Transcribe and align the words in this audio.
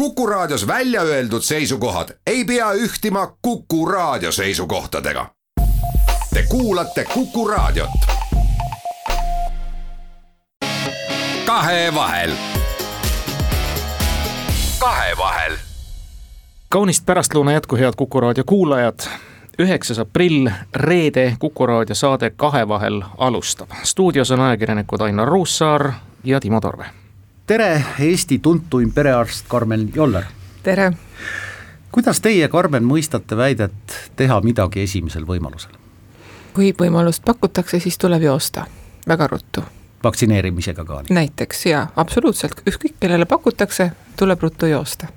Kuku 0.00 0.26
Raadios 0.26 0.66
välja 0.66 1.02
öeldud 1.02 1.42
seisukohad 1.42 2.08
ei 2.26 2.44
pea 2.44 2.72
ühtima 2.72 3.36
Kuku 3.42 3.86
Raadio 3.86 4.32
seisukohtadega. 4.32 5.26
Te 6.34 6.42
kuulate 6.48 7.04
Kuku 7.04 7.48
Raadiot. 7.48 7.90
kahevahel. 11.46 12.32
kahevahel. 14.78 15.56
kaunist 16.68 17.06
pärastlõuna 17.06 17.52
jätku, 17.52 17.76
head 17.76 17.92
Kuku 17.96 18.20
Raadio 18.20 18.44
kuulajad 18.46 19.00
üheksas 19.58 19.98
aprill, 19.98 20.50
reede 20.74 21.36
Kuku 21.38 21.66
raadio 21.66 21.94
saade 21.94 22.30
Kahevahel 22.30 23.02
alustab. 23.18 23.68
stuudios 23.82 24.30
on 24.30 24.40
ajakirjanikud 24.40 25.00
Ainar 25.00 25.28
Ruussaar 25.28 25.92
ja 26.24 26.40
Timo 26.40 26.60
Tarve. 26.60 26.99
Tere, 27.50 27.84
Eesti 27.98 28.38
tuntuim 28.38 28.92
perearst 28.92 29.46
Karmen 29.48 29.90
Joller. 29.94 30.24
tere. 30.62 30.92
kuidas 31.92 32.20
teie, 32.20 32.48
Karmen, 32.48 32.84
mõistate 32.86 33.36
väidet 33.36 33.94
teha 34.16 34.40
midagi 34.40 34.84
esimesel 34.86 35.26
võimalusel? 35.26 35.74
kui 36.54 36.70
võimalust 36.80 37.24
pakutakse, 37.26 37.80
siis 37.82 37.98
tuleb 37.98 38.22
joosta, 38.22 38.66
väga 39.08 39.26
ruttu. 39.26 39.64
vaktsineerimisega 40.02 40.84
ka 40.84 41.02
näiteks 41.10 41.66
jaa, 41.66 41.88
absoluutselt, 41.96 42.62
ükskõik 42.70 43.00
kellele 43.00 43.26
pakutakse, 43.26 43.90
tuleb 44.16 44.46
ruttu 44.46 44.70
joosta 44.70 45.10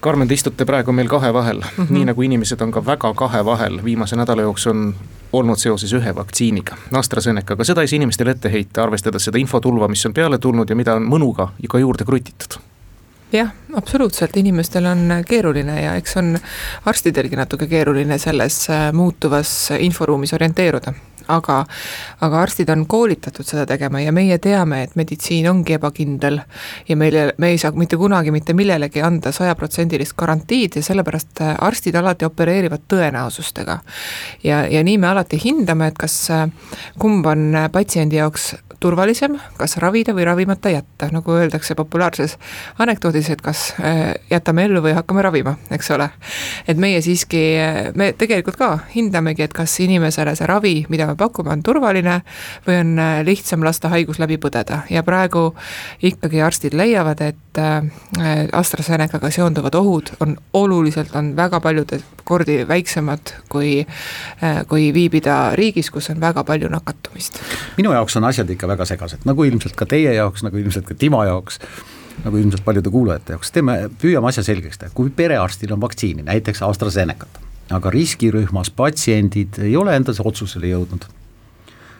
Karmen, 0.00 0.28
te 0.28 0.34
istute 0.34 0.64
praegu 0.68 0.92
meil 0.92 1.08
kahe 1.08 1.32
vahel. 1.32 1.60
Mm, 1.60 1.84
-hmm. 1.84 1.94
nii 1.94 2.04
nagu 2.04 2.22
inimesed 2.22 2.60
on 2.60 2.70
ka 2.72 2.84
väga 2.86 3.14
kahe 3.14 3.44
vahel. 3.44 3.80
Viimase 3.84 4.16
nädala 4.16 4.42
jooksul 4.42 4.70
on 4.70 4.94
olnud 5.32 5.58
seoses 5.58 5.92
ühe 5.92 6.14
vaktsiiniga, 6.14 6.76
AstraZenecaga, 6.92 7.64
seda 7.64 7.80
ei 7.80 7.88
saa 7.88 7.96
inimestele 7.96 8.30
ette 8.30 8.52
heita, 8.52 8.82
arvestades 8.82 9.24
seda 9.24 9.38
infotulva, 9.38 9.88
mis 9.88 10.06
on 10.06 10.14
peale 10.14 10.38
tulnud 10.38 10.70
ja 10.70 10.76
mida 10.76 10.94
on 10.94 11.08
mõnuga 11.08 11.48
ka 11.68 11.78
juurde 11.78 12.04
krutitud. 12.04 12.58
Jah, 13.32 13.50
absoluutselt, 13.74 14.36
inimestel 14.36 14.86
on 14.86 15.10
keeruline 15.28 15.80
ja 15.82 15.94
eks 15.98 16.16
on 16.16 16.38
arstidelgi 16.84 17.36
natuke 17.36 17.66
keeruline 17.66 18.18
selles 18.18 18.70
äh, 18.70 18.92
muutuvas 18.92 19.70
inforuumis 19.78 20.32
orienteeruda 20.32 20.94
aga, 21.28 21.64
aga 22.20 22.40
arstid 22.42 22.70
on 22.72 22.86
koolitatud 22.86 23.46
seda 23.46 23.66
tegema 23.66 24.00
ja 24.00 24.12
meie 24.14 24.38
teame, 24.42 24.82
et 24.86 24.96
meditsiin 24.96 25.48
ongi 25.50 25.76
ebakindel. 25.76 26.40
ja 26.88 26.96
meil, 26.96 27.32
me 27.38 27.50
ei 27.50 27.58
saa 27.58 27.72
mitte 27.76 27.96
kunagi 27.96 28.30
mitte 28.30 28.54
millelegi 28.54 29.02
anda 29.02 29.32
sajaprotsendilist 29.32 30.16
garantiid 30.16 30.76
ja 30.76 30.82
sellepärast 30.82 31.40
äh, 31.40 31.54
arstid 31.60 31.94
alati 31.94 32.24
opereerivad 32.24 32.86
tõenäosustega. 32.88 33.78
ja, 34.44 34.66
ja 34.66 34.82
nii 34.84 34.98
me 34.98 35.08
alati 35.08 35.40
hindame, 35.44 35.90
et 35.92 35.98
kas, 35.98 36.18
äh, 36.30 36.46
kumb 36.98 37.26
on 37.26 37.52
patsiendi 37.72 38.20
jaoks 38.20 38.54
turvalisem, 38.80 39.38
kas 39.56 39.76
ravida 39.80 40.12
või 40.14 40.26
ravimata 40.28 40.70
jätta, 40.70 41.08
nagu 41.12 41.32
öeldakse 41.32 41.74
populaarses 41.74 42.36
anekdoodis, 42.78 43.30
et 43.32 43.42
kas 43.44 43.70
äh, 43.80 44.14
jätame 44.30 44.66
ellu 44.68 44.82
või 44.84 44.94
hakkame 44.96 45.24
ravima, 45.24 45.56
eks 45.72 45.90
ole. 45.96 46.10
et 46.68 46.76
meie 46.76 47.00
siiski, 47.02 47.42
me 47.94 48.12
tegelikult 48.18 48.58
ka 48.60 48.70
hindamegi, 48.94 49.46
et 49.46 49.56
kas 49.56 49.78
inimesele 49.80 50.36
see 50.36 50.48
ravi, 50.48 50.74
mida 50.92 51.06
me 51.08 51.15
pakume, 51.16 51.52
on 51.52 51.62
turvaline 51.66 52.20
või 52.66 52.78
on 52.80 52.92
äh, 53.02 53.20
lihtsam 53.26 53.64
lasta 53.66 53.90
haigus 53.92 54.20
läbi 54.22 54.38
põdeda. 54.42 54.82
Ja 54.90 55.02
praegu 55.06 55.48
ikkagi 56.04 56.42
arstid 56.44 56.76
leiavad, 56.76 57.22
et 57.24 57.60
äh, 57.60 57.90
AstraZenecaga 58.52 59.30
seonduvad 59.34 59.74
ohud 59.78 60.12
on 60.20 60.36
oluliselt, 60.52 61.14
on 61.16 61.34
väga 61.36 61.60
paljude 61.60 62.00
kordi 62.26 62.62
väiksemad 62.68 63.32
kui, 63.48 63.86
kui 64.68 64.88
viibida 64.94 65.36
riigis, 65.54 65.92
kus 65.94 66.10
on 66.10 66.20
väga 66.20 66.42
palju 66.44 66.68
nakatumist. 66.72 67.38
minu 67.76 67.92
jaoks 67.94 68.16
on 68.18 68.26
asjad 68.26 68.50
ikka 68.50 68.68
väga 68.68 68.84
segased, 68.88 69.22
nagu 69.28 69.44
ilmselt 69.44 69.76
ka 69.78 69.86
teie 69.86 70.14
jaoks, 70.16 70.42
nagu 70.42 70.58
ilmselt 70.58 70.88
ka 70.88 70.94
Timo 70.98 71.22
jaoks 71.24 71.60
nagu 72.24 72.38
ilmselt 72.40 72.64
paljude 72.64 72.90
kuulajate 72.90 73.34
jaoks, 73.34 73.52
teeme, 73.52 73.76
püüame 74.00 74.30
asja 74.30 74.44
selgeks 74.46 74.80
teha, 74.80 74.92
kui 74.96 75.10
perearstil 75.14 75.72
on 75.76 75.82
vaktsiini, 75.82 76.24
näiteks 76.26 76.62
AstraZenecat, 76.64 77.40
aga 77.74 77.90
riskirühmas 77.90 78.70
patsiendid 78.70 79.60
ei 79.64 79.76
ole 79.76 79.96
endas 79.96 80.20
otsusele 80.22 80.70
jõudnud. 80.70 81.06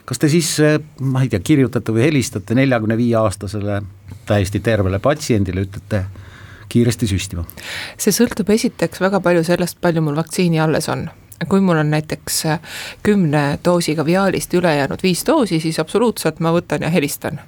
kas 0.07 0.19
te 0.19 0.29
siis, 0.31 0.53
ma 0.99 1.25
ei 1.25 1.29
tea, 1.29 1.39
kirjutate 1.43 1.91
või 1.91 2.05
helistate 2.07 2.55
neljakümne 2.55 2.97
viie 2.97 3.17
aastasele 3.19 3.81
täiesti 4.25 4.59
tervele 4.63 4.99
patsiendile, 4.99 5.67
ütlete 5.67 6.05
kiiresti 6.69 7.07
süstima? 7.07 7.45
see 7.97 8.15
sõltub 8.15 8.49
esiteks 8.55 9.03
väga 9.03 9.19
palju 9.23 9.43
sellest, 9.43 9.81
palju 9.81 10.01
mul 10.05 10.19
vaktsiini 10.19 10.63
alles 10.63 10.89
on 10.93 11.09
kui 11.45 11.61
mul 11.61 11.77
on 11.77 11.89
näiteks 11.91 12.45
äh, 12.45 12.59
kümne 13.03 13.59
doosiga 13.65 14.05
viaalist 14.05 14.53
üle 14.57 14.75
jäänud 14.75 15.03
viis 15.03 15.21
doosi, 15.27 15.59
siis 15.59 15.79
absoluutselt 15.79 16.39
ma 16.39 16.51
võtan 16.53 16.81
ja 16.81 16.89
helistan. 16.89 17.39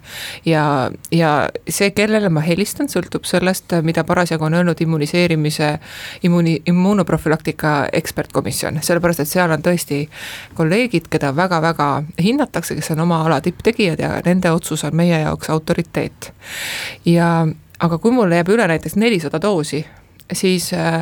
ja, 0.46 0.92
ja 1.12 1.50
see, 1.70 1.92
kellele 1.92 2.30
ma 2.30 2.44
helistan, 2.46 2.90
sõltub 2.90 3.26
sellest, 3.26 3.74
mida 3.84 4.04
parasjagu 4.04 4.46
on 4.46 4.54
öelnud 4.54 4.82
immuniseerimise, 4.82 5.72
immuuni, 6.24 6.60
immunoprofülaktika 6.70 7.90
ekspertkomisjon, 7.94 8.80
sellepärast 8.86 9.26
et 9.26 9.32
seal 9.32 9.52
on 9.52 9.66
tõesti 9.66 10.04
kolleegid, 10.58 11.10
keda 11.10 11.34
väga-väga 11.36 11.90
hinnatakse, 12.22 12.78
kes 12.78 12.92
on 12.94 13.06
oma 13.08 13.24
ala 13.26 13.42
tipptegijad 13.42 14.00
ja 14.00 14.14
nende 14.26 14.52
otsus 14.52 14.84
on 14.86 14.96
meie 14.96 15.24
jaoks 15.24 15.50
autoriteet. 15.50 16.34
ja 17.06 17.48
aga 17.80 17.98
kui 17.98 18.12
mul 18.12 18.32
jääb 18.32 18.50
üle 18.54 18.68
näiteks 18.68 18.96
nelisada 19.00 19.42
doosi 19.42 19.86
siis, 20.34 20.74
äh, 20.74 21.00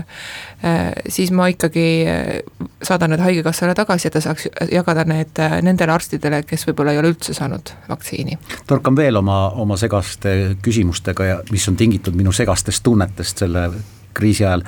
äh, 0.63 0.91
siis 1.09 1.31
ma 1.31 1.47
ikkagi 1.47 2.05
äh, 2.07 2.69
saadan 2.83 3.09
need 3.09 3.23
Haigekassale 3.23 3.75
tagasi, 3.75 4.07
et 4.07 4.13
ta 4.13 4.21
saaks 4.21 4.47
jagada 4.71 5.03
need 5.07 5.39
nendele 5.65 5.93
arstidele, 5.93 6.43
kes 6.47 6.67
võib-olla 6.69 6.93
ei 6.93 7.01
ole 7.01 7.11
üldse 7.13 7.35
saanud 7.37 7.73
vaktsiini. 7.89 8.37
torkan 8.67 8.95
veel 8.95 9.19
oma, 9.19 9.49
oma 9.49 9.77
segaste 9.77 10.57
küsimustega 10.61 11.25
ja 11.25 11.41
mis 11.51 11.67
on 11.69 11.75
tingitud 11.75 12.15
minu 12.15 12.31
segastest 12.31 12.83
tunnetest 12.83 13.43
selle 13.43 13.69
kriisi 14.13 14.45
ajal 14.45 14.63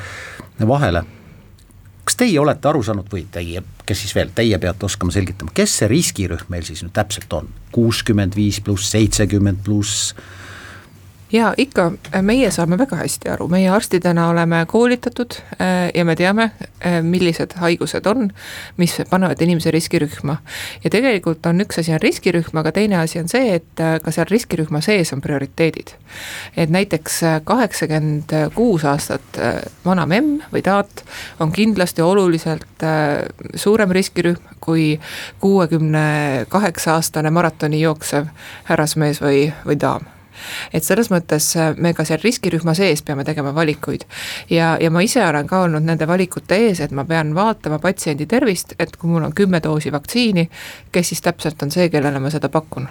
vahele. 0.67 1.03
kas 2.03 2.15
teie 2.15 2.39
olete 2.39 2.67
aru 2.67 2.83
saanud 2.83 3.09
või 3.13 3.25
teie, 3.31 3.63
kes 3.85 4.01
siis 4.01 4.15
veel, 4.15 4.33
teie 4.35 4.57
peate 4.57 4.85
oskama 4.85 5.13
selgitama, 5.13 5.51
kes 5.53 5.77
see 5.81 5.87
riskirühm 5.87 6.49
meil 6.49 6.65
siis 6.65 6.83
nüüd 6.83 6.93
täpselt 6.93 7.33
on, 7.33 7.49
kuuskümmend 7.71 8.35
viis 8.35 8.61
pluss, 8.61 8.91
seitsekümmend 8.91 9.63
pluss 9.63 10.15
ja 11.31 11.53
ikka, 11.57 11.91
meie 12.21 12.49
saame 12.51 12.77
väga 12.79 12.97
hästi 12.99 13.29
aru, 13.33 13.47
meie 13.51 13.69
arstidena 13.69 14.29
oleme 14.29 14.63
koolitatud 14.69 15.37
äh, 15.61 15.91
ja 15.95 16.05
me 16.05 16.15
teame, 16.15 16.51
äh, 16.85 16.99
millised 17.05 17.53
haigused 17.61 18.07
on, 18.09 18.29
mis 18.77 18.97
panevad 19.09 19.41
inimese 19.41 19.71
riskirühma. 19.71 20.37
ja 20.83 20.89
tegelikult 20.89 21.45
on 21.45 21.61
üks 21.61 21.79
asi 21.79 21.93
on 21.93 22.01
riskirühm, 22.01 22.57
aga 22.61 22.71
teine 22.71 22.97
asi 23.03 23.19
on 23.19 23.29
see, 23.29 23.53
et 23.59 23.83
äh, 23.83 23.99
ka 24.03 24.11
seal 24.11 24.29
riskirühma 24.29 24.81
sees 24.81 25.13
on 25.13 25.21
prioriteedid. 25.21 25.93
et 26.57 26.69
näiteks 26.69 27.21
kaheksakümmend 27.43 28.33
kuus 28.55 28.85
aastat 28.85 29.39
vana 29.85 30.05
memm 30.05 30.39
või 30.53 30.63
taat 30.65 31.03
on 31.39 31.51
kindlasti 31.51 32.01
oluliselt 32.01 32.85
suurem 33.55 33.91
riskirühm 33.91 34.55
kui 34.59 34.99
kuuekümne 35.39 36.45
kaheksa 36.49 36.93
aastane 36.97 37.29
maratoni 37.29 37.81
jooksev 37.81 38.31
härrasmees 38.69 39.21
või, 39.21 39.49
või 39.65 39.79
daam 39.79 40.18
et 40.73 40.83
selles 40.83 41.11
mõttes 41.11 41.51
äh, 41.57 41.73
me 41.77 41.93
ka 41.93 42.05
seal 42.07 42.21
riskirühma 42.23 42.75
sees 42.77 43.03
peame 43.05 43.25
tegema 43.27 43.53
valikuid. 43.55 44.05
ja, 44.49 44.77
ja 44.81 44.91
ma 44.91 45.03
ise 45.05 45.25
olen 45.25 45.47
ka 45.47 45.63
olnud 45.67 45.85
nende 45.85 46.07
valikute 46.07 46.61
ees, 46.67 46.79
et 46.79 46.91
ma 46.91 47.05
pean 47.05 47.35
vaatama 47.35 47.79
patsiendi 47.79 48.25
tervist, 48.25 48.73
et 48.79 48.95
kui 48.97 49.09
mul 49.09 49.27
on 49.29 49.35
kümme 49.35 49.61
doosi 49.63 49.91
vaktsiini, 49.91 50.49
kes 50.91 51.13
siis 51.13 51.21
täpselt 51.21 51.63
on 51.63 51.71
see, 51.71 51.89
kellele 51.89 52.19
ma 52.19 52.31
seda 52.33 52.49
pakun 52.49 52.89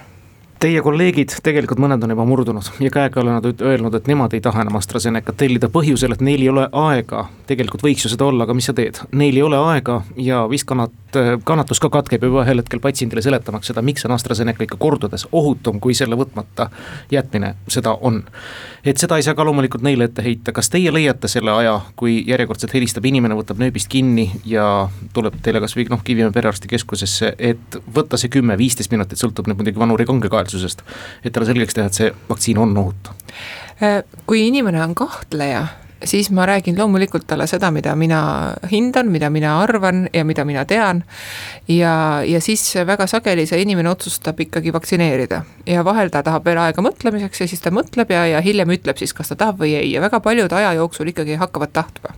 Teie 0.59 0.81
kolleegid, 0.82 1.36
tegelikult 1.47 1.78
mõned 1.78 2.03
on 2.03 2.10
juba 2.10 2.25
murdunud 2.26 2.66
ja 2.82 2.91
käega 2.91 3.22
nad 3.22 3.44
öelnud, 3.47 3.94
et 3.94 4.09
nemad 4.10 4.32
ei 4.34 4.41
taha 4.42 4.65
enam 4.65 4.75
AstraZenecat 4.80 5.36
tellida 5.38 5.69
põhjusel, 5.70 6.16
et 6.16 6.25
neil 6.26 6.42
ei 6.42 6.48
ole 6.50 6.65
aega. 6.80 7.28
tegelikult 7.47 7.84
võiks 7.86 8.03
ju 8.03 8.10
seda 8.10 8.26
olla, 8.26 8.42
aga 8.42 8.56
mis 8.59 8.66
sa 8.66 8.75
teed, 8.75 8.98
neil 9.15 9.38
ei 9.38 9.44
ole 9.47 9.60
aega 9.70 10.00
ja 10.19 10.41
vist 10.50 10.66
kannat-, 10.66 10.97
kannatus 11.45 11.81
ka 11.81 11.91
katkeb 11.93 12.27
juba 12.27 12.43
ühel 12.43 12.63
hetkel 12.63 12.83
patsiendile 12.83 13.23
seletamaks 13.23 13.71
seda, 13.71 13.85
miks 13.87 14.05
on 14.09 14.17
AstraZeneca 14.17 14.67
ikka 14.67 14.79
kordades 14.81 15.29
ohutum, 15.33 15.79
kui 15.81 15.95
selle 15.95 16.19
võtmata 16.19 16.69
jätmine 17.13 17.55
seda 17.69 17.95
on. 17.95 18.25
et 18.85 18.99
seda 18.99 19.17
ei 19.17 19.23
saa 19.23 19.37
ka 19.39 19.47
loomulikult 19.47 19.85
neile 19.87 20.09
ette 20.09 20.23
heita, 20.25 20.53
kas 20.53 20.71
teie 20.75 20.93
leiate 20.93 21.29
selle 21.29 21.55
aja, 21.55 21.78
kui 21.97 22.25
järjekordselt 22.27 22.75
helistab 22.75 23.07
inimene, 23.07 23.37
võtab 23.39 23.63
nööbist 23.63 23.89
kinni 23.93 24.31
ja 24.47 24.89
tuleb 25.15 25.39
teile 25.43 25.63
kasvõi 25.63 25.87
noh, 25.93 26.03
Kivimäe 26.05 26.33
perearstikeskusesse, 26.34 27.34
et 27.39 27.81
võtta 27.95 28.19
see 28.19 28.33
kümme-viisteist 28.33 28.91
minutit, 28.91 29.21
sõltub 29.21 29.49
nüüd 29.49 29.61
muidugi 29.61 29.81
vanuri 29.81 30.07
kangekael 30.09 30.49
reaalsusest, 30.49 30.83
et 31.25 31.33
talle 31.33 31.49
selgeks 31.49 31.77
teha, 31.77 31.87
et 31.87 31.99
see 31.99 32.13
vaktsiin 32.28 32.59
on 32.59 32.77
ohutu? 32.77 33.13
Äh, 33.83 34.03
kui 34.27 34.47
inimene 34.49 34.83
on 34.83 34.95
kahtleja, 34.95 35.66
siis 36.04 36.30
ma 36.30 36.47
räägin 36.47 36.78
loomulikult 36.78 37.27
talle 37.27 37.47
seda, 37.47 37.71
mida 37.74 37.95
mina 37.97 38.21
hindan, 38.71 39.10
mida 39.10 39.30
mina 39.30 39.59
arvan 39.62 40.06
ja 40.12 40.24
mida 40.24 40.45
mina 40.45 40.65
tean. 40.65 41.04
ja, 41.68 42.22
ja 42.27 42.41
siis 42.41 42.74
väga 42.86 43.06
sageli 43.06 43.47
see 43.47 43.62
inimene 43.62 43.91
otsustab 43.91 44.41
ikkagi 44.41 44.72
vaktsineerida 44.72 45.42
ja 45.66 45.84
vahel 45.84 46.10
ta 46.10 46.22
tahab 46.22 46.45
veel 46.45 46.59
aega 46.62 46.83
mõtlemiseks 46.83 47.42
ja 47.42 47.48
siis 47.48 47.60
ta 47.60 47.71
mõtleb 47.74 48.12
ja, 48.12 48.27
ja 48.27 48.41
hiljem 48.41 48.71
ütleb 48.78 48.98
siis, 48.98 49.12
kas 49.12 49.33
ta 49.33 49.36
tahab 49.36 49.60
või 49.62 49.74
ei 49.80 49.92
ja 49.92 50.00
väga 50.04 50.21
paljud 50.21 50.53
aja 50.53 50.72
jooksul 50.78 51.10
ikkagi 51.15 51.39
hakkavad 51.41 51.72
tahtma 51.72 52.15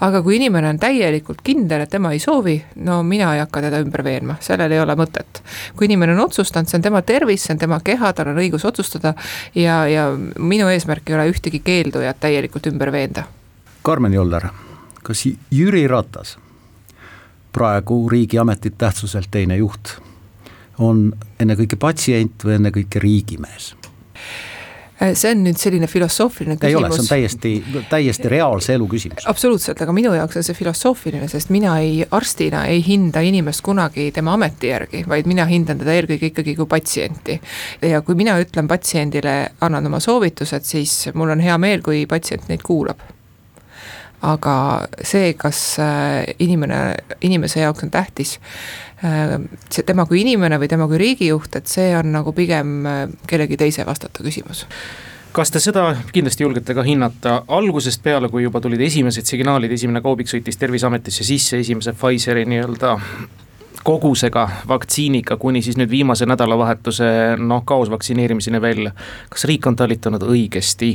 aga 0.00 0.22
kui 0.22 0.36
inimene 0.36 0.68
on 0.68 0.78
täielikult 0.80 1.42
kindel, 1.44 1.84
et 1.84 1.90
tema 1.90 2.12
ei 2.14 2.20
soovi, 2.22 2.56
no 2.86 3.02
mina 3.06 3.34
ei 3.34 3.42
hakka 3.42 3.62
teda 3.66 3.80
ümber 3.84 4.04
veenma, 4.04 4.36
sellel 4.44 4.72
ei 4.72 4.80
ole 4.80 4.96
mõtet. 4.98 5.42
kui 5.76 5.88
inimene 5.88 6.12
on 6.12 6.24
otsustanud, 6.26 6.68
see 6.68 6.78
on 6.78 6.86
tema 6.86 7.02
tervis, 7.02 7.44
see 7.44 7.54
on 7.54 7.62
tema 7.62 7.80
keha, 7.84 8.12
tal 8.12 8.32
on 8.32 8.40
õigus 8.42 8.64
otsustada 8.64 9.14
ja, 9.54 9.84
ja 9.88 10.08
minu 10.38 10.68
eesmärk 10.68 11.10
ei 11.10 11.18
ole 11.18 11.28
ühtegi 11.32 11.60
keeldujat 11.64 12.20
täielikult 12.20 12.66
ümber 12.72 12.92
veenda. 12.92 13.26
Karmen 13.82 14.12
Joller, 14.12 14.48
kas 15.02 15.26
Jüri 15.50 15.86
Ratas, 15.88 16.38
praegu 17.52 18.08
riigiametit 18.08 18.78
tähtsuselt 18.78 19.30
teine 19.30 19.56
juht, 19.60 19.96
on 20.78 21.12
ennekõike 21.40 21.76
patsient 21.76 22.44
või 22.44 22.58
ennekõike 22.58 23.02
riigimees? 23.02 23.74
Äh, 25.04 25.14
see 25.18 25.32
on 25.34 25.42
nüüd 25.44 25.58
selline 25.60 25.88
filosoofiline 25.90 26.56
küsimus. 26.56 26.70
ei 26.70 26.76
ole, 26.78 26.90
see 26.92 27.02
on 27.02 27.08
täiesti, 27.08 27.52
täiesti 27.90 28.30
reaalse 28.30 28.74
elu 28.78 28.86
küsimus. 28.88 29.26
absoluutselt, 29.30 29.80
aga 29.84 29.94
minu 29.96 30.12
jaoks 30.16 30.38
on 30.40 30.46
see 30.46 30.56
filosoofiline, 30.56 31.28
sest 31.32 31.50
mina 31.54 31.76
ei, 31.82 32.04
arstina 32.10 32.64
ei 32.70 32.82
hinda 32.86 33.22
inimest 33.24 33.64
kunagi 33.64 34.10
tema 34.14 34.36
ameti 34.38 34.70
järgi, 34.70 35.04
vaid 35.08 35.28
mina 35.30 35.46
hindan 35.50 35.80
teda 35.82 35.96
eelkõige 35.98 36.30
ikkagi 36.32 36.56
kui 36.58 36.70
patsienti. 36.70 37.40
ja 37.82 38.00
kui 38.06 38.16
mina 38.18 38.38
ütlen 38.40 38.70
patsiendile, 38.70 39.36
annan 39.64 39.90
oma 39.90 40.00
soovitused, 40.00 40.64
siis 40.68 41.10
mul 41.14 41.34
on 41.34 41.44
hea 41.44 41.58
meel, 41.58 41.84
kui 41.84 42.06
patsient 42.10 42.48
neid 42.48 42.64
kuulab 42.64 43.02
aga 44.24 44.54
see, 45.04 45.34
kas 45.36 45.58
äh, 45.82 46.22
inimene, 46.40 46.94
inimese 47.26 47.60
jaoks 47.60 47.84
on 47.84 47.90
tähtis 47.92 48.38
äh, 48.38 48.93
see 49.04 49.84
tema 49.86 50.06
kui 50.08 50.22
inimene 50.22 50.58
või 50.60 50.68
tema 50.70 50.86
kui 50.88 50.98
riigijuht, 51.00 51.56
et 51.58 51.70
see 51.70 51.90
on 51.96 52.12
nagu 52.14 52.32
pigem 52.32 52.86
äh, 52.86 53.02
kellegi 53.28 53.58
teise 53.60 53.86
vastata 53.86 54.24
küsimus 54.24 54.64
kas 55.34 55.50
te 55.50 55.60
seda 55.60 55.88
kindlasti 56.14 56.44
julgete 56.44 56.74
ka 56.74 56.82
hinnata, 56.86 57.40
algusest 57.48 58.02
peale, 58.02 58.28
kui 58.30 58.44
juba 58.44 58.60
tulid 58.62 58.80
esimesed 58.80 59.26
signaalid, 59.26 59.72
esimene 59.74 60.00
kaubik 60.04 60.30
sõitis 60.30 60.60
Terviseametisse 60.60 61.26
sisse 61.26 61.58
esimese 61.58 61.92
Pfizeri 61.96 62.44
nii-öelda 62.46 62.92
kogusega 63.84 64.44
vaktsiiniga 64.68 65.36
kuni 65.36 65.62
siis 65.62 65.76
nüüd 65.76 65.90
viimase 65.90 66.26
nädalavahetuse 66.30 67.10
noh, 67.42 67.64
kaosvaktsineerimiseni 67.66 68.60
välja. 68.62 68.94
kas 69.28 69.44
riik 69.44 69.66
on 69.66 69.76
talitanud 69.76 70.22
õigesti 70.22 70.94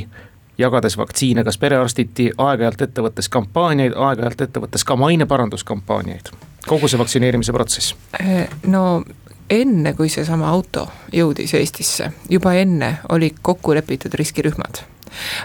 jagades 0.58 0.96
vaktsiine 0.98 1.44
kas 1.44 1.58
perearstiti, 1.58 2.30
aeg-ajalt 2.38 2.82
ette 2.88 3.04
võttes 3.04 3.28
kampaaniaid, 3.28 3.92
aeg-ajalt 3.96 4.40
ette 4.46 4.60
võttes 4.60 4.84
ka 4.84 4.96
maineparanduskampaaniaid, 4.96 6.32
kogu 6.66 6.88
see 6.88 7.00
vaktsineerimise 7.00 7.52
protsess? 7.52 7.94
Äh, 8.20 8.48
no 8.66 9.02
enne, 9.50 9.94
kui 9.98 10.08
seesama 10.08 10.48
auto 10.50 10.86
jõudis 11.12 11.54
Eestisse, 11.58 12.12
juba 12.30 12.54
enne 12.60 12.98
olid 13.10 13.42
kokku 13.42 13.74
lepitud 13.74 14.14
riskirühmad 14.18 14.84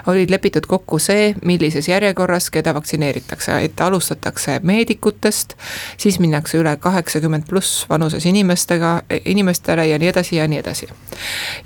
olid 0.06 0.30
lepitud 0.30 0.66
kokku 0.66 0.98
see, 0.98 1.34
millises 1.44 1.88
järjekorras 1.88 2.50
keda 2.50 2.74
vaktsineeritakse, 2.74 3.58
et 3.64 3.80
alustatakse 3.80 4.60
meedikutest, 4.62 5.56
siis 5.98 6.20
minnakse 6.22 6.58
üle 6.58 6.76
kaheksakümmend 6.80 7.48
pluss 7.48 7.86
vanuses 7.90 8.26
inimestega, 8.26 9.00
inimestele 9.24 9.88
ja 9.88 9.98
nii 9.98 10.12
edasi 10.12 10.36
ja 10.36 10.48
nii 10.48 10.58
edasi. 10.58 10.88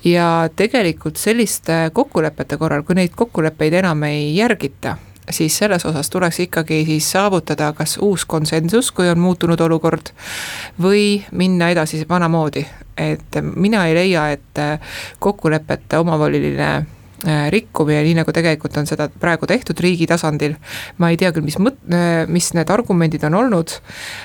ja 0.04 0.48
tegelikult 0.56 1.16
selliste 1.16 1.90
kokkulepete 1.92 2.56
korral, 2.56 2.82
kui 2.82 2.94
neid 2.94 3.14
kokkuleppeid 3.16 3.80
enam 3.82 4.02
ei 4.02 4.36
järgita, 4.36 4.96
siis 5.30 5.58
selles 5.58 5.84
osas 5.86 6.10
tuleks 6.10 6.40
ikkagi 6.40 6.84
siis 6.84 7.10
saavutada 7.12 7.72
kas 7.72 7.98
uus 8.02 8.24
konsensus, 8.24 8.92
kui 8.92 9.08
on 9.08 9.18
muutunud 9.18 9.60
olukord, 9.60 10.12
või 10.82 11.24
minna 11.32 11.70
edasi 11.70 12.04
vanamoodi. 12.08 12.66
et 13.00 13.36
mina 13.56 13.86
ei 13.86 13.94
leia, 13.94 14.28
et 14.30 14.58
kokkulepete 15.18 15.98
omavoliline 15.98 16.86
rikkumine, 17.24 18.00
nii 18.06 18.14
nagu 18.20 18.32
tegelikult 18.32 18.76
on 18.80 18.86
seda 18.88 19.08
praegu 19.20 19.46
tehtud 19.48 19.78
riigi 19.82 20.06
tasandil. 20.08 20.54
ma 20.98 21.10
ei 21.10 21.18
tea 21.20 21.32
küll, 21.34 21.44
mis 21.44 21.58
mõt-, 21.60 21.80
äh, 21.92 22.24
mis 22.30 22.50
need 22.56 22.70
argumendid 22.72 23.24
on 23.28 23.34
olnud, 23.36 23.74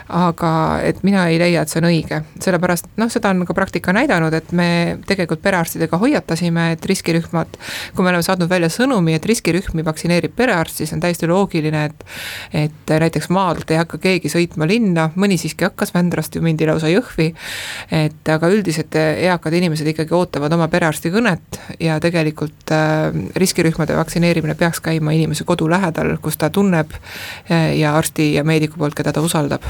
aga 0.07 0.51
et 0.83 1.01
mina 1.03 1.25
ei 1.31 1.39
leia, 1.39 1.63
et 1.63 1.71
see 1.71 1.81
on 1.81 1.89
õige, 1.89 2.21
sellepärast 2.43 2.87
noh, 3.01 3.11
seda 3.11 3.33
on 3.33 3.45
ka 3.47 3.55
praktika 3.57 3.93
näidanud, 3.95 4.33
et 4.33 4.51
me 4.55 4.97
tegelikult 5.07 5.41
perearstidega 5.43 5.99
hoiatasime, 5.99 6.71
et 6.75 6.85
riskirühmad. 6.85 7.57
kui 7.95 8.03
me 8.03 8.13
oleme 8.13 8.23
saatnud 8.23 8.49
välja 8.49 8.69
sõnumi, 8.71 9.15
et 9.15 9.25
riskirühmi 9.25 9.85
vaktsineerib 9.85 10.35
perearst, 10.35 10.79
siis 10.79 10.93
on 10.93 11.03
täiesti 11.03 11.27
loogiline, 11.27 11.85
et. 11.85 12.05
et 12.53 12.95
näiteks 13.05 13.29
maalt 13.29 13.71
ei 13.71 13.77
hakka 13.77 13.97
keegi 14.01 14.29
sõitma 14.31 14.67
linna, 14.69 15.09
mõni 15.15 15.37
siiski 15.41 15.67
hakkas, 15.67 15.91
Vändrast 15.95 16.35
ju 16.35 16.41
mindi 16.41 16.65
lausa 16.67 16.87
Jõhvi. 16.91 17.33
et 17.91 18.29
aga 18.29 18.49
üldiselt 18.51 18.95
eakad 18.95 19.53
inimesed 19.53 19.87
ikkagi 19.87 20.13
ootavad 20.15 20.53
oma 20.53 20.67
perearsti 20.71 21.11
kõnet 21.13 21.59
ja 21.79 21.99
tegelikult 22.03 22.71
Äh, 22.75 22.84
riskirühmade 23.35 23.97
vaktsineerimine 23.97 24.55
peaks 24.55 24.79
käima 24.79 25.11
inimese 25.11 25.43
kodu 25.43 25.69
lähedal, 25.69 26.17
kus 26.21 26.37
ta 26.37 26.49
tunneb 26.49 26.91
äh, 26.91 27.77
ja 27.77 27.95
arsti 27.97 28.33
ja 28.33 28.43
meediku 28.43 28.77
poolt, 28.77 28.95
keda 28.95 29.13
ta 29.13 29.21
usaldab. 29.21 29.61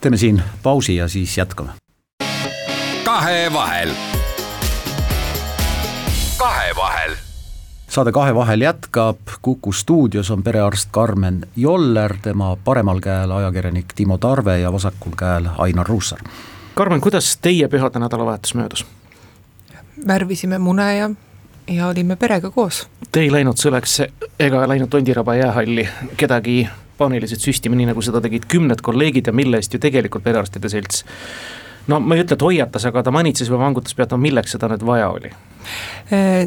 teeme 0.00 0.16
siin 0.16 0.42
pausi 0.62 0.96
ja 0.96 1.08
siis 1.08 1.38
jätkame. 1.38 1.70
kahevahel. 3.04 3.90
kahevahel 6.38 7.14
saade 7.88 8.12
Kahevahel 8.12 8.60
jätkab, 8.60 9.18
Kuku 9.42 9.72
stuudios 9.72 10.30
on 10.30 10.42
perearst 10.42 10.88
Karmen 10.90 11.46
Joller, 11.56 12.14
tema 12.22 12.56
paremal 12.64 13.00
käel 13.00 13.30
ajakirjanik 13.30 13.94
Timo 13.94 14.18
Tarve 14.18 14.58
ja 14.58 14.72
vasakul 14.72 15.12
käel 15.16 15.46
Ainar 15.58 15.86
Ruussaar. 15.86 16.20
Karmen, 16.74 17.00
kuidas 17.00 17.36
teie 17.36 17.68
pühade 17.68 17.98
nädalavahetus 17.98 18.54
möödus? 18.54 18.86
värvisime 20.06 20.58
mune 20.58 20.96
ja 20.96 21.10
ja 21.68 21.88
olime 21.88 22.16
perega 22.16 22.50
koos. 22.50 22.84
Te 23.12 23.22
ei 23.24 23.32
läinud 23.32 23.60
sõleks 23.60 24.00
ega 24.40 24.64
läinud 24.68 24.90
Tondiraba 24.92 25.36
jäähalli 25.38 25.86
kedagi 26.16 26.64
paaniliselt 26.98 27.42
süstima, 27.42 27.76
nii 27.78 27.90
nagu 27.90 28.02
seda 28.04 28.20
tegid 28.22 28.46
kümned 28.50 28.82
kolleegid 28.84 29.26
ja 29.26 29.34
mille 29.34 29.58
eest 29.58 29.74
ju 29.74 29.80
tegelikult 29.82 30.24
perearstide 30.24 30.70
selts. 30.70 31.04
No 31.86 32.00
ma 32.00 32.16
ei 32.16 32.24
ütle, 32.24 32.38
et 32.38 32.44
hoiatas, 32.44 32.86
aga 32.88 33.04
ta 33.04 33.12
manitses 33.14 33.50
või 33.52 33.60
vangutas 33.62 33.96
pead, 33.96 34.12
no 34.12 34.20
milleks 34.20 34.56
seda 34.56 34.70
nüüd 34.72 34.84
vaja 34.86 35.10
oli? 35.14 35.32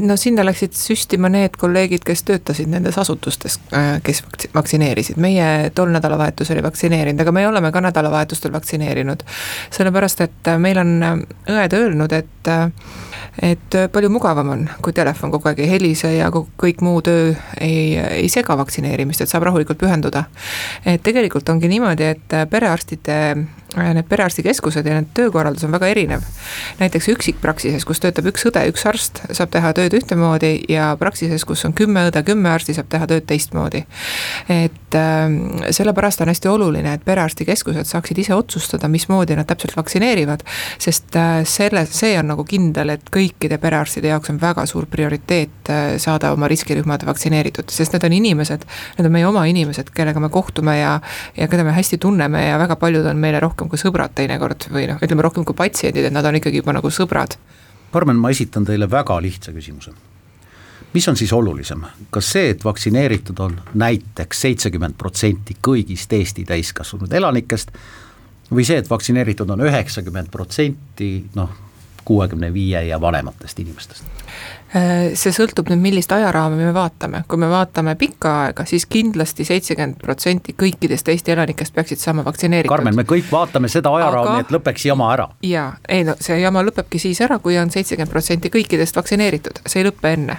no 0.05 0.13
sinna 0.21 0.43
läksid 0.45 0.75
süstima 0.77 1.29
need 1.33 1.55
kolleegid, 1.57 2.03
kes 2.05 2.21
töötasid 2.27 2.69
nendes 2.69 2.99
asutustes, 3.01 3.55
äh, 3.73 3.95
kes 4.05 4.21
vaktsineerisid, 4.53 5.17
meie 5.21 5.71
tol 5.75 5.89
nädalavahetusel 5.95 6.61
ei 6.61 6.65
vaktsineerinud, 6.67 7.23
aga 7.25 7.33
me 7.33 7.47
oleme 7.49 7.71
ka 7.73 7.81
nädalavahetustel 7.81 8.53
vaktsineerinud. 8.53 9.25
sellepärast, 9.73 10.21
et 10.21 10.51
meil 10.61 10.77
on 10.83 11.25
õed 11.49 11.79
öelnud, 11.79 12.13
et 12.13 12.53
et 13.41 13.75
äh, 13.75 13.87
palju 13.91 14.09
mugavam 14.09 14.49
on, 14.49 14.65
kui 14.81 14.93
telefon 14.97 15.31
kogu 15.33 15.49
aeg 15.49 15.59
ei 15.61 15.69
helise 15.69 16.09
ja 16.15 16.29
kõik 16.33 16.81
muu 16.85 17.01
töö 17.05 17.33
ei, 17.61 17.97
ei 17.97 18.29
sega 18.33 18.57
vaktsineerimist, 18.57 19.21
et 19.21 19.29
saab 19.29 19.45
rahulikult 19.47 19.77
pühenduda. 19.81 20.25
et 20.85 21.03
tegelikult 21.03 21.49
ongi 21.49 21.69
niimoodi, 21.69 22.03
et 22.03 22.33
äh, 22.33 22.47
perearstide, 22.49 23.17
äh, 23.31 23.56
need 23.75 24.07
perearstikeskused 24.09 24.85
ja 24.87 24.97
need 24.99 25.11
töökorraldus 25.17 25.65
on 25.67 25.71
väga 25.75 25.87
erinev. 25.91 26.25
näiteks 26.79 27.09
üksikpraksises, 27.13 27.85
kus 27.85 27.99
töötab 28.03 28.29
üks 28.31 28.47
õde, 28.49 28.63
üks 28.71 28.85
arst, 28.89 29.21
saab 29.31 29.51
teha 29.53 29.73
tööd 29.77 29.93
ühtemoodi 29.97 30.53
ja 30.71 30.93
praksises, 30.99 31.45
kus 31.45 31.65
on 31.65 31.73
kümme 31.73 32.07
õde, 32.09 32.23
kümme 32.23 32.49
arsti, 32.49 32.73
saab 32.77 32.89
teha 32.89 33.07
tööd 33.07 33.27
teistmoodi. 33.27 33.85
et 34.49 34.95
äh, 34.95 35.27
sellepärast 35.69 36.21
on 36.21 36.33
hästi 36.33 36.51
oluline, 36.51 36.93
et 36.93 37.05
perearstikeskused 37.05 37.85
saaksid 37.85 38.17
ise 38.17 38.35
otsustada, 38.35 38.87
mismoodi 38.87 39.35
nad 39.35 39.47
täpselt 39.47 39.77
vaktsineerivad, 39.77 40.43
sest 40.79 41.15
äh, 41.15 41.43
selle, 41.43 41.85
see 41.85 42.15
on 42.19 42.31
nagu 42.33 42.47
kindel, 42.47 42.95
et 42.95 43.09
kõik 43.13 43.27
kõikide 43.27 43.57
perearstide 43.61 44.07
jaoks 44.11 44.29
on 44.31 44.39
väga 44.41 44.65
suur 44.65 44.85
prioriteet 44.89 45.69
äh, 45.69 45.97
saada 45.97 46.31
oma 46.33 46.47
riskirühmad 46.47 47.03
vaktsineeritud, 47.05 47.69
sest 47.69 47.93
need 47.93 48.03
on 48.03 48.13
inimesed, 48.13 48.65
need 48.97 49.05
on 49.07 49.11
meie 49.13 49.27
oma 49.27 49.45
inimesed, 49.49 49.91
kellega 49.95 50.19
me 50.19 50.29
kohtume 50.29 50.77
ja, 50.79 50.99
ja 51.37 51.47
keda 51.47 51.63
me 51.63 51.73
hästi 51.75 51.97
tunneme 51.97 52.47
ja 52.47 52.57
väga 52.59 52.75
paljud 52.75 53.05
on 53.05 53.17
meile 53.17 53.39
rohkem 53.39 53.56
kui 53.65 53.79
sõbrad 53.81 54.13
teinekord 54.13 54.67
või 54.69 54.85
noh, 54.91 55.01
ütleme 55.01 55.25
rohkem 55.25 55.45
kui 55.47 55.57
patsiendid, 55.57 56.05
et 56.05 56.13
nad 56.13 56.25
on 56.25 56.37
ikkagi 56.37 56.61
juba 56.61 56.77
nagu 56.77 56.91
sõbrad. 56.93 57.33
Karmen, 57.91 58.19
ma 58.21 58.29
esitan 58.29 58.67
teile 58.67 58.85
väga 58.91 59.17
lihtsa 59.23 59.55
küsimuse 59.55 59.95
mis 60.93 61.07
on 61.07 61.17
siis 61.17 61.33
olulisem, 61.33 61.83
kas 62.09 62.31
see, 62.31 62.49
et 62.53 62.63
vaktsineeritud 62.65 63.39
on 63.43 63.57
näiteks 63.77 64.41
seitsekümmend 64.41 64.95
protsenti 64.97 65.57
kõigist 65.67 66.13
Eesti 66.13 66.45
täiskasvanud 66.47 67.13
elanikest 67.13 67.73
või 68.51 68.65
see, 68.65 68.79
et 68.81 68.89
vaktsineeritud 68.89 69.49
on 69.53 69.65
üheksakümmend 69.67 70.31
protsenti 70.31 71.11
noh, 71.35 71.51
kuuekümne 72.07 72.53
viie 72.53 72.85
ja 72.87 73.01
vanematest 73.01 73.59
inimestest? 73.59 74.07
Äh, 74.77 75.15
see 75.17 75.31
sõltub 75.33 75.69
nüüd, 75.71 75.79
millist 75.81 76.11
ajaraami 76.11 76.59
me 76.59 76.73
vaatame, 76.75 77.23
kui 77.29 77.39
me 77.41 77.49
vaatame 77.49 77.95
pikka 77.99 78.33
aega, 78.43 78.65
siis 78.69 78.85
kindlasti 78.89 79.45
seitsekümmend 79.47 80.01
protsenti 80.03 80.53
kõikidest 80.59 81.07
Eesti 81.13 81.33
elanikest 81.33 81.73
peaksid 81.75 82.01
saama 82.01 82.25
vaktsineeritud. 82.27 82.73
Karmen, 82.73 82.97
me 82.97 83.07
kõik 83.07 83.31
vaatame 83.31 83.71
seda 83.71 83.93
ajaraami 83.97 84.35
Aga..., 84.35 84.43
et 84.43 84.53
lõpeks 84.57 84.87
jama 84.89 85.09
ära. 85.15 85.29
jaa, 85.45 85.69
ei 85.87 86.03
no 86.07 86.17
see 86.21 86.37
jama 86.41 86.65
lõpebki 86.67 87.01
siis 87.01 87.21
ära, 87.25 87.39
kui 87.39 87.57
on 87.61 87.71
seitsekümmend 87.73 88.13
protsenti 88.13 88.53
kõikidest 88.53 88.99
vaktsineeritud, 88.99 89.63
see 89.65 89.81
ei 89.81 89.89
lõpe 89.89 90.13
enne 90.13 90.37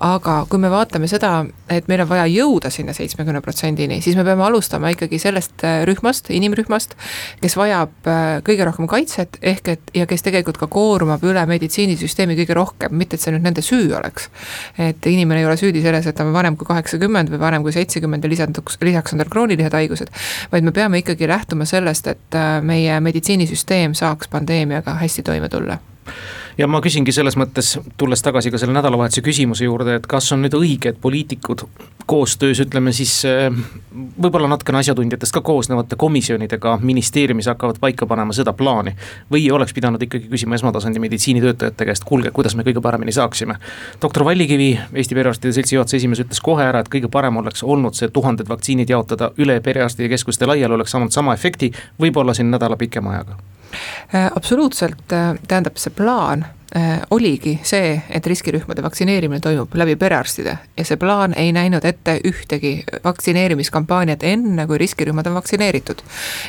aga 0.00 0.36
kui 0.50 0.60
me 0.62 0.70
vaatame 0.72 1.08
seda, 1.10 1.44
et 1.70 1.88
meil 1.90 2.02
on 2.04 2.08
vaja 2.10 2.26
jõuda 2.30 2.70
sinna 2.74 2.94
seitsmekümne 2.96 3.40
protsendini, 3.44 4.00
siis 4.04 4.16
me 4.18 4.24
peame 4.26 4.44
alustama 4.46 4.90
ikkagi 4.94 5.20
sellest 5.22 5.64
äh, 5.66 5.82
rühmast, 5.88 6.30
inimrühmast, 6.34 6.96
kes 7.42 7.56
vajab 7.58 8.10
äh, 8.10 8.22
kõige 8.46 8.66
rohkem 8.68 8.88
kaitset, 8.90 9.38
ehk 9.42 9.72
et 9.74 9.94
ja 9.96 10.08
kes 10.10 10.26
tegelikult 10.26 10.58
ka 10.60 10.68
koormab 10.72 11.24
üle 11.26 11.44
meditsiinisüsteemi 11.50 12.38
kõige 12.40 12.58
rohkem, 12.58 12.96
mitte 12.98 13.18
et 13.18 13.24
see 13.24 13.34
nüüd 13.34 13.46
nende 13.46 13.53
süü 13.62 13.92
oleks. 13.94 14.28
et 14.78 15.06
inimene 15.06 15.40
ei 15.40 15.46
ole 15.46 15.56
süüdi 15.56 15.82
selles, 15.82 16.06
et 16.06 16.16
ta 16.16 16.24
on 16.24 16.32
vanem 16.32 16.56
kui 16.56 16.66
kaheksakümmend 16.66 17.30
või 17.30 17.40
vanem 17.40 17.62
kui 17.62 17.72
seitsekümmend 17.72 18.24
ja 18.24 18.30
lisanduks, 18.30 18.78
lisaks 18.82 19.12
on 19.12 19.22
tal 19.22 19.30
kroonilised 19.30 19.74
haigused, 19.74 20.12
vaid 20.52 20.64
me 20.64 20.72
peame 20.72 21.02
ikkagi 21.02 21.28
lähtuma 21.28 21.64
sellest, 21.68 22.06
et 22.06 22.38
äh, 22.38 22.60
meie 22.62 23.00
meditsiinisüsteem 23.00 23.94
saaks 23.94 24.28
pandeemiaga 24.28 24.98
hästi 25.02 25.22
toime 25.22 25.48
tulla 25.48 25.78
ja 26.58 26.68
ma 26.70 26.80
küsingi 26.84 27.12
selles 27.14 27.36
mõttes, 27.38 27.74
tulles 27.98 28.22
tagasi 28.22 28.52
ka 28.52 28.58
selle 28.60 28.74
nädalavahetuse 28.76 29.22
küsimuse 29.24 29.66
juurde, 29.66 29.98
et 29.98 30.06
kas 30.10 30.30
on 30.34 30.44
nüüd 30.44 30.54
õige, 30.58 30.92
et 30.92 31.00
poliitikud 31.00 31.64
koostöös, 32.06 32.60
ütleme 32.60 32.92
siis 32.92 33.12
eh, 33.28 33.48
võib-olla 33.94 34.48
natukene 34.50 34.78
asjatundjatest 34.82 35.34
ka 35.34 35.40
koosnevate 35.44 35.96
komisjonidega 36.00 36.76
ministeeriumis 36.82 37.48
hakkavad 37.52 37.80
paika 37.80 38.06
panema 38.06 38.36
seda 38.36 38.52
plaani. 38.52 38.94
või 39.32 39.50
oleks 39.50 39.72
pidanud 39.74 40.02
ikkagi 40.02 40.28
küsima 40.28 40.54
esmatasandi 40.54 41.00
meditsiinitöötajate 41.00 41.84
käest, 41.84 42.04
kuulge, 42.04 42.30
kuidas 42.30 42.54
me 42.56 42.62
kõige 42.62 42.80
paremini 42.80 43.12
saaksime. 43.12 43.56
doktor 44.02 44.24
Vallikivi, 44.24 44.78
Eesti 44.94 45.14
Perearstide 45.14 45.52
Seltsi 45.52 45.74
juhatuse 45.74 45.96
esimees 45.96 46.20
ütles 46.20 46.40
kohe 46.42 46.64
ära, 46.64 46.80
et 46.80 46.92
kõige 46.92 47.08
parem 47.08 47.36
oleks 47.36 47.62
olnud 47.62 47.94
see 47.94 48.08
tuhanded 48.08 48.48
vaktsiinid 48.48 48.90
jaotada 48.90 49.30
üle 49.38 49.60
perearstide 49.60 50.08
keskuste 50.08 50.46
laiali, 50.46 50.74
oleks 50.74 50.90
saanud 50.90 51.10
sama 51.10 51.34
efekti, 51.34 51.72
võib-olla 52.00 52.34
siin 52.34 52.50
nädala 52.50 52.76
pikema 52.76 53.16
ajaga 53.16 53.38
absoluutselt, 54.34 55.12
äh, 55.12 55.34
tähendab 55.48 55.76
see 55.76 55.92
plaan 55.96 56.43
oligi 57.10 57.58
see, 57.62 58.02
et 58.10 58.26
riskirühmade 58.26 58.82
vaktsineerimine 58.82 59.40
toimub 59.40 59.74
läbi 59.78 59.94
perearstide 59.96 60.56
ja 60.76 60.84
see 60.84 60.96
plaan 60.98 61.34
ei 61.38 61.52
näinud 61.54 61.84
ette 61.86 62.16
ühtegi 62.26 62.72
vaktsineerimiskampaaniat 63.04 64.24
enne, 64.26 64.66
kui 64.66 64.78
riskirühmad 64.78 65.26
on 65.30 65.36
vaktsineeritud. 65.38 66.02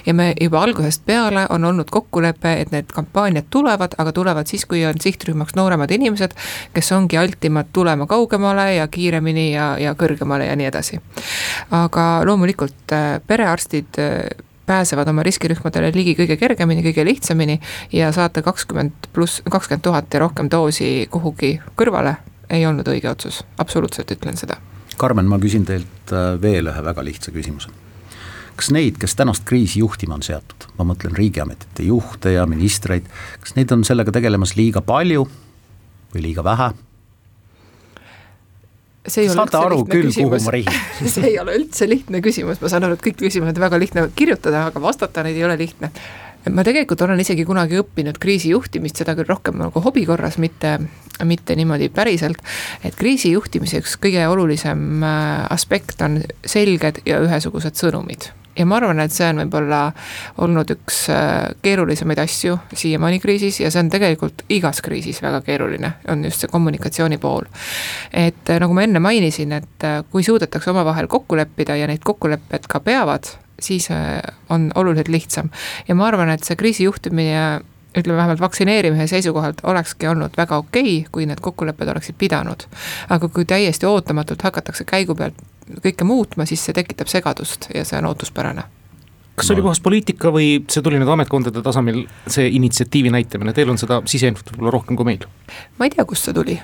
ja 0.05 0.13
me 0.13 0.33
juba 0.41 0.63
algusest 0.63 1.05
peale 1.05 1.45
on 1.49 1.65
olnud 1.65 1.91
kokkulepe, 1.91 2.53
et 2.61 2.71
need 2.71 2.89
kampaaniad 2.93 3.45
tulevad, 3.49 3.93
aga 3.97 4.11
tulevad 4.11 4.47
siis, 4.47 4.65
kui 4.65 4.85
on 4.85 4.97
sihtrühmaks 5.01 5.55
nooremad 5.55 5.91
inimesed, 5.91 6.33
kes 6.73 6.91
ongi 6.91 7.17
altimad 7.17 7.69
tulema 7.73 8.05
kaugemale 8.05 8.75
ja 8.75 8.87
kiiremini 8.87 9.51
ja, 9.53 9.75
ja 9.79 9.93
kõrgemale 9.93 10.49
ja 10.49 10.55
nii 10.55 10.71
edasi. 10.71 11.01
aga 11.71 12.09
loomulikult 12.25 12.97
perearstid 13.27 14.01
pääsevad 14.65 15.07
oma 15.07 15.23
riskirühmadele 15.23 15.91
ligi 15.95 16.15
kõige 16.17 16.37
kergemini, 16.37 16.83
kõige 16.85 17.05
lihtsamini 17.05 17.59
ja 17.93 18.11
saata 18.15 18.41
kakskümmend 18.45 19.09
pluss, 19.13 19.41
kakskümmend 19.49 19.83
tuhat 19.85 20.13
ja 20.13 20.23
rohkem 20.25 20.49
doosi 20.51 21.07
kuhugi 21.11 21.59
kõrvale 21.77 22.15
ei 22.49 22.65
olnud 22.65 22.87
õige 22.87 23.09
otsus, 23.09 23.43
absoluutselt 23.57 24.11
ütlen 24.11 24.37
seda. 24.37 24.57
Karmen, 24.97 25.27
ma 25.27 25.39
küsin 25.41 25.65
teilt 25.67 26.13
äh, 26.13 26.35
veel 26.41 26.69
ühe 26.71 26.85
väga 26.85 27.03
lihtsa 27.03 27.33
küsimuse. 27.35 27.69
kas 28.55 28.69
neid, 28.71 28.95
kes 28.95 29.15
tänast 29.19 29.43
kriisi 29.43 29.81
juhtima 29.81 30.15
on 30.15 30.23
seatud, 30.23 30.69
ma 30.77 30.85
mõtlen 30.87 31.15
riigiametite 31.17 31.83
juhte 31.83 32.31
ja 32.31 32.45
ministreid, 32.47 33.09
kas 33.41 33.55
neid 33.57 33.71
on 33.75 33.83
sellega 33.83 34.13
tegelemas 34.15 34.55
liiga 34.55 34.81
palju 34.81 35.25
või 36.13 36.21
liiga 36.29 36.43
vähe? 36.43 36.71
See 39.07 39.25
ei 39.25 39.29
ole 39.29 39.37
saate 39.37 39.59
aru 39.59 39.81
küll, 39.89 40.11
kuhu 40.13 40.39
ma 40.45 40.53
rihin 40.55 41.09
see 41.15 41.31
ei 41.31 41.39
ole 41.41 41.55
üldse 41.59 41.87
lihtne 41.89 42.21
küsimus, 42.25 42.61
ma 42.61 42.71
saan 42.71 42.87
aru, 42.87 42.97
et 42.97 43.03
kõik 43.05 43.19
küsimused 43.23 43.57
on 43.57 43.65
väga 43.65 43.79
lihtne 43.81 44.05
kirjutada, 44.17 44.67
aga 44.71 44.83
vastata 44.83 45.25
neid 45.25 45.39
ei 45.39 45.47
ole 45.47 45.57
lihtne. 45.61 45.91
ma 46.53 46.65
tegelikult 46.67 47.01
olen 47.01 47.21
isegi 47.21 47.45
kunagi 47.47 47.79
õppinud 47.81 48.19
kriisijuhtimist, 48.21 49.01
seda 49.01 49.15
küll 49.17 49.29
rohkem 49.29 49.59
nagu 49.61 49.81
hobi 49.81 50.05
korras, 50.05 50.39
mitte, 50.41 50.77
mitte 51.25 51.57
niimoodi 51.57 51.89
päriselt. 51.93 52.41
et 52.83 52.95
kriisijuhtimise 52.95 53.83
üks 53.83 53.99
kõige 54.01 54.25
olulisem 54.31 55.03
äh, 55.03 55.45
aspekt 55.53 56.01
on 56.05 56.21
selged 56.45 57.03
ja 57.05 57.21
ühesugused 57.25 57.77
sõnumid 57.79 58.31
ja 58.55 58.65
ma 58.65 58.79
arvan, 58.79 58.99
et 59.03 59.13
see 59.13 59.27
on 59.29 59.41
võib-olla 59.43 59.79
olnud 60.43 60.71
üks 60.75 61.05
äh, 61.13 61.51
keerulisemaid 61.65 62.21
asju 62.23 62.57
siiamaani 62.73 63.19
kriisis 63.23 63.59
ja 63.61 63.71
see 63.71 63.83
on 63.83 63.91
tegelikult 63.93 64.45
igas 64.53 64.81
kriisis 64.85 65.21
väga 65.23 65.41
keeruline, 65.45 65.91
on 66.11 66.23
just 66.27 66.43
see 66.43 66.51
kommunikatsiooni 66.51 67.19
pool. 67.21 67.47
et 68.13 68.49
äh, 68.49 68.59
nagu 68.63 68.73
ma 68.77 68.85
enne 68.87 69.03
mainisin, 69.03 69.55
et 69.59 69.87
äh, 69.87 70.01
kui 70.11 70.23
suudetakse 70.23 70.71
omavahel 70.71 71.07
kokku 71.11 71.37
leppida 71.39 71.75
ja 71.75 71.89
neid 71.91 72.03
kokkulepped 72.05 72.69
ka 72.71 72.79
peavad, 72.79 73.31
siis 73.59 73.87
on 74.49 74.71
oluliselt 74.75 75.07
lihtsam. 75.07 75.49
ja 75.87 75.95
ma 75.95 76.07
arvan, 76.07 76.29
et 76.29 76.43
see 76.43 76.55
kriisijuhtimine 76.59 77.61
ütleme 77.95 78.17
vähemalt 78.17 78.41
vaktsineerimise 78.43 79.07
seisukohalt 79.07 79.61
olekski 79.63 80.07
olnud 80.07 80.35
väga 80.37 80.57
okei 80.57 80.97
okay,, 80.99 81.09
kui 81.11 81.25
need 81.25 81.39
kokkulepped 81.41 81.87
oleksid 81.87 82.15
pidanud. 82.19 82.67
aga 83.09 83.27
kui 83.27 83.45
täiesti 83.45 83.85
ootamatult 83.85 84.43
hakatakse 84.43 84.83
käigu 84.83 85.15
pealt 85.15 85.39
kõike 85.83 86.07
muutma, 86.07 86.45
siis 86.45 86.63
see 86.65 86.75
tekitab 86.77 87.09
segadust 87.11 87.69
ja 87.73 87.85
see 87.85 87.97
on 87.99 88.09
ootuspärane 88.11 88.65
kas 89.35 89.49
see 89.49 89.57
oli 89.57 89.65
puhas 89.65 89.81
poliitika 89.83 90.31
või 90.31 90.47
see 90.71 90.83
tuli 90.83 90.99
nüüd 91.01 91.11
ametkondade 91.11 91.59
tasemel, 91.63 92.05
see 92.31 92.47
initsiatiivi 92.55 93.11
näitamine, 93.11 93.53
teil 93.55 93.71
on 93.71 93.79
seda 93.81 93.99
siseinfot 94.07 94.53
võib-olla 94.53 94.73
rohkem 94.77 94.99
kui 94.99 95.07
meil? 95.07 95.25
ma 95.79 95.87
ei 95.87 95.93
tea, 95.93 96.05
kust 96.07 96.29
see 96.29 96.35
tuli. 96.35 96.55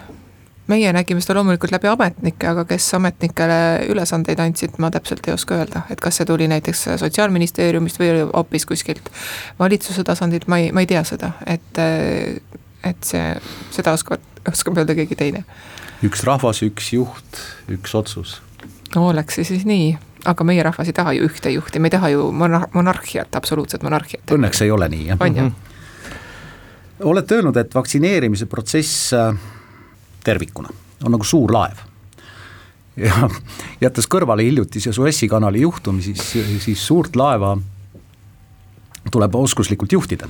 meie 0.72 0.93
nägime 0.96 1.20
seda 1.24 1.36
loomulikult 1.36 1.74
läbi 1.74 1.89
ametnike, 1.91 2.48
aga 2.48 2.63
kes 2.70 2.86
ametnikele 2.96 3.58
ülesandeid 3.91 4.39
andsid, 4.39 4.77
ma 4.79 4.91
täpselt 4.93 5.27
ei 5.27 5.36
oska 5.36 5.58
öelda, 5.60 5.84
et 5.91 6.00
kas 6.00 6.22
see 6.22 6.29
tuli 6.29 6.48
näiteks 6.48 6.86
sotsiaalministeeriumist 7.01 8.00
või 8.00 8.13
hoopis 8.29 8.65
kuskilt 8.70 9.12
valitsuse 9.60 10.05
tasandilt, 10.08 10.48
ma 10.48 10.62
ei, 10.62 10.72
ma 10.72 10.86
ei 10.86 10.88
tea 10.88 11.03
seda, 11.08 11.34
et, 11.43 11.81
et 12.88 13.03
see, 13.03 13.25
seda 13.75 13.98
oskavad, 14.00 14.24
oskab 14.48 14.79
öelda 14.79 14.96
keegi 14.96 15.20
teine. 15.20 15.43
üks 16.08 16.24
rahvas, 16.24 16.63
üks 16.63 16.93
juht, 16.96 17.43
üks 17.67 18.00
otsus 18.00 18.39
no 18.95 19.07
oleks 19.07 19.39
see 19.39 19.48
siis 19.48 19.65
nii, 19.67 19.91
aga 20.29 20.45
meie 20.48 20.63
rahvas 20.63 20.89
ei 20.89 20.95
taha 20.95 21.13
ju 21.17 21.27
ühte 21.27 21.51
juhti, 21.53 21.79
me 21.79 21.89
ei 21.89 21.95
taha 21.95 22.12
ju 22.13 22.29
monar-, 22.36 22.67
monarhiat, 22.74 23.36
absoluutset 23.36 23.83
monarhiat. 23.83 24.33
Õnneks 24.36 24.63
ei 24.65 24.71
ole 24.71 24.89
nii, 24.91 25.07
jah. 25.12 25.21
on 25.21 25.36
jah. 25.36 25.50
Mhm. 25.51 27.07
olete 27.10 27.39
öelnud, 27.39 27.57
et 27.57 27.75
vaktsineerimise 27.75 28.45
protsess 28.45 29.13
äh, 29.13 29.33
tervikuna 30.24 30.69
on 31.03 31.15
nagu 31.15 31.24
suur 31.25 31.53
laev. 31.53 31.81
ja 32.98 33.29
jättes 33.86 34.07
kõrvale 34.07 34.45
hiljutise 34.45 34.93
Suessi 34.93 35.27
kanali 35.27 35.62
juhtumi, 35.62 36.01
siis, 36.01 36.38
siis 36.60 36.88
suurt 36.88 37.15
laeva 37.15 37.57
tuleb 39.12 39.36
oskuslikult 39.36 39.91
juhtida 39.91 40.27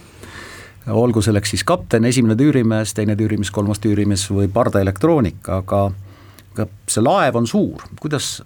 olgu 0.87 1.21
selleks 1.21 1.49
siis 1.53 1.63
kapten, 1.63 2.05
esimene 2.05 2.35
tüürimees, 2.35 2.95
teine 2.97 3.15
tüürimees, 3.15 3.51
kolmas 3.53 3.79
tüürimees 3.83 4.23
või 4.33 4.47
pardaelektroonika, 4.51 5.59
aga 5.61 5.81
aga 6.53 6.67
see 6.91 7.03
laev 7.03 7.37
on 7.39 7.47
suur, 7.47 7.83
kuidas 8.01 8.41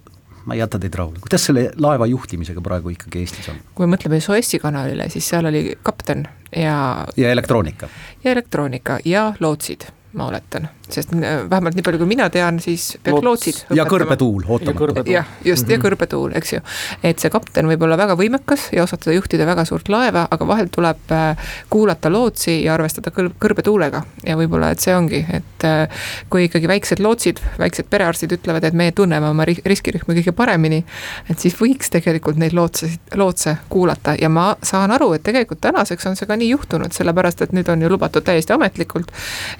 ma 0.46 0.54
ei 0.54 0.60
jäta 0.60 0.78
teid 0.78 0.94
rahule, 0.94 1.18
kuidas 1.22 1.48
selle 1.48 1.68
laeva 1.82 2.06
juhtimisega 2.06 2.62
praegu 2.62 2.92
ikkagi 2.94 3.24
Eestis 3.24 3.48
on? 3.50 3.58
kui 3.74 3.86
me 3.86 3.96
mõtleme 3.96 4.20
Suessi 4.22 4.60
kanalile, 4.62 5.08
siis 5.10 5.28
seal 5.32 5.50
oli 5.50 5.64
kapten 5.82 6.26
ja 6.54 6.78
ja 7.18 7.32
elektroonika. 7.34 7.88
ja 8.24 8.34
elektroonika 8.36 9.00
ja 9.04 9.26
lootsid, 9.40 9.88
ma 10.14 10.30
oletan 10.30 10.68
sest 10.92 11.12
äh, 11.12 11.50
vähemalt 11.50 11.76
nii 11.76 11.84
palju, 11.86 12.00
kui 12.02 12.10
mina 12.10 12.28
tean, 12.30 12.60
siis 12.62 12.96
peaks 13.02 13.24
lootsid 13.24 13.76
ja 13.76 13.86
kõrbetuul, 13.88 14.44
ootamatu. 14.48 15.04
jah, 15.10 15.26
just 15.44 15.62
mm, 15.62 15.66
-hmm. 15.66 15.72
ja 15.72 15.78
mhm. 15.78 15.86
kõrbetuul, 15.86 16.36
eks 16.38 16.52
ju. 16.52 16.60
et 17.02 17.18
see 17.18 17.30
kapten 17.30 17.66
võib 17.66 17.82
olla 17.82 17.98
väga 17.98 18.16
võimekas 18.16 18.68
ja 18.72 18.82
osata 18.82 19.12
juhtida 19.12 19.46
väga 19.46 19.64
suurt 19.64 19.88
laeva, 19.88 20.26
aga 20.30 20.46
vahel 20.46 20.68
tuleb 20.72 21.12
äh, 21.12 21.50
kuulata 21.70 22.10
lootsi 22.12 22.62
ja 22.64 22.74
arvestada 22.74 23.10
kõr-, 23.10 23.32
kõrbetuulega. 23.40 24.02
ja 24.26 24.36
võib-olla, 24.36 24.70
et 24.70 24.80
see 24.80 24.94
ongi, 24.96 25.24
et 25.32 25.64
äh, 25.64 25.88
kui 26.30 26.44
ikkagi 26.44 26.68
väiksed 26.68 27.02
lootsid, 27.02 27.40
väiksed 27.58 27.90
perearstid 27.90 28.32
ütlevad, 28.32 28.64
et 28.64 28.74
meie 28.74 28.92
tunneme 28.92 29.28
oma 29.28 29.44
riskirühmi 29.44 30.20
kõige 30.20 30.32
paremini, 30.32 30.84
et 31.30 31.38
siis 31.38 31.56
võiks 31.60 31.90
tegelikult 31.90 32.36
neid 32.36 32.52
lootse, 32.52 32.90
lootse 33.14 33.56
kuulata 33.68 34.16
ja 34.20 34.28
ma 34.28 34.56
saan 34.62 34.90
aru, 34.90 35.12
et 35.16 35.22
tegelikult 35.26 35.60
tänaseks 35.60 36.06
on 36.06 36.16
see 36.16 36.26
ka 36.26 36.36
nii 36.36 36.50
juhtunud, 36.50 36.92
sellepärast 36.92 37.42
et 37.42 37.52
nüüd 37.56 37.68
on 37.72 37.82
ju 37.82 37.90
lubatud 37.90 38.24
täiesti 38.26 38.54
ametlikult, 38.54 39.12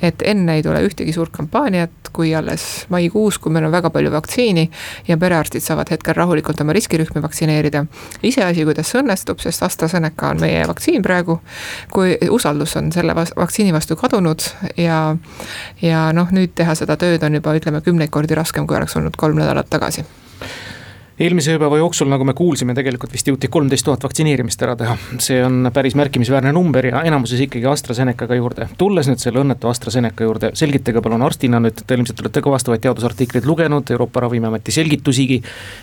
et 0.03 0.23
enne 0.25 0.59
ei 0.59 0.63
tule 0.63 0.83
ühtegi 0.87 1.16
suurt 1.17 1.33
kampaaniat, 1.35 2.11
kui 2.17 2.35
alles 2.37 2.87
maikuus, 2.93 3.41
kui 3.43 3.53
meil 3.55 3.67
on 3.69 3.75
väga 3.75 3.91
palju 3.95 4.13
vaktsiini 4.13 4.67
ja 5.09 5.17
perearstid 5.21 5.65
saavad 5.65 5.91
hetkel 5.93 6.17
rahulikult 6.17 6.61
oma 6.65 6.77
riskirühmi 6.77 7.23
vaktsineerida. 7.25 7.85
iseasi, 8.23 8.65
kuidas 8.69 8.93
see 8.93 9.03
õnnestub, 9.03 9.41
sest 9.43 9.65
AstraZeneca 9.67 10.31
on 10.35 10.45
meie 10.45 10.63
vaktsiin 10.69 11.05
praegu, 11.07 11.41
kui 11.93 12.17
usaldus 12.31 12.77
on 12.81 12.93
selle 12.93 13.17
vaktsiini 13.17 13.75
vastu 13.77 13.97
kadunud 13.97 14.45
ja, 14.77 15.01
ja 15.83 16.07
noh, 16.17 16.33
nüüd 16.33 16.55
teha 16.55 16.77
seda 16.79 16.99
tööd 17.01 17.25
on 17.27 17.41
juba 17.41 17.57
ütleme 17.57 17.83
kümneid 17.85 18.13
kordi 18.15 18.39
raskem, 18.39 18.67
kui 18.67 18.79
oleks 18.79 18.97
olnud 18.97 19.17
kolm 19.17 19.41
nädalat 19.41 19.71
tagasi 19.71 20.07
eelmise 21.19 21.55
ööpäeva 21.55 21.79
jooksul, 21.81 22.11
nagu 22.13 22.25
me 22.29 22.35
kuulsime, 22.37 22.75
tegelikult 22.77 23.15
vist 23.15 23.29
jõuti 23.31 23.49
kolmteist 23.53 23.87
tuhat 23.89 24.03
vaktsineerimist 24.05 24.63
ära 24.63 24.75
teha. 24.77 24.97
see 25.25 25.39
on 25.45 25.71
päris 25.73 25.95
märkimisväärne 25.97 26.53
number 26.53 26.87
ja 26.87 27.01
enamuses 27.09 27.41
ikkagi 27.41 27.67
AstraZenecaga 27.67 28.37
juurde. 28.37 28.69
tulles 28.79 29.09
nüüd 29.09 29.23
selle 29.23 29.41
õnnetu 29.41 29.71
AstraZeneca 29.71 30.25
juurde, 30.29 30.51
selgitage 30.55 31.01
palun 31.01 31.25
arstina 31.25 31.61
nüüd, 31.61 31.81
te 31.87 31.97
ilmselt 31.97 32.21
olete 32.21 32.43
ka 32.45 32.53
vastavaid 32.53 32.85
teadusartikleid 32.85 33.49
lugenud, 33.49 33.91
Euroopa 33.91 34.21
Ravimiameti 34.27 34.73
selgitusigi. 34.73 35.41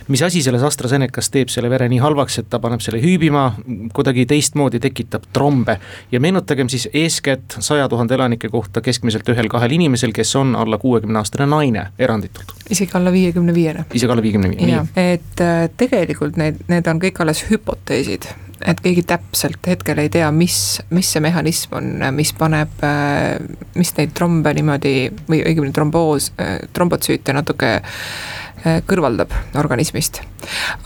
mis 0.07 0.21
asi 0.21 0.43
selles 0.43 0.63
AstraZenecas 0.63 1.29
teeb 1.33 1.49
selle 1.49 1.69
vere 1.69 1.89
nii 1.89 1.99
halvaks, 2.03 2.39
et 2.39 2.49
ta 2.49 2.59
paneb 2.59 2.81
selle 2.85 3.01
hüübima, 3.01 3.55
kuidagi 3.93 4.27
teistmoodi 4.29 4.79
tekitab 4.79 5.25
trombe. 5.33 5.79
ja 6.11 6.19
meenutagem 6.19 6.69
siis 6.69 6.89
eeskätt 6.93 7.57
saja 7.59 7.89
tuhande 7.89 8.13
elanike 8.13 8.49
kohta 8.49 8.81
keskmiselt 8.81 9.29
ühel-kahel 9.29 9.71
inimesel, 9.71 10.13
kes 10.13 10.35
on 10.35 10.55
alla 10.55 10.77
kuuekümne 10.77 11.17
aastane 11.17 11.49
naine, 11.49 11.87
eranditult. 11.97 12.53
isegi 12.69 12.91
alla 12.93 13.11
viiekümne 13.11 13.53
viiene. 13.53 13.85
isegi 13.93 14.11
alla 14.11 14.21
viiekümne 14.21 14.49
viiene, 14.49 14.85
nii 14.93 15.13
et 15.13 15.22
äh, 15.43 15.67
tegelikult 15.77 16.39
need, 16.39 16.63
need 16.71 16.87
on 16.89 17.01
kõik 17.01 17.21
alles 17.23 17.43
hüpoteesid, 17.49 18.27
et 18.63 18.79
keegi 18.83 19.03
täpselt 19.07 19.67
hetkel 19.67 19.99
ei 20.03 20.11
tea, 20.13 20.29
mis, 20.31 20.57
mis 20.93 21.09
see 21.11 21.23
mehhanism 21.23 21.77
on, 21.79 21.89
mis 22.15 22.33
paneb, 22.37 22.75
äh, 22.85 23.39
mis 23.75 23.95
neid 23.97 24.15
trombe 24.17 24.53
niimoodi 24.55 24.95
või 25.27 25.43
õigemini 25.43 25.75
tromboos, 25.75 26.31
äh, 26.39 26.59
trombotsüüte 26.73 27.35
natuke 27.35 27.75
Äh, 27.77 28.42
kõrvaldab 28.63 29.34
organismist. 29.60 30.22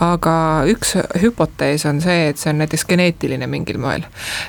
aga 0.02 0.34
üks 0.70 0.92
hüpotees 1.18 1.86
on 1.90 1.98
see, 2.02 2.28
et 2.30 2.38
see 2.38 2.52
on 2.52 2.60
näiteks 2.62 2.84
geneetiline 2.90 3.48
mingil 3.50 3.80
moel. 3.82 4.06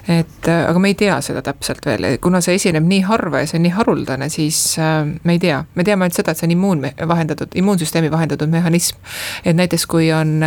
et 0.09 0.49
äh, 0.49 0.65
aga 0.69 0.79
me 0.79 0.93
ei 0.93 0.97
tea 0.99 1.19
seda 1.25 1.43
täpselt 1.45 1.85
veel, 1.87 2.07
kuna 2.21 2.41
see 2.45 2.59
esineb 2.59 2.85
nii 2.89 3.03
harva 3.09 3.43
ja 3.43 3.49
see 3.49 3.59
on 3.61 3.65
nii 3.67 3.75
haruldane, 3.77 4.29
siis 4.33 4.61
äh, 4.81 5.05
me 5.25 5.37
ei 5.37 5.43
tea, 5.43 5.63
me 5.75 5.85
teame 5.85 6.07
ainult 6.07 6.19
seda, 6.19 6.33
et 6.33 6.41
see 6.41 6.49
on 6.49 6.55
immuun 6.57 6.85
vahendatud, 7.09 7.53
immuunsüsteemi 7.63 8.11
vahendatud 8.13 8.53
mehhanism. 8.53 8.97
et 9.45 9.57
näiteks 9.57 9.87
kui 9.87 10.11
on, 10.13 10.39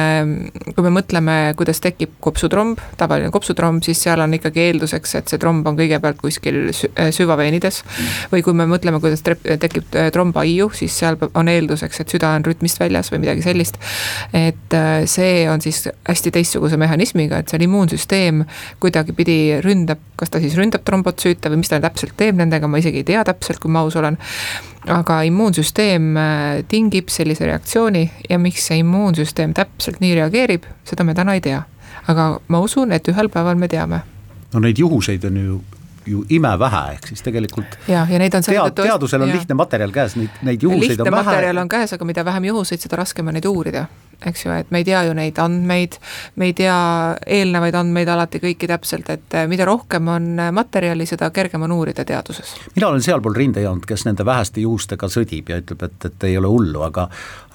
kui 0.75 0.85
me 0.85 0.93
mõtleme, 0.99 1.37
kuidas 1.57 1.81
tekib 1.83 2.17
kopsutromb, 2.21 2.81
tavaline 2.97 3.31
kopsutromb, 3.33 3.81
siis 3.85 4.01
seal 4.03 4.21
on 4.21 4.33
ikkagi 4.37 4.65
eelduseks, 4.67 5.15
et 5.19 5.31
see 5.31 5.41
tromb 5.41 5.67
on 5.67 5.77
kõigepealt 5.79 6.21
kuskil 6.21 6.61
süvaveenides. 6.73 7.81
või 8.33 8.45
kui 8.45 8.53
me 8.57 8.67
mõtleme, 8.69 9.01
kuidas 9.03 9.25
tekib 9.25 9.89
tromb 10.13 10.37
aiu, 10.41 10.69
siis 10.73 10.97
seal 11.01 11.17
on 11.33 11.49
eelduseks, 11.51 12.01
et 12.01 12.17
süda 12.17 12.35
on 12.37 12.45
rütmis 12.45 12.70
rütmist 12.71 12.79
väljas 12.79 13.11
või 13.11 13.21
midagi 13.21 13.41
sellist. 13.41 13.77
et 14.33 14.73
äh, 14.73 15.05
see 15.05 15.49
on 15.49 15.61
siis 15.61 15.89
hästi 16.07 16.31
teistsuguse 16.31 16.77
mehhanismiga, 16.77 17.39
et 17.39 17.49
seal 17.49 17.61
immuunsüsteem 17.61 18.45
kuidagipidi 18.79 19.61
ründab, 19.61 19.99
kas 20.15 20.29
ta 20.29 20.39
siis 20.39 20.55
ründab 20.55 20.83
trombotsüüte 20.83 21.49
või 21.49 21.61
mis 21.61 21.69
ta 21.69 21.79
täpselt 21.79 22.15
teeb 22.17 22.37
nendega, 22.37 22.67
ma 22.67 22.77
isegi 22.77 23.01
ei 23.01 23.03
tea 23.03 23.23
täpselt, 23.23 23.59
kui 23.59 23.71
ma 23.71 23.81
aus 23.81 23.95
olen. 23.95 24.17
aga 24.87 25.21
immuunsüsteem 25.23 26.15
äh, 26.17 26.63
tingib 26.67 27.09
sellise 27.09 27.45
reaktsiooni 27.45 28.09
ja 28.29 28.39
miks 28.39 28.65
see 28.67 28.79
immuunsüsteem 28.81 29.53
täpselt 29.53 29.99
nii 30.01 30.15
reageerib, 30.15 30.65
seda 30.85 31.03
me 31.03 31.13
täna 31.13 31.33
ei 31.33 31.41
tea. 31.41 31.63
aga 32.07 32.39
ma 32.47 32.59
usun, 32.59 32.91
et 32.91 33.07
ühel 33.07 33.29
päeval 33.29 33.55
me 33.55 33.67
teame. 33.67 34.01
no 34.53 34.59
neid 34.59 34.77
juhuseid 34.77 35.23
on 35.25 35.37
ju 35.37 35.61
ju 36.11 36.23
imevähe, 36.29 36.83
ehk 36.97 37.11
siis 37.11 37.25
tegelikult 37.25 37.79
ja, 37.87 38.05
ja 38.09 38.21
neid 38.21 38.35
on 38.37 38.45
tead, 38.45 38.77
teadusel 38.83 39.25
on 39.25 39.31
ja. 39.31 39.39
lihtne 39.39 39.57
materjal 39.59 39.95
käes, 39.95 40.15
neid, 40.19 40.39
neid 40.45 40.63
juhuseid 40.67 40.97
lihtne 40.97 41.09
on 41.09 41.17
vähe. 41.17 41.29
materjal 41.31 41.63
on 41.63 41.75
käes, 41.75 41.97
aga 41.97 42.07
mida 42.07 42.25
vähem 42.25 42.49
juhuseid, 42.51 42.83
seda 42.83 43.01
raskem 43.01 43.31
on 43.31 43.39
neid 43.39 43.49
uurida 43.49 43.87
eks 44.25 44.45
ju, 44.45 44.51
et 44.53 44.71
me 44.71 44.81
ei 44.81 44.85
tea 44.85 45.01
ju 45.07 45.13
neid 45.17 45.37
andmeid, 45.41 45.97
me 46.37 46.49
ei 46.49 46.53
tea 46.57 46.75
eelnevaid 47.25 47.75
andmeid 47.77 48.09
alati 48.11 48.41
kõiki 48.43 48.69
täpselt, 48.69 49.09
et 49.13 49.37
eh, 49.37 49.47
mida 49.49 49.65
rohkem 49.65 50.11
on 50.13 50.27
materjali, 50.53 51.07
seda 51.09 51.31
kergem 51.33 51.65
on 51.65 51.73
uurida 51.75 52.05
teaduses. 52.05 52.53
mina 52.75 52.91
olen 52.91 53.01
sealpool 53.01 53.35
rindejoont, 53.37 53.85
kes 53.89 54.05
nende 54.05 54.25
väheste 54.25 54.61
juhustega 54.61 55.09
sõdib 55.09 55.49
ja 55.49 55.57
ütleb, 55.61 55.87
et, 55.87 56.05
et 56.11 56.27
ei 56.29 56.37
ole 56.37 56.51
hullu, 56.51 56.83
aga 56.85 57.07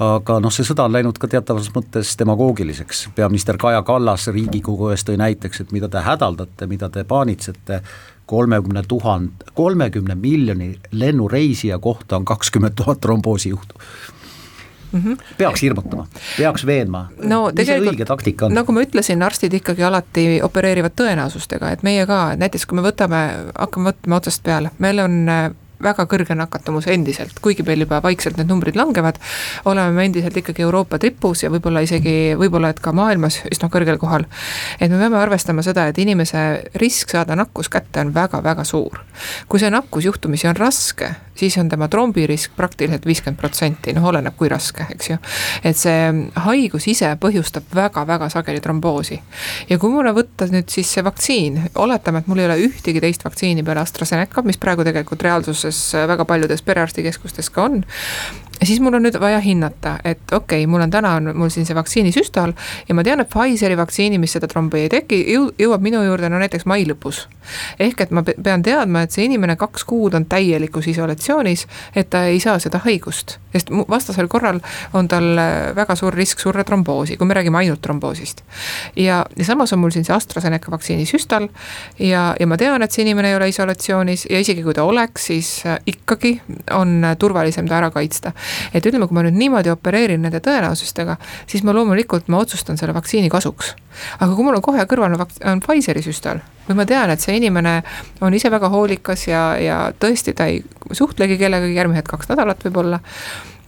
aga 0.03 0.41
noh, 0.43 0.53
see 0.53 0.67
sõda 0.67 0.89
on 0.89 0.97
läinud 0.97 1.19
ka 1.23 1.31
teatavas 1.31 1.71
mõttes 1.75 2.17
demagoogiliseks, 2.19 3.07
peaminister 3.15 3.59
Kaja 3.61 3.83
Kallas 3.87 4.27
Riigikogu 4.33 4.91
ees 4.93 5.07
tõi 5.07 5.21
näiteks, 5.21 5.63
et 5.63 5.73
mida 5.77 5.89
te 5.93 6.03
hädaldate, 6.03 6.67
mida 6.67 6.91
te 6.93 7.07
paanitsete, 7.07 7.83
kolmekümne 8.27 8.83
tuhande, 8.89 9.33
kolmekümne 9.55 10.15
miljoni 10.15 10.79
lennureisija 10.93 11.79
kohta 11.79 12.17
on 12.17 12.25
kakskümmend 12.25 12.73
tuhat 12.77 13.01
tromboosijuhtu 13.01 13.75
mm. 14.93 15.01
-hmm. 15.01 15.23
peaks 15.39 15.63
hirmutama, 15.63 16.07
peaks 16.37 16.67
veenma 16.67 17.09
no,, 17.23 17.51
mis 17.59 17.67
see 17.67 17.81
õige 17.81 18.05
taktika 18.05 18.47
on? 18.47 18.55
nagu 18.55 18.73
ma 18.73 18.83
ütlesin, 18.83 19.23
arstid 19.23 19.55
ikkagi 19.55 19.83
alati 19.83 20.27
opereerivad 20.43 20.97
tõenäosustega, 21.01 21.71
et 21.73 21.83
meie 21.83 22.07
ka, 22.07 22.37
näiteks 22.37 22.67
kui 22.67 22.81
me 22.81 22.87
võtame, 22.87 23.23
hakkame 23.59 23.93
võtma 23.93 24.21
otsast 24.21 24.43
peale, 24.43 24.71
meil 24.79 24.99
on 25.05 25.23
väga 25.83 26.07
kõrge 26.09 26.37
nakatumus 26.37 26.87
endiselt, 26.93 27.39
kuigi 27.45 27.65
meil 27.67 27.85
juba 27.85 28.01
vaikselt 28.05 28.39
need 28.41 28.49
numbrid 28.51 28.77
langevad, 28.79 29.19
oleme 29.69 29.93
me 29.97 30.07
endiselt 30.09 30.37
ikkagi 30.37 30.65
Euroopa 30.65 30.99
tipus 31.03 31.45
ja 31.45 31.51
võib-olla 31.53 31.83
isegi, 31.85 32.35
võib-olla 32.39 32.71
et 32.73 32.81
ka 32.83 32.95
maailmas 32.97 33.43
üsna 33.51 33.69
kõrgel 33.73 34.01
kohal. 34.01 34.27
et 34.81 34.91
me 34.91 34.99
peame 34.99 35.19
arvestama 35.21 35.63
seda, 35.63 35.87
et 35.89 35.99
inimese 35.99 36.71
risk 36.81 37.13
saada 37.13 37.37
nakkus 37.37 37.69
kätte 37.69 38.01
on 38.01 38.15
väga-väga 38.15 38.65
suur. 38.65 39.05
kui 39.49 39.61
see 39.61 39.71
nakkus 39.71 40.05
juhtumisi 40.05 40.49
on 40.49 40.57
raske, 40.57 41.15
siis 41.37 41.59
on 41.59 41.69
tema 41.69 41.89
trombirisk 41.89 42.57
praktiliselt 42.57 43.07
viiskümmend 43.07 43.39
protsenti, 43.41 43.93
noh 43.93 44.09
oleneb, 44.09 44.37
kui 44.37 44.49
raske, 44.49 44.87
eks 44.91 45.11
ju. 45.11 45.19
et 45.65 45.77
see 45.77 46.31
haigus 46.47 46.89
ise 46.89 47.13
põhjustab 47.21 47.69
väga-väga 47.75 48.29
sageli 48.33 48.61
tromboosi. 48.61 49.21
ja 49.69 49.79
kui 49.79 49.93
mulle 49.93 50.13
võtta 50.17 50.49
nüüd 50.51 50.73
siis 50.73 50.93
see 50.93 51.05
vaktsiin, 51.05 51.61
oletame, 51.75 52.25
et 52.25 52.27
mul 52.27 52.41
ei 52.41 52.49
ole 52.49 52.59
ühtegi 52.69 53.01
teist 53.01 53.25
vaktsiini 53.25 53.65
peale 53.67 53.85
AstraZeneca, 53.85 54.43
mis 54.43 54.59
praegu 54.59 54.85
tegelikult 54.87 55.23
reaalsuses 55.23 55.66
tegevuses 55.67 56.09
väga 56.09 56.25
paljudes 56.25 56.63
perearstikeskustes 56.63 57.51
ka 57.51 57.67
on 57.67 57.85
siis 58.65 58.81
mul 58.81 58.95
on 58.95 59.05
nüüd 59.05 59.19
vaja 59.21 59.41
hinnata, 59.43 59.97
et 60.05 60.33
okei 60.33 60.65
okay,, 60.65 60.71
mul 60.71 60.81
on 60.81 60.91
täna 60.91 61.17
on 61.21 61.31
mul 61.37 61.51
siin 61.53 61.67
see 61.69 61.77
vaktsiinisüstal 61.77 62.53
ja 62.89 62.95
ma 62.97 63.05
tean, 63.05 63.21
et 63.21 63.31
Pfizeri 63.33 63.77
vaktsiini, 63.77 64.19
mis 64.23 64.33
seda 64.37 64.49
trombi 64.49 64.85
ei 64.85 64.91
teki, 64.93 65.21
jõuab 65.61 65.85
minu 65.85 66.01
juurde 66.05 66.31
no 66.33 66.41
näiteks 66.41 66.67
mai 66.67 66.87
lõpus. 66.89 67.27
ehk 67.81 68.01
et 68.01 68.11
ma 68.11 68.23
pean 68.27 68.63
teadma, 68.63 69.05
et 69.05 69.15
see 69.15 69.27
inimene 69.29 69.57
kaks 69.57 69.85
kuud 69.85 70.15
on 70.15 70.27
täielikus 70.27 70.89
isolatsioonis, 70.91 71.67
et 71.95 72.11
ta 72.11 72.25
ei 72.27 72.41
saa 72.41 72.59
seda 72.63 72.81
haigust, 72.85 73.37
sest 73.53 73.71
vastasel 73.89 74.29
korral 74.29 74.61
on 74.95 75.09
tal 75.09 75.39
äh, 75.39 75.75
väga 75.77 75.97
suur 75.97 76.15
risk 76.15 76.41
surra 76.43 76.65
tromboosi, 76.65 77.17
kui 77.17 77.27
me 77.27 77.37
räägime 77.37 77.61
ainult 77.61 77.83
tromboosist. 77.83 78.43
ja, 78.97 79.25
ja 79.37 79.45
samas 79.45 79.73
on 79.73 79.83
mul 79.85 79.95
siin 79.95 80.05
see 80.05 80.17
AstraZeneca 80.17 80.71
vaktsiinisüstal 80.73 81.49
ja, 81.99 82.35
ja 82.41 82.47
ma 82.47 82.57
tean, 82.57 82.83
et 82.83 82.93
see 82.93 83.05
inimene 83.05 83.31
ei 83.31 83.37
ole 83.37 83.49
isolatsioonis 83.53 84.27
ja 84.31 84.41
isegi 84.41 84.63
kui 84.63 84.75
ta 84.75 84.85
oleks, 84.89 85.29
siis 85.31 85.53
äh, 85.67 85.79
ikkagi 85.87 86.41
on 86.73 87.05
turvalisem 87.19 87.69
ta 87.69 87.79
ära 87.79 87.91
kaitsta 87.91 88.33
et 88.75 88.87
ütleme, 88.87 89.09
kui 89.09 89.17
ma 89.17 89.25
nüüd 89.27 89.39
niimoodi 89.39 89.73
opereerin 89.73 90.23
nende 90.23 90.41
tõenäosustega, 90.45 91.17
siis 91.51 91.65
ma 91.67 91.75
loomulikult, 91.77 92.29
ma 92.33 92.43
otsustan 92.45 92.79
selle 92.81 92.95
vaktsiini 92.97 93.31
kasuks. 93.33 93.75
aga 94.21 94.35
kui 94.35 94.45
mul 94.45 94.59
on 94.59 94.63
kohe 94.63 94.85
kõrval 94.85 95.17
on 95.17 95.65
Pfizeri 95.65 96.03
süstal 96.05 96.43
või 96.69 96.81
ma 96.83 96.87
tean, 96.87 97.11
et 97.11 97.23
see 97.23 97.37
inimene 97.39 97.81
on 98.21 98.35
ise 98.35 98.51
väga 98.51 98.69
hoolikas 98.69 99.27
ja, 99.29 99.43
ja 99.61 99.77
tõesti, 99.99 100.35
ta 100.35 100.49
ei 100.51 100.63
suhtlegi 100.93 101.39
kellegagi 101.39 101.79
järgmised 101.79 102.09
kaks 102.11 102.33
nädalat 102.33 102.65
võib-olla 102.67 103.01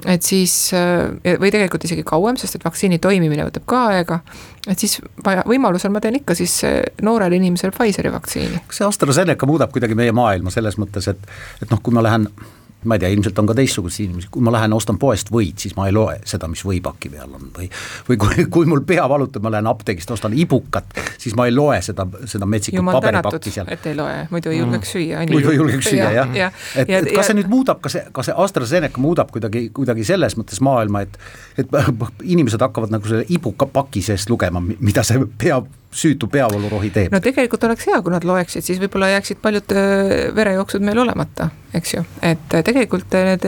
et 0.07 0.23
siis 0.23 0.53
või 1.41 1.51
tegelikult 1.51 1.85
isegi 1.89 2.05
kauem, 2.07 2.37
sest 2.39 2.59
et 2.59 2.65
vaktsiini 2.67 3.01
toimimine 3.03 3.49
võtab 3.49 3.65
ka 3.69 3.81
aega. 3.95 4.21
et 4.69 4.79
siis 4.79 4.99
vaja, 5.25 5.43
võimalusel 5.49 5.91
ma 5.91 6.01
teen 6.01 6.21
ikka 6.21 6.37
siis 6.39 6.61
noorele 7.03 7.37
inimesele 7.37 7.75
Pfizeri 7.75 8.13
vaktsiini. 8.15 8.63
kas 8.67 8.83
see 8.83 8.87
AstraZeneca 8.87 9.47
muudab 9.47 9.75
kuidagi 9.75 9.99
meie 9.99 10.13
maailma 10.15 10.55
selles 10.55 10.79
mõttes, 10.79 11.11
et, 11.11 11.29
et 11.63 11.71
noh, 11.71 11.83
kui 11.83 11.95
ma 11.95 12.05
lähen 12.07 12.29
ma 12.85 12.95
ei 12.95 13.03
tea, 13.03 13.09
ilmselt 13.11 13.39
on 13.39 13.49
ka 13.49 13.55
teistsuguseid 13.59 14.07
inimesi, 14.07 14.29
kui 14.31 14.43
ma 14.45 14.53
lähen 14.55 14.73
ostan 14.77 14.99
poest 15.03 15.33
võit, 15.35 15.59
siis 15.59 15.75
ma 15.75 15.89
ei 15.89 15.95
loe 15.95 16.21
seda, 16.29 16.47
mis 16.51 16.63
võipaki 16.67 17.11
peal 17.11 17.33
on 17.35 17.49
või 17.57 17.67
või 18.09 18.19
kui, 18.23 18.45
kui 18.55 18.69
mul 18.71 18.85
pea 18.87 19.09
valutab, 19.11 19.43
ma 19.43 19.51
lähen 19.55 19.67
apteegist, 19.71 20.11
ostan 20.15 20.37
ibukat, 20.39 20.95
siis 21.19 21.35
ma 21.39 21.49
ei 21.49 21.55
loe 21.57 21.81
seda, 21.83 22.07
seda 22.31 22.47
metsikut 22.47 22.87
paberipakki 22.87 23.55
seal. 23.55 23.73
et 23.75 23.89
ei 23.91 23.99
loe, 23.99 24.21
muidu 24.31 24.55
ei 24.55 24.61
julgeks 24.61 24.95
süüa. 24.95 25.25
muidu 25.33 25.51
ei 25.51 25.59
julgeks 25.59 25.91
süüa 25.91 26.13
jah 26.21 26.37
ja, 26.37 26.47
ja., 26.47 26.53
et, 26.77 26.95
et 27.01 27.11
kas 27.17 27.33
see 27.33 27.41
nüüd 27.41 27.51
muudab, 27.51 27.83
kas 27.83 27.99
see, 27.99 28.05
kas 28.15 28.31
see 28.31 28.39
AstraZeneca 28.47 29.03
muudab 29.03 29.35
kuidagi, 29.35 29.67
kuidagi 29.75 30.07
selles 30.07 30.39
mõttes 30.39 30.63
maailma, 30.63 31.03
et 31.09 31.19
et 31.59 31.75
inimesed 32.37 32.63
hakkavad 32.63 32.95
nagu 32.95 33.11
selle 33.11 33.27
ibukapaki 33.35 34.05
seest 34.07 34.31
lugema, 34.31 34.63
mida 34.63 35.03
see 35.07 35.27
pea 35.39 35.59
süütu 35.93 36.29
peavoolurohi 36.29 36.91
teeb. 36.93 37.13
no 37.13 37.21
tegelikult 37.25 37.65
oleks 37.65 37.87
hea, 37.89 38.01
kui 38.05 38.13
nad 38.13 38.25
loeksid, 38.29 38.65
siis 38.65 38.81
võib-olla 38.83 39.09
jääksid 39.15 39.41
paljud 39.43 39.73
äh, 39.73 40.13
verejooksud 40.37 40.85
meil 40.85 40.99
olemata, 41.01 41.49
eks 41.75 41.95
ju. 41.95 42.03
et 42.23 42.55
äh, 42.55 42.65
tegelikult 42.65 43.15
äh, 43.17 43.31
need 43.31 43.47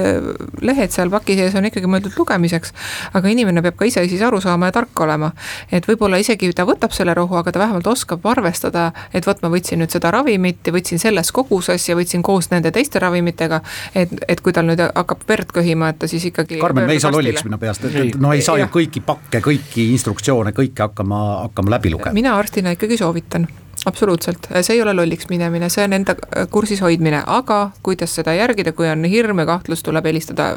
lehed 0.65 0.95
seal 0.95 1.13
paki 1.13 1.37
sees 1.37 1.57
on 1.59 1.69
ikkagi 1.69 1.91
mõeldud 1.91 2.17
lugemiseks, 2.17 2.73
aga 3.13 3.33
inimene 3.33 3.61
peab 3.67 3.77
ka 3.81 3.89
ise 3.91 4.07
siis 4.09 4.25
aru 4.25 4.41
saama 4.41 4.71
ja 4.71 4.77
tark 4.79 5.05
olema. 5.05 5.33
et 5.71 5.85
võib-olla 5.89 6.21
isegi 6.23 6.49
ta 6.57 6.65
võtab 6.69 6.97
selle 6.97 7.15
rohu, 7.17 7.37
aga 7.37 7.53
ta 7.53 7.61
vähemalt 7.61 7.91
oskab 7.93 8.25
arvestada, 8.33 8.89
et 9.13 9.29
vot 9.29 9.45
ma 9.45 9.53
võtsin 9.53 9.83
nüüd 9.85 9.93
seda 9.93 10.13
ravimit 10.17 10.65
ja 10.65 10.73
võtsin 10.73 11.03
selles 11.03 11.33
koguses 11.37 11.89
ja 11.91 11.99
võtsin 11.99 12.25
koos 12.25 12.49
nende 12.55 12.73
teiste 12.73 13.05
ravimitega, 13.05 13.61
et, 13.95 14.17
et 14.29 14.41
kui 14.41 14.57
tal 14.57 14.65
nüüd 14.71 14.81
hakkab 14.89 15.29
verd 15.29 15.53
köhima, 15.61 15.93
et 15.93 16.01
ta 16.01 16.09
siis 16.09 16.25
ikkagi 16.33 16.57
Karmen, 16.63 16.89
me 16.89 16.97
ei 16.97 17.05
saa 17.05 17.13
lolliks 17.13 17.45
minna 17.45 17.61
peast, 17.61 17.85
et 17.85 18.17
no 18.17 18.33
ei 18.33 18.41
saa 18.41 18.57
ju 18.65 18.73
kõiki 18.73 19.05
pakke, 19.05 19.45
kõiki 19.45 19.91
instruktsioone, 19.93 20.57
kõike 20.57 20.89
hakkama, 20.89 21.21
hakkama 21.45 21.77
läbi 21.77 21.93
lugema 21.93 22.17
mina 22.30 22.30
arstina 22.37 22.75
ikkagi 22.77 22.99
soovitan 23.01 23.49
absoluutselt, 23.87 24.51
see 24.61 24.77
ei 24.77 24.83
ole 24.83 24.93
lolliks 24.95 25.29
minemine, 25.31 25.71
see 25.73 25.85
on 25.87 25.97
enda 25.97 26.17
kursis 26.53 26.83
hoidmine, 26.85 27.23
aga 27.27 27.71
kuidas 27.87 28.15
seda 28.19 28.35
järgida, 28.37 28.75
kui 28.77 28.89
on 28.91 29.07
hirm 29.09 29.41
ja 29.41 29.47
kahtlus, 29.49 29.83
tuleb 29.87 30.11
helistada 30.11 30.51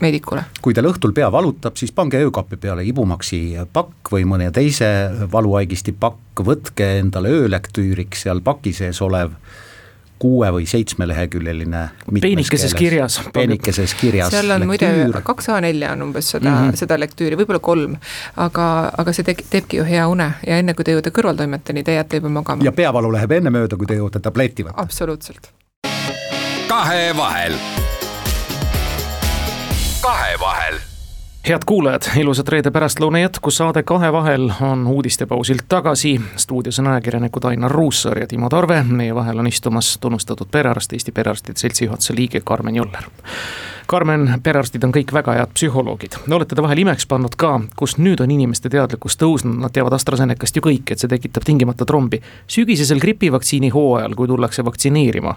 meedikule. 0.00 0.44
kui 0.62 0.74
teil 0.74 0.88
õhtul 0.90 1.14
pea 1.14 1.30
valutab, 1.32 1.76
siis 1.78 1.92
pange 1.94 2.20
öökapi 2.22 2.58
peale 2.60 2.84
Ibumaxi 2.86 3.42
pakk 3.72 4.12
või 4.14 4.26
mõne 4.28 4.50
teise 4.54 4.88
valuvaigisti 5.32 5.94
pakk, 5.98 6.42
võtke 6.46 6.98
endale 6.98 7.32
öölektüüriks 7.42 8.26
seal 8.26 8.42
paki 8.44 8.72
sees 8.76 9.02
olev 9.02 9.34
kuue 10.18 10.50
või 10.52 10.66
seitsmeleheküljeline. 10.66 11.88
peenikeses 12.20 12.74
kirjas. 12.74 13.20
peenikeses 13.32 13.94
kirjas. 13.94 14.30
seal 14.30 14.50
on 14.50 14.66
muide 14.66 14.90
kaks 15.22 15.48
A4 15.48 15.92
on 15.92 16.02
umbes 16.02 16.30
seda 16.30 16.50
mm, 16.50 16.68
-hmm. 16.68 16.76
seda 16.76 17.00
lektüüri, 17.00 17.36
võib-olla 17.36 17.60
kolm. 17.60 17.96
aga, 18.36 18.92
aga 18.98 19.12
see 19.12 19.24
tegi, 19.24 19.46
teebki 19.50 19.80
ju 19.80 19.84
hea 19.84 20.08
une 20.08 20.32
ja 20.46 20.58
enne 20.58 20.74
kui 20.74 20.84
te 20.84 20.96
jõuate 20.96 21.14
kõrvaltoimeteni, 21.14 21.84
te 21.84 21.94
jääte 21.98 22.22
juba 22.22 22.28
magama. 22.28 22.64
ja 22.64 22.72
peavalu 22.72 23.12
läheb 23.12 23.32
enne 23.40 23.50
mööda, 23.50 23.76
kui 23.76 23.86
te 23.86 23.94
jõuate 24.00 24.20
tableti 24.20 24.64
võtta. 24.64 24.82
absoluutselt. 24.82 25.50
kahevahel. 26.68 27.56
kahevahel 30.02 30.87
head 31.46 31.62
kuulajad, 31.66 32.02
ilusat 32.16 32.48
reede 32.48 32.70
pärastlõuna 32.74 33.22
jätku, 33.22 33.50
saade 33.54 33.82
Kahevahel 33.82 34.50
on 34.60 34.86
uudistepausilt 34.86 35.64
tagasi. 35.68 36.20
stuudios 36.36 36.78
on 36.78 36.86
ajakirjanikud 36.86 37.44
Ainar 37.44 37.70
Ruussaar 37.70 38.18
ja 38.18 38.26
Timo 38.26 38.48
Tarve, 38.48 38.82
meie 38.82 39.14
vahel 39.14 39.38
on 39.38 39.46
istumas 39.46 39.98
tunnustatud 40.00 40.48
perearst, 40.50 40.92
Eesti 40.92 41.12
Perearstide 41.12 41.58
Seltsi 41.58 41.84
juhatuse 41.84 42.14
liige 42.14 42.40
Karmen 42.44 42.76
Joller. 42.76 43.04
Karmen, 43.86 44.40
perearstid 44.42 44.84
on 44.84 44.92
kõik 44.92 45.12
väga 45.12 45.32
head 45.38 45.54
psühholoogid, 45.54 46.18
olete 46.30 46.54
te 46.54 46.62
vahel 46.62 46.82
imeks 46.82 47.06
pannud 47.06 47.38
ka, 47.40 47.60
kus 47.76 47.96
nüüd 47.98 48.20
on 48.20 48.30
inimeste 48.30 48.68
teadlikkus 48.68 49.16
tõusnud, 49.16 49.62
nad 49.62 49.72
teavad 49.72 49.96
AstraZenecast 49.96 50.56
ju 50.56 50.62
kõik, 50.62 50.92
et 50.92 51.00
see 51.00 51.08
tekitab 51.08 51.46
tingimata 51.48 51.86
trombi. 51.88 52.20
sügisesel 52.46 53.00
gripivaktsiini 53.00 53.70
hooajal, 53.72 54.14
kui 54.14 54.28
tullakse 54.28 54.64
vaktsineerima 54.64 55.34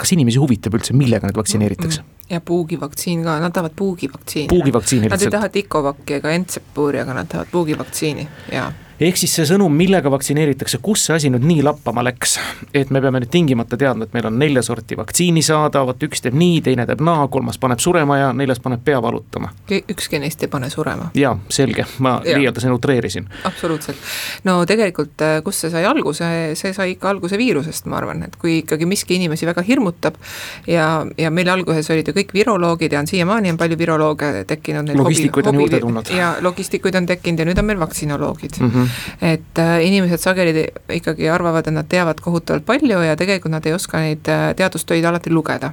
kas 0.00 0.14
inimesi 0.16 0.40
huvitab 0.42 0.76
üldse, 0.78 0.96
millega 0.96 1.28
neid 1.28 1.38
vaktsineeritakse 1.38 2.02
mm? 2.02 2.06
-mm. 2.06 2.34
ja 2.34 2.40
puugivaktsiin 2.40 3.24
ka, 3.24 3.38
nad 3.40 3.56
tahavad 3.56 3.76
puugivaktsiini. 3.76 4.48
puugivaktsiini 4.48 5.08
lihtsalt? 5.08 5.20
Nad 5.20 5.26
ei 5.26 5.38
taha 5.38 5.48
Tikovaki 5.56 6.20
ega 6.20 6.36
Entsepuri, 6.36 7.00
aga 7.00 7.14
nad 7.20 7.28
tahavad 7.28 7.52
puugivaktsiini, 7.52 8.28
jaa 8.52 8.70
ehk 9.00 9.16
siis 9.16 9.32
see 9.32 9.46
sõnum, 9.48 9.72
millega 9.72 10.10
vaktsineeritakse, 10.12 10.78
kus 10.84 11.06
see 11.06 11.14
asi 11.16 11.30
nüüd 11.32 11.44
nii 11.48 11.62
lappama 11.64 12.02
läks, 12.04 12.36
et 12.76 12.90
me 12.92 13.00
peame 13.00 13.22
nüüd 13.22 13.30
tingimata 13.32 13.78
teadma, 13.80 14.04
et 14.04 14.16
meil 14.16 14.28
on 14.28 14.36
nelja 14.40 14.62
sorti 14.66 14.98
vaktsiini 14.98 15.40
saada, 15.44 15.86
vot 15.88 16.02
üks 16.04 16.20
teeb 16.24 16.36
nii, 16.36 16.58
teine 16.66 16.84
teeb 16.88 17.00
naa, 17.04 17.24
kolmas 17.32 17.56
paneb 17.60 17.80
surema 17.80 18.18
ja 18.20 18.30
neljas 18.36 18.60
paneb 18.60 18.82
pea 18.84 19.00
valutama. 19.02 19.52
ükski 19.70 20.20
neist 20.20 20.42
ei 20.44 20.52
pane 20.52 20.68
surema. 20.70 21.10
jaa, 21.16 21.32
selge, 21.48 21.86
ma 21.98 22.18
liialdasin, 22.24 22.72
utreerisin. 22.76 23.28
absoluutselt. 23.48 23.96
no 24.44 24.58
tegelikult, 24.68 25.16
äh, 25.24 25.40
kust 25.44 25.64
see 25.64 25.72
sai 25.72 25.86
alguse, 25.88 26.28
see 26.60 26.74
sai 26.76 26.92
ikka 26.96 27.14
alguse 27.14 27.40
viirusest, 27.40 27.88
ma 27.88 28.00
arvan, 28.02 28.26
et 28.28 28.36
kui 28.36 28.58
ikkagi 28.60 28.88
miski 28.90 29.16
inimesi 29.16 29.48
väga 29.48 29.64
hirmutab 29.64 30.20
ja, 30.68 31.06
ja 31.16 31.32
meil 31.32 31.48
alguses 31.48 31.88
olid 31.90 32.12
ju 32.12 32.16
kõik 32.20 32.36
viroloogid 32.36 32.92
ja 32.92 33.00
on 33.00 33.08
siiamaani 33.08 33.54
on 33.54 33.60
palju 33.60 33.80
virolooge 33.80 34.44
tekkinud. 34.44 34.92
logistikuid 35.00 35.48
on 35.48 35.64
juurde 35.64 35.80
tulnud. 35.80 36.14
ja 36.16 36.34
logistikuid 36.44 37.00
on 37.00 37.08
tekkinud 37.08 37.40
ja 37.40 37.48
nüüd 37.48 37.64
on 37.64 37.70
meil 37.72 37.80
vaktsinoloogid 37.80 38.60
mm. 38.60 38.70
-hmm 38.70 38.89
et 39.22 39.58
äh, 39.58 39.74
inimesed 39.86 40.22
sageli 40.22 40.66
ikkagi 40.96 41.28
arvavad, 41.30 41.66
et 41.66 41.74
nad 41.74 41.88
teavad 41.88 42.20
kohutavalt 42.20 42.66
palju 42.66 43.02
ja 43.04 43.16
tegelikult 43.16 43.54
nad 43.54 43.66
ei 43.66 43.76
oska 43.76 44.00
neid 44.02 44.28
äh, 44.28 44.50
teadustöid 44.56 45.04
alati 45.04 45.30
lugeda. 45.30 45.72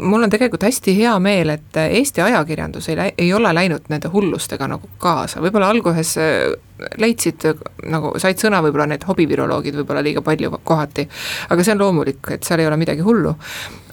mul 0.00 0.22
on 0.22 0.30
tegelikult 0.30 0.62
hästi 0.62 0.96
hea 0.96 1.18
meel, 1.18 1.50
et 1.56 1.76
Eesti 1.88 2.20
ajakirjandus 2.20 2.88
ei, 2.88 3.12
ei 3.18 3.32
ole 3.34 3.52
läinud 3.54 3.88
nende 3.88 4.08
hullustega 4.12 4.68
nagu 4.68 4.88
kaasa, 4.98 5.40
võib-olla 5.40 5.68
alguses 5.68 6.16
äh, 6.18 6.56
leidsid 6.98 7.46
nagu, 7.90 8.14
said 8.22 8.40
sõna 8.40 8.62
võib-olla 8.64 8.88
need 8.92 9.04
hobiviroloogid 9.08 9.80
võib-olla 9.80 10.02
liiga 10.04 10.22
palju 10.22 10.60
kohati. 10.64 11.08
aga 11.48 11.64
see 11.64 11.74
on 11.74 11.82
loomulik, 11.82 12.22
et 12.34 12.46
seal 12.46 12.62
ei 12.62 12.70
ole 12.70 12.78
midagi 12.80 13.04
hullu. 13.04 13.34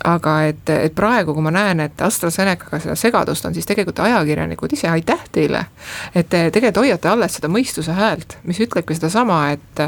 Aga 0.05 0.35
et, 0.49 0.69
et 0.69 0.93
praegu, 0.95 1.33
kui 1.33 1.43
ma 1.45 1.51
näen, 1.53 1.81
et 1.85 2.01
AstraZenecaga 2.05 2.79
seda 2.83 2.95
segadust 2.99 3.45
on, 3.47 3.55
siis 3.55 3.65
tegelikult 3.67 4.03
ajakirjanikud 4.05 4.75
ise, 4.77 4.87
aitäh 4.91 5.23
teile. 5.33 5.65
et 6.13 6.29
te 6.29 6.43
tegelikult 6.53 6.83
hoiate 6.83 7.09
alles 7.09 7.37
seda 7.39 7.49
mõistuse 7.51 7.95
häält, 7.95 8.37
mis 8.45 8.59
ütlebki 8.61 8.97
sedasama, 8.97 9.39
et, 9.55 9.83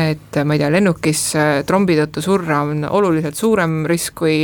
et 0.00 0.40
ma 0.44 0.56
ei 0.56 0.62
tea, 0.62 0.70
lennukis 0.74 1.22
trombi 1.66 1.96
tõttu 1.98 2.24
surra 2.24 2.60
on 2.66 2.84
oluliselt 2.84 3.38
suurem 3.38 3.84
risk 3.88 4.18
kui, 4.20 4.36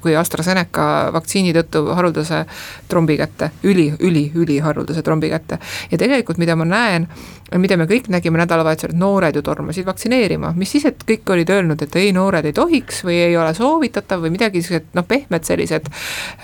kui 0.00 0.16
AstraZeneca 0.16 1.10
vaktsiini 1.14 1.54
tõttu 1.56 1.84
haruldase 1.98 2.44
trombi 2.88 3.18
kätte, 3.18 3.50
üli, 3.66 3.90
üli, 4.06 4.28
üliharuldase 4.34 5.02
trombi 5.02 5.32
kätte. 5.32 5.58
ja 5.90 5.98
tegelikult, 5.98 6.38
mida 6.38 6.56
ma 6.56 6.68
näen, 6.68 7.08
mida 7.56 7.78
me 7.80 7.86
kõik 7.88 8.10
nägime 8.12 8.40
nädalavahetusel, 8.42 8.92
et 8.92 9.00
noored 9.00 9.36
ju 9.38 9.42
tormasid 9.44 9.86
vaktsineerima, 9.88 10.52
mis 10.58 10.72
siis, 10.74 10.84
et 10.90 11.04
kõik 11.08 11.32
olid 11.32 11.52
öelnud, 11.54 11.82
et 11.84 11.96
ei, 11.96 12.10
noored 12.16 12.44
ei 12.44 12.56
tohiks 12.56 13.00
või 13.06 13.16
ei 13.22 13.36
ole 13.40 13.54
soovitatav 13.56 14.20
või 14.24 14.34
midagi 14.34 14.62
siuksed 14.64 14.92
noh, 14.98 15.06
pehmed 15.08 15.48
sellised 15.48 15.88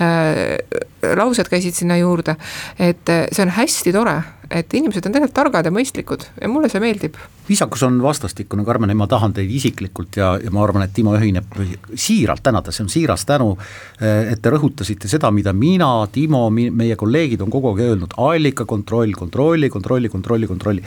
äh, 0.00 0.56
laused 1.12 1.50
käisid 1.52 1.76
sinna 1.76 1.98
juurde. 2.00 2.36
et 2.78 3.12
äh, 3.12 3.26
see 3.32 3.44
on 3.44 3.52
hästi 3.58 3.92
tore, 3.92 4.16
et 4.50 4.74
inimesed 4.76 5.06
on 5.06 5.14
tegelikult 5.14 5.34
targad 5.36 5.66
ja 5.68 5.72
mõistlikud 5.74 6.26
ja 6.40 6.48
mulle 6.50 6.68
see 6.72 6.82
meeldib. 6.82 7.16
viisakus 7.48 7.82
on 7.86 8.00
vastastikune, 8.02 8.64
Karmen, 8.64 8.92
ma 8.96 9.06
tahan 9.06 9.34
teid 9.36 9.50
isiklikult 9.50 10.16
ja, 10.16 10.34
ja 10.42 10.52
ma 10.54 10.62
arvan, 10.64 10.84
et 10.84 10.94
Timo 10.96 11.14
ühineb 11.16 11.56
siiralt 11.94 12.42
tänada, 12.44 12.72
see 12.72 12.84
on 12.84 12.92
siiras 12.92 13.24
tänu, 13.28 13.56
äh, 14.00 14.32
et 14.32 14.42
te 14.42 14.52
rõhutasite 14.52 15.08
seda, 15.10 15.30
mida 15.30 15.52
mina, 15.52 15.90
Timo, 16.12 16.46
meie 16.50 16.96
kolleegid 17.00 17.44
on 17.44 17.52
kogu 17.52 17.72
aeg 17.72 17.84
öelnud, 17.88 18.16
allikakontroll, 18.16 19.16
kontrolli, 19.18 19.70
kontrolli, 19.70 20.12
kontrolli, 20.12 20.50
kontrolli. 20.50 20.86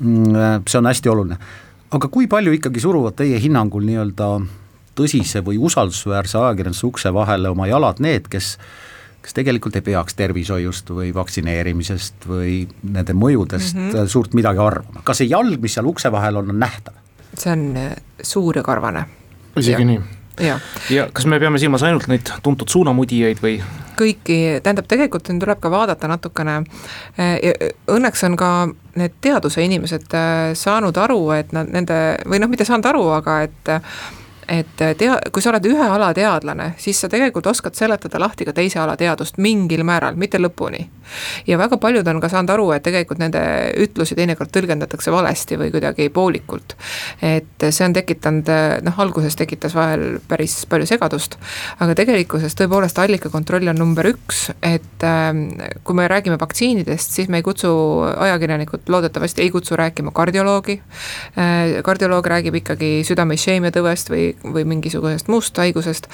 Mm, 0.00 0.34
äh, 0.34 0.58
see 0.68 0.80
on 0.80 0.90
hästi 0.90 1.12
oluline. 1.12 1.38
aga 1.94 2.08
kui 2.10 2.26
palju 2.26 2.50
ikkagi 2.56 2.80
suruvad 2.82 3.14
teie 3.14 3.38
hinnangul 3.38 3.84
nii-öelda 3.86 4.26
tõsise 4.98 5.42
või 5.46 5.60
usaldusväärse 5.62 6.38
ajakirjanduse 6.40 6.86
ukse 6.86 7.12
vahele 7.14 7.52
oma 7.52 7.68
jalad 7.70 8.00
need, 8.02 8.26
kes 8.30 8.56
kes 9.24 9.36
tegelikult 9.36 9.76
ei 9.78 9.84
peaks 9.84 10.16
tervishoiust 10.18 10.90
või 10.92 11.08
vaktsineerimisest 11.16 12.26
või 12.28 12.58
nende 12.82 13.16
mõjudest 13.16 13.76
mm 13.76 13.86
-hmm. 13.90 14.10
suurt 14.12 14.34
midagi 14.36 14.60
arvama, 14.60 15.00
kas 15.04 15.22
see 15.22 15.30
jalg, 15.30 15.60
mis 15.62 15.74
seal 15.74 15.88
ukse 15.88 16.12
vahel 16.12 16.42
on, 16.42 16.50
on 16.52 16.60
nähtav? 16.60 16.98
see 17.38 17.52
on 17.52 17.64
äh, 17.76 17.94
suur 18.22 18.56
ja 18.56 18.62
karvane. 18.62 19.06
isegi 19.56 19.84
nii? 19.84 20.00
ja, 20.44 20.58
ja 20.90 21.08
kas 21.12 21.26
me 21.26 21.40
peame 21.40 21.58
silmas 21.58 21.82
ainult 21.82 22.06
neid 22.10 22.30
tuntud 22.42 22.68
suunamudijaid 22.68 23.40
või? 23.42 23.56
kõiki, 23.96 24.38
tähendab, 24.62 24.86
tegelikult 24.90 25.30
tuleb 25.40 25.60
ka 25.62 25.70
vaadata 25.70 26.10
natukene, 26.10 26.58
äh, 27.18 27.38
õnneks 27.88 28.26
on 28.28 28.36
ka 28.36 28.50
need 28.94 29.16
teaduse 29.20 29.64
inimesed 29.64 30.12
saanud 30.54 31.00
aru, 31.00 31.30
et 31.30 31.52
nad 31.52 31.70
nende, 31.72 32.18
või 32.28 32.42
noh, 32.42 32.50
mitte 32.50 32.66
saanud 32.68 32.92
aru, 32.92 33.08
aga 33.16 33.40
et 33.48 33.72
et 34.48 34.76
tea-, 34.76 35.30
kui 35.32 35.42
sa 35.42 35.50
oled 35.52 35.66
ühe 35.66 35.88
ala 35.88 36.12
teadlane, 36.14 36.72
siis 36.78 37.00
sa 37.00 37.08
tegelikult 37.08 37.46
oskad 37.46 37.74
seletada 37.74 38.20
lahti 38.20 38.44
ka 38.44 38.52
teise 38.52 38.80
ala 38.80 38.96
teadust 38.96 39.38
mingil 39.38 39.84
määral, 39.84 40.16
mitte 40.16 40.40
lõpuni 40.40 40.86
ja 41.46 41.58
väga 41.58 41.78
paljud 41.80 42.08
on 42.08 42.20
ka 42.22 42.30
saanud 42.32 42.54
aru, 42.54 42.68
et 42.76 42.84
tegelikult 42.86 43.20
nende 43.22 43.42
ütlusi 43.84 44.16
teinekord 44.18 44.52
tõlgendatakse 44.54 45.12
valesti 45.14 45.58
või 45.60 45.72
kuidagi 45.74 46.08
poolikult. 46.14 46.76
et 47.22 47.66
see 47.70 47.84
on 47.86 47.94
tekitanud, 47.96 48.50
noh, 48.84 49.00
alguses 49.00 49.36
tekitas 49.36 49.74
vahel 49.74 50.18
päris 50.28 50.64
palju 50.70 50.86
segadust, 50.88 51.36
aga 51.82 51.94
tegelikkuses 51.98 52.56
tõepoolest 52.58 52.98
allikakontroll 53.02 53.70
on 53.72 53.80
number 53.80 54.08
üks, 54.10 54.48
et 54.62 55.06
ähm, 55.06 55.46
kui 55.84 55.96
me 55.96 56.08
räägime 56.10 56.38
vaktsiinidest, 56.40 57.14
siis 57.16 57.28
me 57.28 57.40
ei 57.40 57.46
kutsu, 57.46 57.70
ajakirjanikud 58.26 58.88
loodetavasti 58.88 59.42
ei 59.42 59.50
kutsu 59.54 59.76
rääkima 59.76 60.12
kardioloogi, 60.14 60.80
äh, 61.38 61.78
kardioloog 61.86 62.26
räägib 62.34 62.60
ikkagi 62.60 62.90
südame-išeemiatõvest 63.08 64.12
või, 64.12 64.26
või 64.44 64.66
mingisugusest 64.74 65.30
muust 65.32 65.58
haigusest, 65.58 66.08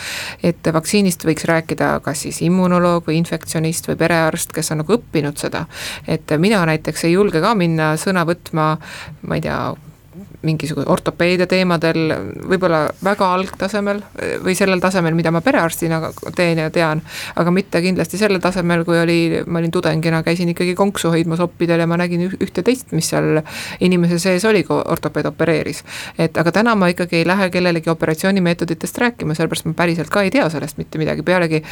et 0.46 0.72
vaktsiinist 0.72 1.24
võiks 1.26 1.46
rääkida 1.48 1.92
kas 2.05 2.24
siis 2.26 2.40
immunoloog 2.46 3.07
või 3.09 3.18
infektsionist 3.20 3.88
või 3.90 3.98
perearst, 4.00 4.53
kes 4.55 4.72
on 4.74 4.80
nagu 4.81 4.97
õppinud 4.99 5.38
seda. 5.40 5.66
et 6.09 6.33
mina 6.38 6.64
näiteks 6.66 7.07
ei 7.09 7.14
julge 7.14 7.40
ka 7.40 7.55
minna 7.55 7.93
sõna 8.01 8.27
võtma, 8.29 8.73
ma 9.23 9.38
ei 9.38 9.45
tea, 9.45 9.61
mingisuguse 10.43 10.88
ortopeedia 10.90 11.47
teemadel, 11.49 12.14
võib-olla 12.49 12.81
väga 13.05 13.29
algtasemel 13.35 14.01
või 14.45 14.55
sellel 14.57 14.81
tasemel, 14.83 15.14
mida 15.16 15.33
ma 15.35 15.43
perearstina 15.45 16.01
teen 16.37 16.62
ja 16.62 16.71
tean. 16.73 17.03
aga 17.37 17.53
mitte 17.55 17.83
kindlasti 17.85 18.19
sellel 18.19 18.40
tasemel, 18.40 18.85
kui 18.88 18.99
oli, 19.01 19.19
ma 19.47 19.61
olin 19.61 19.71
tudengina, 19.71 20.23
käisin 20.27 20.49
ikkagi 20.55 20.75
konksu 20.75 21.12
hoidmas 21.12 21.40
oppidel 21.45 21.85
ja 21.85 21.87
ma 21.87 22.01
nägin 22.01 22.27
ühte 22.31 22.64
teist, 22.64 22.93
mis 22.97 23.12
seal 23.12 23.43
inimese 23.81 24.19
sees 24.19 24.45
oli, 24.49 24.64
kui 24.64 24.81
ortopeed 24.81 25.29
opereeris. 25.31 25.85
et 26.19 26.38
aga 26.38 26.53
täna 26.53 26.75
ma 26.75 26.88
ikkagi 26.88 27.21
ei 27.21 27.27
lähe 27.27 27.51
kellelegi 27.51 27.90
operatsioonimeetoditest 27.90 28.99
rääkima, 28.99 29.35
sellepärast 29.35 29.69
ma 29.69 29.77
päriselt 29.77 30.11
ka 30.11 30.23
ei 30.23 30.31
tea 30.31 30.49
sellest 30.51 30.79
mitte 30.81 30.99
midagi, 30.99 31.23
pealegi 31.23 31.64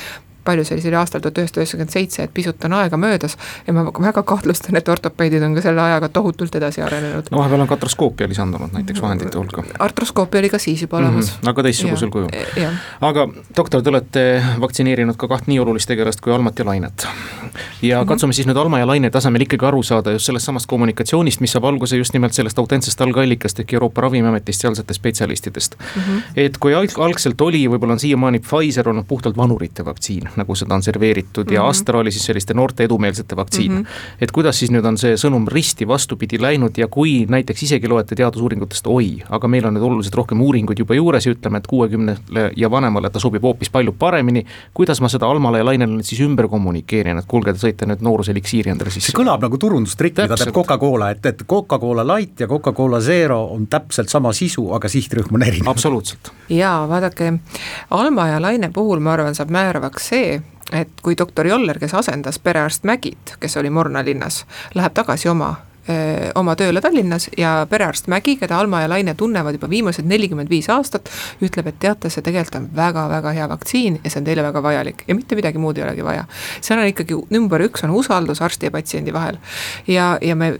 palju 0.48 0.64
see 0.64 0.76
oli, 0.76 0.84
see 0.84 0.92
oli 0.92 1.00
aastal 1.00 1.24
tuhat 1.24 1.38
üheksasada 1.42 1.64
üheksakümmend 1.64 1.94
seitse, 1.94 2.24
et 2.24 2.34
pisut 2.34 2.64
on 2.68 2.76
aega 2.78 3.00
möödas 3.00 3.36
ja 3.66 3.74
ma 3.76 3.84
väga 3.92 4.22
kahtlustan, 4.22 4.78
et 4.80 4.88
ortopeedid 4.88 5.44
on 5.44 5.56
ka 5.58 5.64
selle 5.64 5.82
ajaga 5.84 6.08
tohutult 6.12 6.54
edasi 6.60 6.82
arenenud. 6.84 7.30
no 7.30 7.42
vahepeal 7.42 7.64
on 7.64 7.70
katroskoopia 7.70 8.28
lisandunud 8.28 8.72
näiteks 8.76 9.02
vahendite 9.02 9.38
hulka. 9.38 9.64
artroskoopia 9.78 10.40
oli 10.42 10.52
ka 10.52 10.58
siis 10.62 10.82
juba 10.82 10.98
olemas 11.02 11.32
mm. 11.32 11.34
-hmm, 11.42 11.50
aga 11.52 11.62
teistsugusel 11.68 12.10
kujul. 12.10 12.28
aga 13.00 13.28
doktor, 13.56 13.82
te 13.82 13.90
olete 13.90 14.24
vaktsineerinud 14.60 15.16
ka 15.16 15.28
kaht 15.28 15.50
nii 15.50 15.58
olulist 15.64 15.88
tegelast 15.88 16.20
kui 16.20 16.32
Almat 16.34 16.58
ja 16.58 16.66
Lainet. 16.66 17.06
ja 17.82 17.98
mm 17.98 18.02
-hmm. 18.02 18.08
katsume 18.08 18.32
siis 18.32 18.46
nüüd 18.46 18.60
Alma 18.60 18.78
ja 18.78 18.86
Laine 18.86 19.10
tasemel 19.10 19.46
ikkagi 19.46 19.66
aru 19.66 19.82
saada 19.82 20.10
just 20.16 20.26
sellest 20.26 20.46
samast 20.46 20.66
kommunikatsioonist, 20.66 21.40
mis 21.40 21.52
saab 21.52 21.64
alguse 21.64 21.96
just 21.96 22.12
nimelt 22.12 22.32
sellest 22.32 22.58
autentsest 22.58 23.00
algallikast 23.00 23.60
ehk 23.60 23.72
Euroopa 23.72 24.00
Ravimiametist, 24.00 24.60
sealsetest 24.60 25.00
spetsialistidest 25.00 25.76
mm. 25.78 26.02
-hmm. 26.02 26.22
et 26.36 26.58
kui 26.58 26.74
alg 26.74 26.98
algselt 26.98 27.40
oli, 27.40 27.66
võib-olla 27.68 27.92
on 27.92 28.00
siiamaani 28.00 28.38
Pfizer 28.38 28.88
olnud 28.88 29.04
puhtalt 29.08 29.36
vanurite 29.36 29.84
vaktsiin 29.84 30.28
nagu 30.38 30.56
seda 30.58 30.74
on 30.74 30.82
serveeritud 30.82 31.44
mm 31.44 31.50
-hmm. 31.50 31.54
ja 31.54 31.62
mhm. 31.62 31.70
Astra 31.70 31.98
oli 31.98 32.10
siis 32.14 32.26
selliste 32.26 32.54
noorte 32.54 32.84
edumeelsete 32.84 33.36
vaktsiin 33.36 33.72
mm. 33.72 33.82
-hmm. 33.82 34.16
et 34.20 34.30
kuidas 34.30 34.58
siis 34.58 34.70
nüüd 34.70 34.86
on 34.86 34.98
see 34.98 35.14
sõnum 35.14 35.48
risti 35.48 35.88
vastupidi 35.88 36.40
läinud 36.40 36.78
ja 36.78 36.88
kui 36.88 37.26
näiteks 37.28 37.62
isegi 37.62 37.88
loete 37.88 38.14
teadusuuringutest, 38.14 38.86
oi, 38.86 39.18
aga 39.30 39.48
meil 39.48 39.66
on 39.66 39.74
nüüd 39.74 39.84
oluliselt 39.84 40.14
rohkem 40.14 40.40
uuringuid 40.40 40.78
juba 40.78 40.94
juures 40.94 41.26
ja 41.26 41.32
ütleme, 41.32 41.58
et 41.58 41.66
kuuekümnele 41.66 42.50
ja 42.56 42.70
vanemale 42.70 43.10
ta 43.10 43.20
sobib 43.20 43.42
hoopis 43.42 43.70
palju 43.70 43.92
paremini, 43.98 44.44
kuidas 44.74 45.00
ma 45.00 45.08
seda 45.08 45.26
Almale 45.26 45.58
ja 45.58 45.64
Lainele 45.64 45.92
nüüd 45.92 46.08
siis 46.08 46.20
ümber 46.20 46.48
kommunikeerin, 46.48 47.18
et 47.18 47.28
kuulge, 47.28 47.52
te 47.52 47.62
sõite 47.62 47.88
nüüd 47.88 48.02
nooruseliksiiri 48.04 48.70
endale 48.70 48.90
sisse? 48.90 49.12
see 49.12 49.18
kõlab 49.18 49.44
nagu 49.44 49.58
turundustrikk, 49.60 50.22
mida 50.22 50.38
teeb 50.38 50.54
Coca-Cola, 50.54 51.10
et, 51.14 51.26
et 51.26 51.44
Coca-Cola 51.48 52.06
Light 52.14 52.40
ja 52.44 52.48
Coca-Cola 52.50 53.00
Zero 53.00 53.40
on 53.54 53.66
täpselt 53.70 54.08
sama 54.12 54.32
sisu, 54.36 54.68
aga 54.76 54.88
sihtrühm 54.88 55.34
on 55.34 55.46
erinev. 55.46 55.70
absoluutselt. 55.70 56.32
jaa, 56.48 56.88
vaadake, 56.88 57.32
Alma 57.90 58.28
ja 58.28 58.42
Laine 58.42 58.70
puhul 58.74 59.00
ma 59.04 59.14
arvan, 59.16 59.34
saab 59.34 59.52
määravaks 59.54 60.10
see, 60.12 60.27
et 60.72 61.00
kui 61.02 61.16
doktor 61.18 61.46
Joller, 61.46 61.78
kes 61.78 61.94
asendas 61.94 62.38
perearst 62.38 62.84
Mägit, 62.84 63.36
kes 63.40 63.56
oli 63.56 63.70
Morna 63.70 64.04
linnas, 64.04 64.44
läheb 64.74 64.94
tagasi 64.94 65.28
oma 65.28 65.54
oma 66.34 66.54
tööle 66.56 66.80
Tallinnas 66.84 67.28
ja 67.38 67.66
perearst 67.70 68.08
Mägi, 68.08 68.36
keda 68.40 68.58
Alma 68.58 68.82
ja 68.82 68.88
Laine 68.90 69.14
tunnevad 69.14 69.56
juba 69.56 69.70
viimased 69.70 70.06
nelikümmend 70.08 70.50
viis 70.50 70.68
aastat, 70.72 71.10
ütleb, 71.44 71.70
et 71.70 71.78
teate, 71.80 72.10
see 72.10 72.24
tegelikult 72.24 72.58
on 72.60 72.68
väga-väga 72.76 73.32
hea 73.36 73.48
vaktsiin 73.48 74.00
ja 74.04 74.10
see 74.10 74.20
on 74.20 74.28
teile 74.28 74.44
väga 74.46 74.62
vajalik 74.62 75.04
ja 75.08 75.16
mitte 75.16 75.38
midagi 75.38 75.60
muud 75.62 75.78
ei 75.78 75.84
olegi 75.86 76.04
vaja. 76.04 76.24
seal 76.60 76.80
on 76.80 76.90
ikkagi 76.90 77.16
number 77.30 77.62
üks 77.64 77.84
on 77.86 77.94
usaldus 77.96 78.42
arsti 78.42 78.68
ja 78.68 78.74
patsiendi 78.74 79.12
vahel. 79.12 79.38
ja, 79.86 80.18
ja 80.22 80.36
me, 80.36 80.52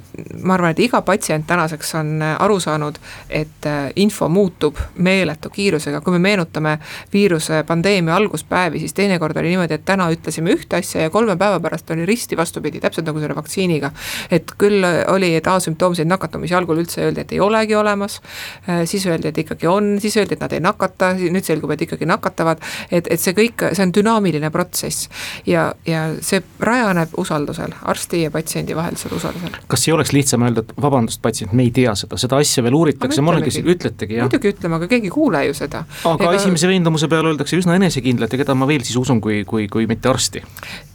ma 0.42 0.54
arvan, 0.54 0.74
et 0.74 0.82
iga 0.84 1.02
patsient 1.02 1.46
tänaseks 1.46 1.94
on 2.00 2.22
aru 2.22 2.58
saanud, 2.60 2.98
et 3.28 3.68
info 3.96 4.28
muutub 4.28 4.78
meeletu 4.96 5.50
kiirusega, 5.50 6.00
kui 6.00 6.16
me 6.16 6.22
meenutame 6.28 6.78
viiruse 7.12 7.62
pandeemia 7.68 8.16
alguspäevi, 8.16 8.80
siis 8.82 8.94
teinekord 8.94 9.36
oli 9.36 9.52
niimoodi, 9.54 9.78
et 9.78 9.84
täna 9.88 10.08
ütlesime 10.12 10.52
ühte 10.54 10.80
asja 10.80 11.06
ja 11.06 11.10
kolme 11.10 11.36
päeva 11.36 11.60
pärast 11.60 11.90
oli 11.94 12.06
risti 12.08 12.36
vastupidi, 12.36 12.80
täpselt 12.80 13.06
nagu 13.08 13.20
selle 13.20 13.36
vaktsiiniga. 13.36 13.90
et 14.30 14.52
küll 14.58 14.84
oli, 14.84 15.17
et 15.38 15.46
asümptoomseid 15.46 16.08
nakatumisi 16.08 16.54
algul 16.54 16.78
üldse 16.82 17.02
öeldi, 17.06 17.20
et 17.20 17.32
ei 17.32 17.40
olegi 17.40 17.74
olemas. 17.74 18.20
Äh, 18.68 18.84
siis 18.88 19.06
öeldi, 19.06 19.28
et 19.28 19.38
ikkagi 19.38 19.66
on, 19.66 19.96
siis 20.00 20.16
öeldi, 20.16 20.34
et 20.34 20.40
nad 20.44 20.52
ei 20.52 20.60
nakata, 20.64 21.12
nüüd 21.18 21.44
selgub, 21.44 21.70
et 21.74 21.82
ikkagi 21.86 22.06
nakatavad. 22.08 22.62
et, 22.90 23.06
et 23.10 23.20
see 23.20 23.34
kõik, 23.36 23.68
see 23.74 23.84
on 23.84 23.92
dünaamiline 23.94 24.50
protsess 24.54 25.08
ja, 25.46 25.72
ja 25.86 26.04
see 26.24 26.42
rajaneb 26.60 27.14
usaldusel, 27.20 27.74
arsti 27.88 28.22
ja 28.22 28.30
patsiendi 28.34 28.76
vahelisel 28.76 29.14
usaldusel. 29.16 29.58
kas 29.66 29.88
ei 29.88 29.94
oleks 29.94 30.12
lihtsam 30.12 30.44
öelda, 30.46 30.64
et 30.64 30.72
vabandust, 30.82 31.20
patsient, 31.22 31.52
me 31.52 31.66
ei 31.66 31.72
tea 31.74 31.94
seda, 31.98 32.18
seda 32.20 32.40
asja 32.42 32.64
veel 32.64 32.76
uuritakse, 32.78 33.22
mõnelgi 33.24 33.62
ütletegi 33.62 34.18
jah. 34.18 34.28
muidugi 34.28 34.52
ütleme, 34.54 34.78
aga 34.80 34.90
keegi 34.90 35.10
ei 35.10 35.14
kuule 35.14 35.44
ju 35.48 35.56
seda. 35.56 35.84
aga 36.04 36.28
Ega... 36.28 36.34
esimese 36.40 36.70
veendumuse 36.70 37.08
peale 37.10 37.32
öeldakse 37.32 37.58
üsna 37.60 37.76
enesekindlalt 37.78 38.34
ja 38.34 38.42
keda 38.42 38.56
ma 38.58 38.68
veel 38.70 38.84
siis 38.86 38.98
usun, 39.00 39.22
kui, 39.24 39.42
kui, 39.48 39.68
kui 39.72 39.88
mitte 39.90 40.10
arsti. 40.10 40.42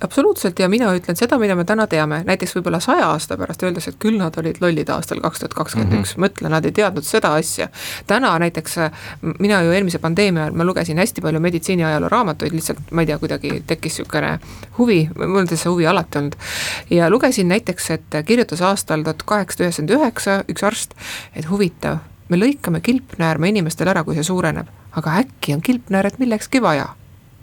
absoluutselt 0.04 0.60
ja 0.60 0.70
mina 0.72 0.92
ütlen 0.98 1.20
seda, 1.20 1.40
mida 1.42 1.58
me 1.60 1.66
täna 1.68 1.88
teame, 1.92 2.24
näiteks 2.28 2.58
võib-olla 2.58 2.82
saja 2.84 3.10
aasta 3.12 3.38
pärast 3.40 3.64
öeldakse, 3.64 3.94
et 3.94 4.02
küll 4.02 4.13
küll 4.14 4.22
nad 4.22 4.38
olid 4.38 4.60
lollid 4.62 4.90
aastal 4.94 5.22
kaks 5.24 5.42
tuhat 5.42 5.56
kakskümmend 5.58 5.96
üks, 5.98 6.14
mhm. 6.16 6.24
mõtle, 6.26 6.52
nad 6.54 6.66
ei 6.66 6.74
teadnud 6.76 7.06
seda 7.06 7.34
asja. 7.40 7.70
täna 8.08 8.34
näiteks 8.40 8.78
mina 9.40 9.62
ju 9.66 9.74
eelmise 9.74 10.00
pandeemia 10.04 10.46
ajal, 10.46 10.58
ma 10.58 10.68
lugesin 10.68 11.02
hästi 11.02 11.22
palju 11.22 11.42
meditsiiniajaloo 11.44 12.10
raamatuid, 12.12 12.54
lihtsalt 12.54 12.92
ma 12.92 13.04
ei 13.04 13.10
tea, 13.10 13.20
kuidagi 13.22 13.54
tekkis 13.68 14.00
niisugune 14.00 14.40
huvi, 14.78 15.00
mul 15.18 15.44
on 15.44 15.50
see 15.52 15.70
huvi 15.70 15.88
alati 15.90 16.20
olnud. 16.22 16.38
ja 16.90 17.10
lugesin 17.10 17.50
näiteks, 17.50 17.90
et 17.98 18.20
kirjutas 18.26 18.62
aastal 18.62 19.04
tuhat 19.04 19.24
kaheksasada 19.26 19.70
üheksakümmend 19.70 19.96
üheksa 19.98 20.40
üks 20.50 20.68
arst, 20.68 20.98
et 21.36 21.50
huvitav, 21.50 22.04
me 22.30 22.40
lõikame 22.40 22.82
kilpnäärme 22.84 23.50
inimestel 23.54 23.90
ära, 23.94 24.04
kui 24.04 24.18
see 24.18 24.28
suureneb, 24.28 24.70
aga 25.00 25.18
äkki 25.24 25.58
on 25.58 25.66
kilpnääret 25.66 26.20
millekski 26.22 26.62
vaja. 26.62 26.94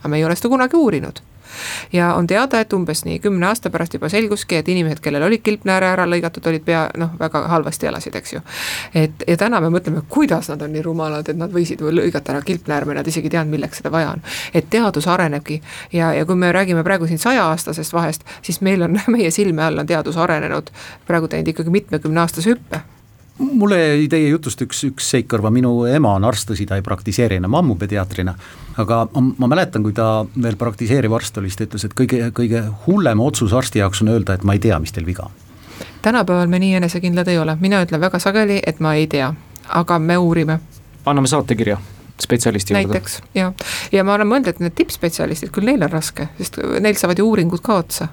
aga 0.01 0.09
me 0.09 0.17
ei 0.17 0.25
ole 0.25 0.37
seda 0.37 0.49
kunagi 0.49 0.77
uurinud 0.77 1.21
ja 1.93 2.15
on 2.15 2.27
teada, 2.27 2.61
et 2.61 2.73
umbes 2.73 3.05
nii 3.05 3.19
kümne 3.23 3.47
aasta 3.47 3.71
pärast 3.71 3.95
juba 3.95 4.09
selguski, 4.13 4.61
et 4.61 4.69
inimesed, 4.69 5.01
kellel 5.05 5.25
olid 5.27 5.43
kilpnääre 5.47 5.91
ära 5.93 6.07
lõigatud, 6.09 6.47
olid 6.51 6.65
pea 6.67 6.85
noh, 7.01 7.15
väga 7.21 7.43
halvasti 7.53 7.91
elasid, 7.91 8.17
eks 8.21 8.33
ju. 8.37 8.43
et 8.95 9.25
ja 9.29 9.37
täna 9.41 9.61
me 9.61 9.73
mõtleme, 9.73 10.03
kuidas 10.09 10.51
nad 10.53 10.63
on 10.63 10.73
nii 10.75 10.85
rumalad, 10.87 11.29
et 11.29 11.41
nad 11.41 11.53
võisid 11.53 11.83
lõigata 11.83 12.35
ära 12.35 12.45
kilpnäärme, 12.47 12.95
nad 12.95 13.07
isegi 13.07 13.31
ei 13.31 13.37
teadnud, 13.37 13.57
milleks 13.57 13.83
seda 13.83 13.93
vaja 13.93 14.15
on. 14.17 14.23
et 14.55 14.71
teadus 14.71 15.09
arenebki 15.09 15.61
ja, 15.93 16.13
ja 16.15 16.27
kui 16.27 16.37
me 16.37 16.53
räägime 16.53 16.85
praegu 16.85 17.07
siin 17.07 17.19
sajaaastasest 17.19 17.93
vahest, 17.93 18.25
siis 18.43 18.61
meil 18.61 18.83
on, 18.87 19.01
meie 19.17 19.31
silme 19.31 19.65
all 19.65 19.79
on 19.79 19.87
teadus 19.87 20.17
arenenud 20.17 20.71
praegu 21.07 21.29
teinud 21.29 21.55
ikkagi 21.55 21.71
mitmekümneaastase 21.81 22.51
hüppe 22.51 22.83
mulle 23.41 23.79
jäi 23.79 24.09
teie 24.09 24.29
jutust 24.29 24.61
üks, 24.63 24.83
üks 24.91 25.11
seik 25.15 25.29
kõrva, 25.33 25.51
minu 25.53 25.73
ema 25.89 26.15
on 26.19 26.25
arst, 26.29 26.49
tõsi, 26.51 26.67
ta 26.69 26.79
ei 26.79 26.85
praktiseeri 26.87 27.41
enam 27.41 27.57
ammu 27.61 27.77
pediaatrina. 27.81 28.35
aga 28.79 29.01
ma, 29.13 29.47
mäletan, 29.47 29.83
kui 29.83 29.93
ta 29.93 30.25
veel 30.43 30.57
praktiseeriv 30.57 31.13
arst 31.13 31.39
oli, 31.39 31.51
siis 31.51 31.61
ta 31.61 31.69
ütles, 31.69 31.85
et 31.85 31.95
kõige, 31.97 32.31
kõige 32.37 32.65
hullem 32.87 33.21
otsus 33.21 33.53
arsti 33.53 33.83
jaoks 33.83 34.03
on 34.03 34.13
öelda, 34.15 34.35
et 34.35 34.45
ma 34.45 34.57
ei 34.57 34.59
tea, 34.59 34.79
mis 34.79 34.93
teil 34.93 35.07
viga 35.07 35.29
on. 35.29 35.31
tänapäeval 36.03 36.49
me 36.49 36.59
nii 36.59 36.75
enesekindlad 36.75 37.29
ei 37.29 37.39
ole, 37.39 37.57
mina 37.61 37.83
ütlen 37.85 38.01
väga 38.01 38.19
sageli, 38.19 38.61
et 38.67 38.81
ma 38.81 38.95
ei 38.95 39.07
tea, 39.07 39.35
aga 39.69 39.99
me 39.99 40.17
uurime. 40.17 40.61
anname 41.07 41.29
saatekirja 41.29 41.79
spetsialisti 42.23 42.75
juurde. 42.75 42.95
näiteks 42.95 43.19
jah, 43.35 43.53
ja 43.93 44.05
ma 44.05 44.15
olen 44.19 44.31
mõelnud, 44.31 44.53
et 44.53 44.63
need 44.63 44.77
tippspetsialistid, 44.79 45.53
küll 45.55 45.69
neil 45.71 45.83
on 45.87 45.93
raske, 45.93 46.29
sest 46.39 46.61
neil 46.81 46.99
saavad 47.01 47.21
ju 47.21 47.29
uuringud 47.31 47.65
ka 47.65 47.81
otsa. 47.83 48.09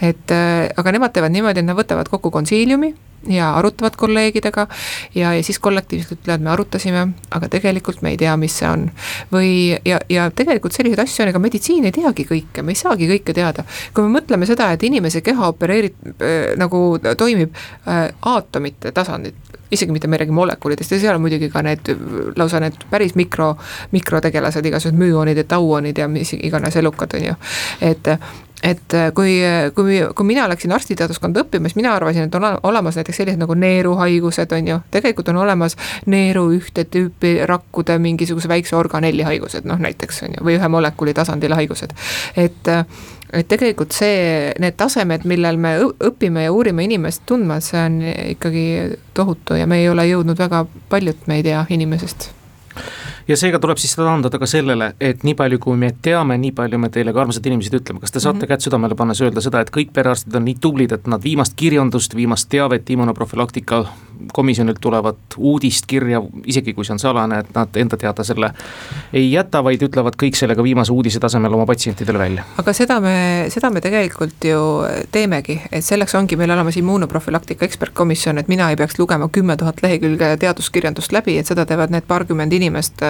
et 0.00 0.34
äh, 0.34 0.68
aga 0.76 0.98
nemad 0.98 1.14
teevad 1.14 1.34
niimoodi, 1.34 1.62
et 1.62 1.68
nad 1.68 1.78
võtavad 1.78 2.10
kokku 2.12 2.30
konsiiliumi 2.34 2.94
ja 3.28 3.54
arutavad 3.56 3.96
kolleegidega 3.96 4.66
ja, 5.14 5.34
ja 5.34 5.42
siis 5.42 5.58
kollektiivselt 5.58 6.20
ütlevad, 6.20 6.42
me 6.42 6.50
arutasime, 6.50 7.06
aga 7.30 7.48
tegelikult 7.48 8.02
me 8.02 8.14
ei 8.14 8.18
tea, 8.18 8.34
mis 8.36 8.56
see 8.58 8.68
on. 8.68 8.88
või, 9.32 9.52
ja, 9.86 10.00
ja 10.10 10.28
tegelikult 10.34 10.74
selliseid 10.74 11.04
asju 11.04 11.24
on, 11.24 11.30
ega 11.30 11.42
meditsiin 11.42 11.86
ei 11.86 11.94
teagi 11.94 12.26
kõike, 12.28 12.64
me 12.66 12.74
ei 12.74 12.80
saagi 12.80 13.08
kõike 13.10 13.34
teada. 13.36 13.64
kui 13.94 14.06
me 14.06 14.18
mõtleme 14.18 14.46
seda, 14.48 14.72
et 14.72 14.82
inimese 14.82 15.22
keha 15.22 15.52
opereerib 15.54 15.94
äh,, 16.18 16.52
nagu 16.58 16.82
toimib 17.18 17.54
äh, 17.54 18.08
aatomite 18.20 18.92
tasandil, 18.92 19.36
isegi 19.72 19.92
mitte 19.92 20.08
me 20.08 20.16
ei 20.16 20.24
räägi 20.24 20.36
molekulidest 20.36 20.92
ja 20.92 21.00
seal 21.00 21.16
on 21.16 21.24
muidugi 21.24 21.50
ka 21.50 21.62
need 21.64 21.92
lausa 22.36 22.60
need 22.60 22.78
päris 22.90 23.16
mikro, 23.18 23.54
mikrotegelased, 23.92 24.66
igasugused 24.66 24.98
müoonid 24.98 25.42
ja 25.42 25.44
tauonid 25.48 25.98
ja 25.98 26.08
mis 26.08 26.34
iganes 26.38 26.76
elukad, 26.76 27.18
on 27.18 27.30
ju, 27.32 27.36
et 27.80 28.16
et 28.62 28.94
kui, 29.14 29.40
kui, 29.74 29.96
kui 30.14 30.26
mina 30.26 30.44
läksin 30.48 30.72
arstiteaduskonda 30.72 31.42
õppima, 31.42 31.66
siis 31.66 31.80
mina 31.80 31.94
arvasin, 31.96 32.28
et 32.28 32.34
on 32.38 32.46
olemas 32.62 32.96
näiteks 32.98 33.18
sellised 33.18 33.40
nagu 33.40 33.56
neeruhaigused, 33.58 34.52
on 34.54 34.68
ju. 34.68 34.76
tegelikult 34.94 35.32
on 35.32 35.40
olemas 35.42 35.76
neeru 36.06 36.44
ühte 36.54 36.84
tüüpi 36.86 37.34
rakkude 37.48 37.98
mingisuguse 37.98 38.48
väikse 38.48 38.76
organelli 38.78 39.26
haigused, 39.26 39.66
noh 39.66 39.82
näiteks 39.82 40.22
on 40.28 40.36
ju, 40.38 40.46
või 40.46 40.60
ühe 40.60 40.70
molekuli 40.70 41.14
tasandil 41.14 41.56
haigused. 41.58 41.96
et 42.36 42.70
et 43.32 43.48
tegelikult 43.48 43.94
see, 43.96 44.52
need 44.60 44.76
tasemed, 44.76 45.24
millel 45.28 45.56
me 45.60 45.76
õpime 45.88 46.44
ja 46.44 46.52
uurime 46.52 46.84
inimest 46.84 47.24
tundma, 47.26 47.60
see 47.64 47.80
on 47.80 48.00
ikkagi 48.34 48.66
tohutu 49.16 49.56
ja 49.56 49.66
me 49.66 49.80
ei 49.80 49.88
ole 49.88 50.06
jõudnud 50.10 50.38
väga 50.38 50.66
paljut, 50.92 51.26
me 51.26 51.40
ei 51.40 51.46
tea 51.46 51.64
inimesest 51.72 52.30
ja 53.28 53.36
seega 53.36 53.60
tuleb 53.62 53.80
siis 53.80 53.94
seda 53.94 54.08
taandada 54.08 54.38
ka 54.40 54.48
sellele, 54.50 54.92
et 55.00 55.24
nii 55.26 55.34
palju, 55.38 55.58
kui 55.62 55.78
me 55.78 55.92
teame, 56.02 56.38
nii 56.38 56.52
palju 56.56 56.80
me 56.82 56.90
teile 56.92 57.14
ka 57.14 57.24
armsad 57.24 57.46
inimesed 57.46 57.76
ütleme, 57.80 58.00
kas 58.02 58.10
te 58.14 58.20
saate 58.20 58.38
mm 58.38 58.42
-hmm. 58.42 58.48
kätt 58.48 58.68
südamele 58.68 58.94
pannes 58.94 59.20
öelda 59.20 59.40
seda, 59.40 59.60
et 59.60 59.70
kõik 59.70 59.92
perearstid 59.92 60.34
on 60.34 60.44
nii 60.44 60.56
tublid, 60.60 60.92
et 60.92 61.06
nad 61.06 61.22
viimast 61.22 61.52
kirjandust, 61.56 62.14
viimast 62.16 62.48
teavet 62.48 62.90
immunoprofülaktika 62.90 63.84
komisjonilt 64.32 64.80
tulevat 64.80 65.16
uudist 65.36 65.86
kirja, 65.86 66.22
isegi 66.46 66.74
kui 66.74 66.84
see 66.84 66.94
on 66.94 66.98
salane, 66.98 67.38
et 67.38 67.54
nad 67.54 67.76
enda 67.76 67.96
teada 67.96 68.24
selle 68.24 68.52
ei 69.12 69.32
jäta, 69.32 69.62
vaid 69.64 69.82
ütlevad 69.82 70.16
kõik 70.20 70.38
sellega 70.38 70.62
viimase 70.62 70.92
uudise 70.92 71.20
tasemel 71.20 71.52
oma 71.52 71.66
patsientidele 71.66 72.18
välja. 72.18 72.44
aga 72.58 72.72
seda 72.72 73.00
me, 73.00 73.46
seda 73.48 73.70
me 73.70 73.80
tegelikult 73.80 74.44
ju 74.44 74.60
teemegi, 75.12 75.60
et 75.72 75.84
selleks 75.84 76.14
ongi 76.14 76.36
meil 76.36 76.50
olemas 76.50 76.76
immunoprofülaktika 76.76 77.64
ekspertkomisjon, 77.64 78.38
et 78.38 78.48
mina 78.48 78.70
ei 78.70 78.76
peaks 78.76 78.98
lugema 78.98 79.28
kümme 79.28 79.56
tuhat 79.56 79.82
lehekülge 79.82 80.36
teaduskirjandust 80.36 81.12
läbi, 81.12 81.38
et 81.38 81.46
seda 81.46 81.66
teevad 81.66 81.90
need 81.94 82.06
paarkümmend 82.08 82.52
inimest 82.52 83.02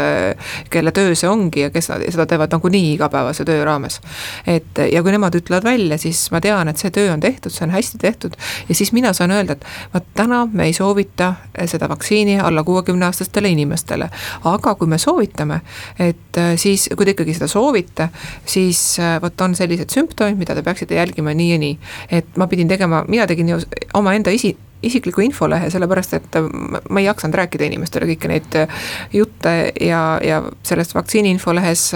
kelle 0.71 0.93
töö 0.93 1.15
see 1.19 1.31
ongi 1.31 1.67
ja 1.67 1.71
kes 1.71 1.91
seda 1.93 2.27
teevad 2.27 2.53
nagunii 2.53 2.93
igapäevase 2.95 3.45
töö 3.45 3.65
raames. 3.65 4.01
et 4.47 4.81
ja 4.93 5.03
kui 5.03 5.13
nemad 5.13 5.35
ütlevad 5.39 5.65
välja, 5.65 5.99
siis 5.99 6.25
ma 6.33 6.41
tean, 6.41 6.69
et 6.69 6.79
see 6.81 6.91
töö 6.91 7.13
on 7.13 7.21
tehtud, 7.21 7.53
see 7.53 7.67
on 7.67 7.75
hästi 7.75 7.99
tehtud 7.99 8.37
ja 8.69 8.75
siis 8.75 8.93
mina 8.93 9.13
saan 9.13 9.31
öelda, 9.31 9.53
et 9.53 9.67
vot 9.95 10.07
täna 10.15 10.47
me 10.53 10.67
ei 10.71 10.73
soovita 10.73 11.35
seda 11.67 11.89
vaktsiini 11.89 12.41
alla 12.41 12.65
kuuekümne 12.65 13.07
aastastele 13.07 13.49
inimestele. 13.49 14.09
aga 14.45 14.75
kui 14.75 14.87
me 14.87 14.99
soovitame, 14.99 15.61
et 15.99 16.41
siis, 16.57 16.89
kui 16.97 17.07
te 17.07 17.17
ikkagi 17.17 17.35
seda 17.37 17.49
soovite, 17.51 18.09
siis 18.47 18.99
vot 19.23 19.41
on 19.41 19.57
sellised 19.59 19.93
sümptomid, 19.93 20.39
mida 20.39 20.55
te 20.55 20.63
peaksite 20.63 20.95
jälgima 20.95 21.35
nii 21.35 21.53
ja 21.53 21.59
nii. 21.59 21.79
et 22.11 22.37
ma 22.37 22.47
pidin 22.47 22.69
tegema, 22.69 23.05
mina 23.09 23.27
tegin 23.27 23.49
ju 23.49 23.61
omaenda 23.95 24.31
isi-, 24.31 24.57
isikliku 24.83 25.23
infolehe, 25.25 25.71
sellepärast 25.71 26.17
et 26.19 26.39
ma 26.43 27.01
ei 27.01 27.07
jaksanud 27.07 27.37
rääkida 27.39 27.67
inimestele 27.69 28.09
kõiki 28.11 28.31
neid 28.31 28.59
jutte 29.15 29.55
ja, 29.81 30.03
ja 30.25 30.41
sellest 30.67 30.95
vaktsiini 30.97 31.31
infolehes 31.37 31.89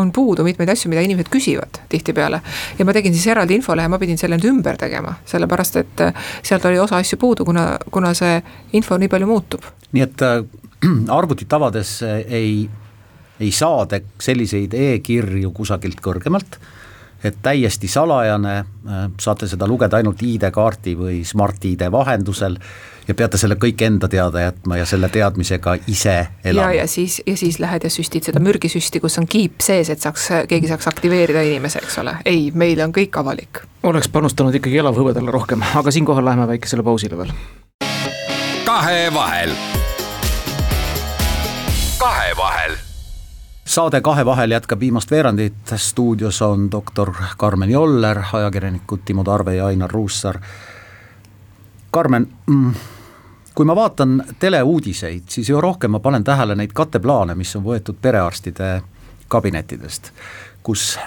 on 0.00 0.12
puudu 0.12 0.44
mitmeid 0.46 0.72
asju, 0.72 0.90
mida 0.92 1.04
inimesed 1.04 1.30
küsivad 1.32 1.82
tihtipeale. 1.92 2.40
ja 2.78 2.84
ma 2.88 2.96
tegin 2.96 3.14
siis 3.14 3.26
eraldi 3.32 3.56
infolehe, 3.60 3.88
ma 3.88 4.00
pidin 4.02 4.20
selle 4.20 4.38
nüüd 4.40 4.50
ümber 4.52 4.80
tegema, 4.80 5.14
sellepärast 5.28 5.80
et 5.82 6.04
sealt 6.42 6.64
oli 6.70 6.80
osa 6.82 7.00
asju 7.02 7.18
puudu, 7.20 7.44
kuna, 7.48 7.66
kuna 7.90 8.14
see 8.18 8.40
info 8.78 8.98
nii 8.98 9.12
palju 9.12 9.28
muutub. 9.28 9.66
nii 9.92 10.06
et 10.06 10.26
äh, 10.26 10.44
arvutit 11.18 11.52
avades 11.52 11.98
ei, 12.26 12.68
ei 13.40 13.52
saa 13.52 13.86
te 13.86 14.02
selliseid 14.20 14.74
e-kirju 14.74 15.52
kusagilt 15.56 16.00
kõrgemalt 16.04 16.58
et 17.24 17.36
täiesti 17.42 17.88
salajane, 17.88 18.64
saate 19.20 19.46
seda 19.46 19.66
lugeda 19.70 20.00
ainult 20.00 20.22
ID-kaardi 20.22 20.96
või 20.98 21.20
Smart-ID 21.26 21.86
vahendusel 21.92 22.58
ja 23.08 23.14
peate 23.14 23.38
selle 23.40 23.56
kõik 23.60 23.82
enda 23.86 24.08
teada 24.10 24.44
jätma 24.44 24.78
ja 24.78 24.86
selle 24.86 25.08
teadmisega 25.12 25.76
ise 25.90 26.16
elama. 26.44 26.72
ja, 26.72 26.82
ja 26.82 26.86
siis, 26.86 27.20
ja 27.26 27.36
siis 27.36 27.58
lähed 27.62 27.86
ja 27.86 27.90
süstid 27.90 28.26
seda 28.28 28.42
mürgisüsti, 28.42 29.00
kus 29.02 29.18
on 29.22 29.26
kiip 29.26 29.62
sees, 29.62 29.90
et 29.90 30.02
saaks, 30.02 30.28
keegi 30.50 30.70
saaks 30.70 30.90
aktiveerida 30.90 31.42
inimese, 31.46 31.82
eks 31.82 31.98
ole, 32.02 32.16
ei, 32.24 32.50
meil 32.54 32.80
on 32.84 32.94
kõik 32.94 33.18
avalik. 33.22 33.64
oleks 33.82 34.10
panustanud 34.12 34.54
ikkagi 34.58 34.82
elavhõbedale 34.82 35.34
rohkem, 35.34 35.64
aga 35.74 35.90
siinkohal 35.90 36.24
läheme 36.24 36.48
väikesele 36.54 36.86
pausile 36.86 37.18
veel. 37.18 37.34
kahevahel. 38.66 39.54
kahevahel 41.98 42.81
saade 43.72 44.00
Kahevahel 44.00 44.50
jätkab 44.50 44.80
viimast 44.80 45.10
veerandit, 45.10 45.54
stuudios 45.76 46.42
on 46.42 46.70
doktor 46.70 47.12
Karmen 47.36 47.70
Joller, 47.70 48.20
ajakirjanikud 48.32 49.00
Timo 49.04 49.24
Tarve 49.24 49.54
ja 49.54 49.66
Ainar 49.66 49.90
Ruussaar. 49.90 50.38
Karmen 51.90 52.28
mm,, 52.46 52.74
kui 53.54 53.64
ma 53.64 53.76
vaatan 53.76 54.24
teleuudiseid, 54.38 55.24
siis 55.28 55.50
üha 55.50 55.60
rohkem 55.60 55.90
ma 55.90 56.02
panen 56.04 56.24
tähele 56.24 56.54
neid 56.54 56.76
katteplaane, 56.76 57.34
mis 57.34 57.56
on 57.56 57.64
võetud 57.64 57.96
perearstide 58.02 58.70
kabinettidest, 59.32 60.12
kus 60.62 60.98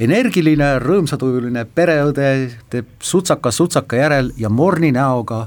energiline, 0.00 0.74
rõõmsatujuline 0.84 1.64
pereõde 1.74 2.32
teeb 2.70 2.96
sutsaka 3.00 3.50
sutsaka 3.50 3.96
järel 3.96 4.34
ja 4.36 4.52
morni 4.52 4.92
näoga, 4.92 5.46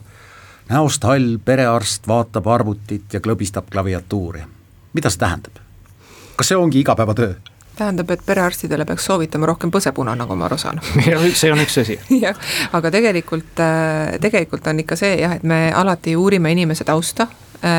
näost 0.73 1.06
hall 1.06 1.38
perearst 1.45 2.08
vaatab 2.10 2.47
arvutit 2.47 3.13
ja 3.13 3.21
klõbistab 3.21 3.69
klaviatuuri. 3.69 4.41
mida 4.93 5.10
see 5.10 5.19
tähendab? 5.19 5.67
Kas 6.41 6.49
see 6.49 6.58
ongi 6.58 6.80
igapäevatöö? 6.82 7.34
tähendab, 7.75 8.10
et 8.12 8.21
perearstidele 8.25 8.86
peaks 8.86 9.06
soovitama 9.06 9.47
rohkem 9.47 9.71
põsepuna, 9.73 10.13
nagu 10.17 10.36
ma 10.38 10.45
aru 10.45 10.58
saan. 10.60 10.82
see 11.39 11.51
on 11.54 11.62
üks 11.63 11.77
asi. 11.82 11.95
jah, 12.25 12.38
aga 12.77 12.91
tegelikult, 12.93 13.62
äh, 13.63 14.17
tegelikult 14.21 14.67
on 14.67 14.82
ikka 14.84 14.97
see 14.99 15.15
jah, 15.21 15.38
et 15.38 15.45
me 15.47 15.69
alati 15.73 16.15
uurime 16.19 16.51
inimese 16.51 16.86
tausta 16.86 17.30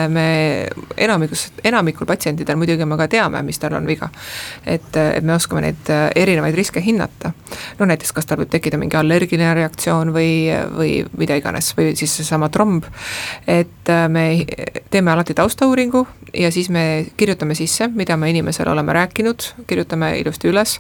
me 0.09 0.68
enamikus, 0.97 1.49
enamikul 1.64 2.07
patsientidel 2.07 2.57
muidugi 2.57 2.87
me 2.87 2.97
ka 3.01 3.09
teame, 3.11 3.42
mis 3.42 3.59
tal 3.59 3.75
on 3.75 3.87
viga. 3.87 4.09
et, 4.66 4.97
et 4.97 5.25
me 5.25 5.35
oskame 5.35 5.62
neid 5.64 5.90
äh, 5.90 6.09
erinevaid 6.16 6.55
riske 6.55 6.81
hinnata. 6.85 7.33
no 7.79 7.87
näiteks, 7.87 8.12
kas 8.12 8.27
tal 8.27 8.38
võib 8.42 8.53
tekkida 8.53 8.79
mingi 8.79 8.97
allergiline 8.97 9.55
reaktsioon 9.59 10.12
või, 10.14 10.53
või 10.77 10.92
mida 11.18 11.37
iganes, 11.40 11.73
või 11.79 11.97
siis 11.99 12.14
seesama 12.21 12.49
tromb. 12.49 12.87
et 13.47 13.90
äh, 13.90 14.07
me 14.09 14.47
teeme 14.90 15.11
alati 15.11 15.35
taustauuringu 15.35 16.07
ja 16.35 16.53
siis 16.53 16.71
me 16.71 17.07
kirjutame 17.16 17.55
sisse, 17.59 17.88
mida 17.88 18.16
me 18.16 18.31
inimesele 18.31 18.71
oleme 18.71 18.92
rääkinud, 18.92 19.66
kirjutame 19.66 20.14
ilusti 20.18 20.49
üles. 20.49 20.79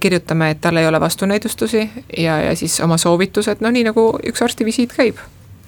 kirjutame, 0.00 0.50
et 0.50 0.60
tal 0.60 0.76
ei 0.76 0.86
ole 0.86 1.00
vastunäidustusi 1.00 1.90
ja, 2.18 2.40
ja 2.42 2.56
siis 2.56 2.80
oma 2.80 2.96
soovitused, 2.96 3.60
no 3.60 3.70
nii 3.70 3.88
nagu 3.90 4.10
üks 4.26 4.42
arstivisiit 4.42 4.92
käib 4.96 5.20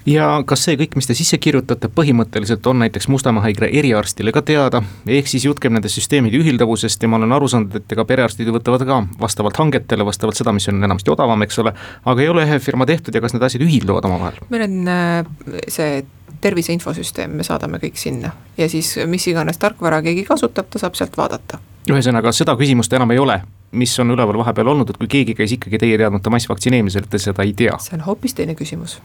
ja 0.05 0.27
kas 0.47 0.65
see 0.67 0.77
kõik, 0.79 0.95
mis 0.99 1.07
te 1.09 1.15
sisse 1.17 1.37
kirjutate, 1.41 1.89
põhimõtteliselt 1.93 2.65
on 2.69 2.79
näiteks 2.83 3.07
Mustamäe 3.11 3.47
haigla 3.47 3.69
eriarstile 3.81 4.33
ka 4.35 4.43
teada, 4.45 4.81
ehk 5.07 5.29
siis 5.29 5.45
jutt 5.47 5.59
käib 5.61 5.73
nende 5.75 5.89
süsteemide 5.91 6.39
ühildavusest 6.41 7.03
ja 7.03 7.09
ma 7.09 7.19
olen 7.19 7.35
aru 7.35 7.49
saanud, 7.51 7.75
et 7.79 7.95
ega 7.95 8.05
perearstid 8.07 8.51
võtavad 8.53 8.85
ka 8.87 8.99
vastavalt 9.21 9.57
hangetele, 9.61 10.05
vastavalt 10.05 10.37
seda, 10.37 10.53
mis 10.55 10.67
on 10.71 10.83
enamasti 10.83 11.13
odavam, 11.13 11.45
eks 11.45 11.61
ole, 11.63 11.73
aga 12.05 12.23
ei 12.23 12.29
ole 12.31 12.45
ühe 12.45 12.59
firma 12.63 12.87
tehtud 12.89 13.15
ja 13.15 13.23
kas 13.23 13.35
need 13.35 13.47
asjad 13.47 13.65
ühilduvad 13.65 14.05
omavahel? 14.09 14.39
meil 14.53 14.67
on 14.67 14.91
äh, 14.91 15.61
see 15.67 16.03
tervise 16.41 16.73
infosüsteem, 16.75 17.33
me 17.39 17.45
saadame 17.47 17.79
kõik 17.81 17.97
sinna 17.97 18.33
ja 18.57 18.69
siis 18.69 18.95
mis 19.09 19.25
iganes 19.31 19.57
tarkvara 19.61 20.03
keegi 20.05 20.25
kasutab, 20.27 20.69
ta 20.69 20.81
saab 20.81 20.97
sealt 20.99 21.17
vaadata. 21.17 21.59
ühesõnaga, 21.89 22.33
seda 22.35 22.57
küsimust 22.59 22.93
enam 22.93 23.15
ei 23.15 23.21
ole, 23.21 23.39
mis 23.75 23.93
on 23.99 24.15
üleval 24.15 24.39
vahepeal 24.43 24.73
olnud, 24.73 24.89
et 24.89 25.01
kui 25.01 25.11
keegi 25.11 25.37
käis 25.37 25.55
ikkagi 25.57 25.81
teie 25.81 25.99
teadmata 26.01 26.33
massvaktsineerimisel, 26.33 27.09
te 27.09 27.21
seda 27.21 27.45
ei 27.45 27.53
tea? 27.57 27.77
see 27.83 27.97
on 27.99 28.07
hoopis 28.07 28.37
teine 28.37 28.57
küsimus 28.57 28.99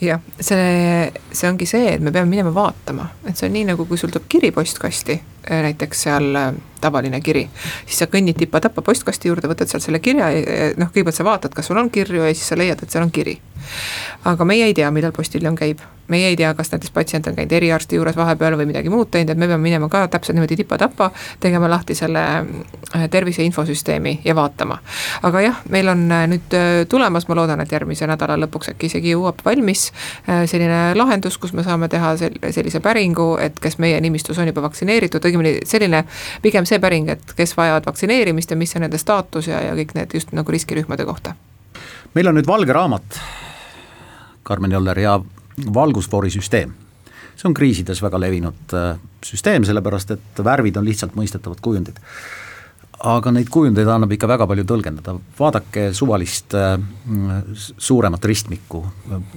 jah, 0.00 0.20
see, 0.40 1.12
see 1.30 1.48
ongi 1.48 1.66
see, 1.70 1.94
et 1.94 2.02
me 2.02 2.12
peame 2.14 2.30
minema 2.30 2.50
vaatama, 2.54 3.06
et 3.28 3.38
see 3.38 3.46
on 3.48 3.54
nii 3.54 3.68
nagu, 3.70 3.86
kui 3.86 3.98
sul 4.00 4.10
tuleb 4.10 4.26
kiri 4.30 4.50
postkasti, 4.54 5.16
äh, 5.46 5.60
näiteks 5.68 6.02
seal 6.08 6.26
äh, 6.34 6.48
tavaline 6.82 7.20
kiri. 7.20 7.46
siis 7.86 8.02
sa 8.02 8.08
kõnnid 8.10 8.38
tipa-tapa 8.38 8.82
postkasti 8.82 9.30
juurde, 9.30 9.48
võtad 9.50 9.70
sealt 9.70 9.86
selle 9.86 10.02
kirja 10.02 10.30
ja 10.34 10.70
noh, 10.80 10.90
kõigepealt 10.90 11.18
sa 11.18 11.26
vaatad, 11.26 11.54
kas 11.54 11.70
sul 11.70 11.78
on 11.78 11.90
kirju 11.90 12.26
ja 12.26 12.34
siis 12.34 12.48
sa 12.50 12.58
leiad, 12.58 12.82
et 12.82 12.90
seal 12.90 13.06
on 13.06 13.14
kiri. 13.14 13.38
aga 14.24 14.44
meie 14.44 14.66
ei 14.66 14.74
tea, 14.74 14.90
millal 14.90 15.14
postiljon 15.14 15.54
käib, 15.58 15.80
meie 16.10 16.28
ei 16.32 16.36
tea, 16.36 16.52
kas 16.54 16.72
näiteks 16.72 16.90
patsient 16.94 17.26
on 17.26 17.38
käinud 17.38 17.52
eriarsti 17.52 17.96
juures 17.96 18.16
vahepeal 18.16 18.58
või 18.58 18.68
midagi 18.72 18.90
muud 18.90 19.10
teinud, 19.10 19.30
et 19.30 19.38
me 19.38 19.46
peame 19.46 19.62
minema 19.62 19.88
ka 19.88 20.06
täpselt 20.10 20.36
niimoodi 20.38 20.58
tipa-tapa, 20.58 21.12
tegema 21.40 21.70
lahti 21.70 21.94
selle 21.94 22.26
äh, 22.42 23.06
tervise 23.10 23.46
infosüsteemi 23.46 23.75
ja 24.24 24.34
vaatama. 24.34 24.78
aga 25.22 25.40
jah, 25.40 25.60
meil 25.70 25.88
on 25.88 26.08
nüüd 26.08 26.56
tulemas, 26.88 27.28
ma 27.28 27.34
loodan, 27.34 27.60
et 27.60 27.72
järgmise 27.72 28.06
nädala 28.06 28.36
lõpuks 28.46 28.72
äkki 28.72 28.90
isegi 28.90 29.12
jõuab 29.14 29.42
valmis 29.44 29.90
äh, 30.28 30.44
selline 30.48 30.94
lahendus, 30.98 31.38
kus 31.38 31.52
me 31.56 31.64
saame 31.66 31.88
teha 31.92 32.14
sel-, 32.20 32.38
sellise 32.54 32.80
päringu, 32.84 33.34
et 33.42 33.58
kes 33.62 33.78
meie 33.82 34.00
nimistus 34.00 34.38
on 34.38 34.48
juba 34.50 34.64
vaktsineeritud, 34.66 35.24
õigemini 35.24 35.58
selline 35.68 36.04
pigem 36.42 36.68
see 36.68 36.80
päring, 36.82 37.10
et 37.12 37.36
kes 37.36 37.56
vajavad 37.56 37.88
vaktsineerimist 37.88 38.50
ja 38.50 38.56
mis 38.60 38.76
on 38.76 38.86
nende 38.86 39.00
staatus 39.02 39.50
ja, 39.50 39.60
ja 39.68 39.76
kõik 39.78 39.94
need 39.98 40.16
just 40.18 40.32
nagu 40.36 40.52
riskirühmade 40.52 41.06
kohta. 41.08 41.36
meil 42.14 42.28
on 42.32 42.38
nüüd 42.38 42.48
valge 42.48 42.72
raamat, 42.72 43.20
Karmen 44.46 44.72
Joller, 44.72 44.98
ja 44.98 45.20
valgusfoorisüsteem 45.74 46.74
see 47.36 47.48
on 47.50 47.54
kriisides 47.54 48.00
väga 48.02 48.20
levinud 48.20 48.72
äh, 48.72 48.96
süsteem, 49.24 49.64
sellepärast 49.68 50.14
et 50.16 50.44
värvid 50.44 50.76
on 50.80 50.86
lihtsalt 50.86 51.16
mõistetavad 51.18 51.60
kujundid 51.60 52.00
aga 53.04 53.32
neid 53.34 53.50
kujundeid 53.52 53.88
annab 53.92 54.14
ikka 54.16 54.28
väga 54.30 54.46
palju 54.48 54.64
tõlgendada, 54.68 55.16
vaadake 55.38 55.90
suvalist 55.96 56.54
äh, 56.56 56.78
suuremat 57.54 58.24
ristmikku, 58.24 58.82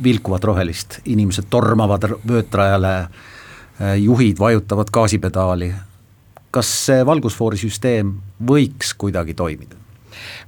vilkuvat 0.03 0.47
rohelist, 0.47 0.99
inimesed 1.11 1.49
tormavad 1.51 2.07
vöötrajale 2.27 2.95
äh,, 3.01 3.97
juhid 3.99 4.39
vajutavad 4.39 4.91
gaasipedaali. 4.91 5.73
kas 6.51 6.69
see 6.85 7.03
valgusfoorisüsteem 7.05 8.15
võiks 8.41 8.95
kuidagi 8.97 9.33
toimida? 9.33 9.75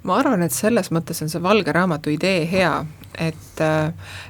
ma 0.04 0.18
arvan, 0.18 0.42
et 0.42 0.52
selles 0.56 0.92
mõttes 0.92 1.22
on 1.22 1.30
see 1.30 1.42
valge 1.44 1.72
raamatu 1.72 2.10
idee 2.10 2.48
hea, 2.52 2.86
et, 3.20 3.62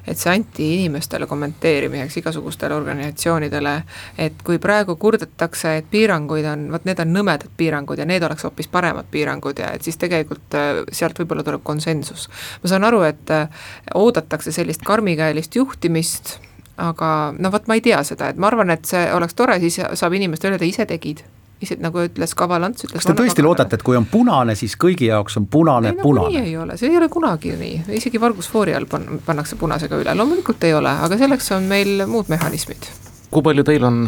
et 0.06 0.18
see 0.18 0.32
anti 0.32 0.68
inimestele 0.76 1.26
kommenteerimiseks, 1.30 2.16
igasugustele 2.22 2.74
organisatsioonidele, 2.74 3.74
et 4.18 4.42
kui 4.44 4.58
praegu 4.62 4.96
kurdetakse, 5.00 5.76
et 5.80 5.90
piiranguid 5.90 6.46
on, 6.52 6.68
vot 6.72 6.86
need 6.88 7.02
on 7.02 7.12
nõmedad 7.14 7.52
piirangud 7.56 7.98
ja 7.98 8.06
need 8.08 8.24
oleks 8.26 8.46
hoopis 8.48 8.70
paremad 8.72 9.10
piirangud 9.10 9.58
ja 9.62 9.72
et 9.76 9.86
siis 9.86 10.00
tegelikult 10.00 10.56
äh, 10.58 10.82
sealt 10.92 11.18
võib-olla 11.20 11.44
tuleb 11.46 11.64
konsensus. 11.64 12.28
ma 12.62 12.72
saan 12.72 12.88
aru, 12.88 13.02
et 13.08 13.30
äh, 13.30 13.68
oodatakse 13.94 14.52
sellist 14.52 14.82
karmikäelist 14.86 15.56
juhtimist, 15.56 16.38
aga 16.76 17.34
no 17.38 17.52
vot, 17.52 17.68
ma 17.68 17.78
ei 17.78 17.84
tea 17.84 18.02
seda, 18.06 18.32
et 18.32 18.40
ma 18.40 18.50
arvan, 18.50 18.70
et 18.74 18.88
see 18.88 19.06
oleks 19.14 19.38
tore, 19.38 19.60
siis 19.60 19.78
saab 19.78 20.18
inimestele 20.18 20.56
öelda, 20.56 20.68
ise 20.68 20.86
tegid 20.88 21.22
ise 21.62 21.76
nagu 21.82 22.02
ütles 22.04 22.34
Kaval 22.38 22.66
Ants, 22.68 22.86
ütles 22.86 23.02
kas 23.02 23.08
te 23.08 23.16
tõesti 23.16 23.44
loodate, 23.44 23.78
et 23.78 23.86
kui 23.86 23.96
on 23.98 24.06
punane, 24.10 24.56
siis 24.58 24.76
kõigi 24.80 25.08
jaoks 25.10 25.38
on 25.40 25.48
punane, 25.52 25.94
punane? 26.00 26.44
ei 26.44 26.56
ole, 26.58 26.76
see 26.80 26.90
ei 26.90 26.98
ole 26.98 27.08
kunagi 27.12 27.54
nii, 27.58 27.80
isegi 27.98 28.20
valgusfoori 28.22 28.76
all 28.76 28.88
pan-, 28.90 29.20
pannakse 29.26 29.58
punasega 29.60 30.00
üle, 30.02 30.14
loomulikult 30.18 30.64
ei 30.68 30.76
ole, 30.78 30.92
aga 31.06 31.18
selleks 31.20 31.52
on 31.56 31.68
meil 31.70 32.06
muud 32.10 32.32
mehhanismid. 32.32 32.90
kui 33.32 33.44
palju 33.46 33.64
teil 33.66 33.88
on 33.88 34.04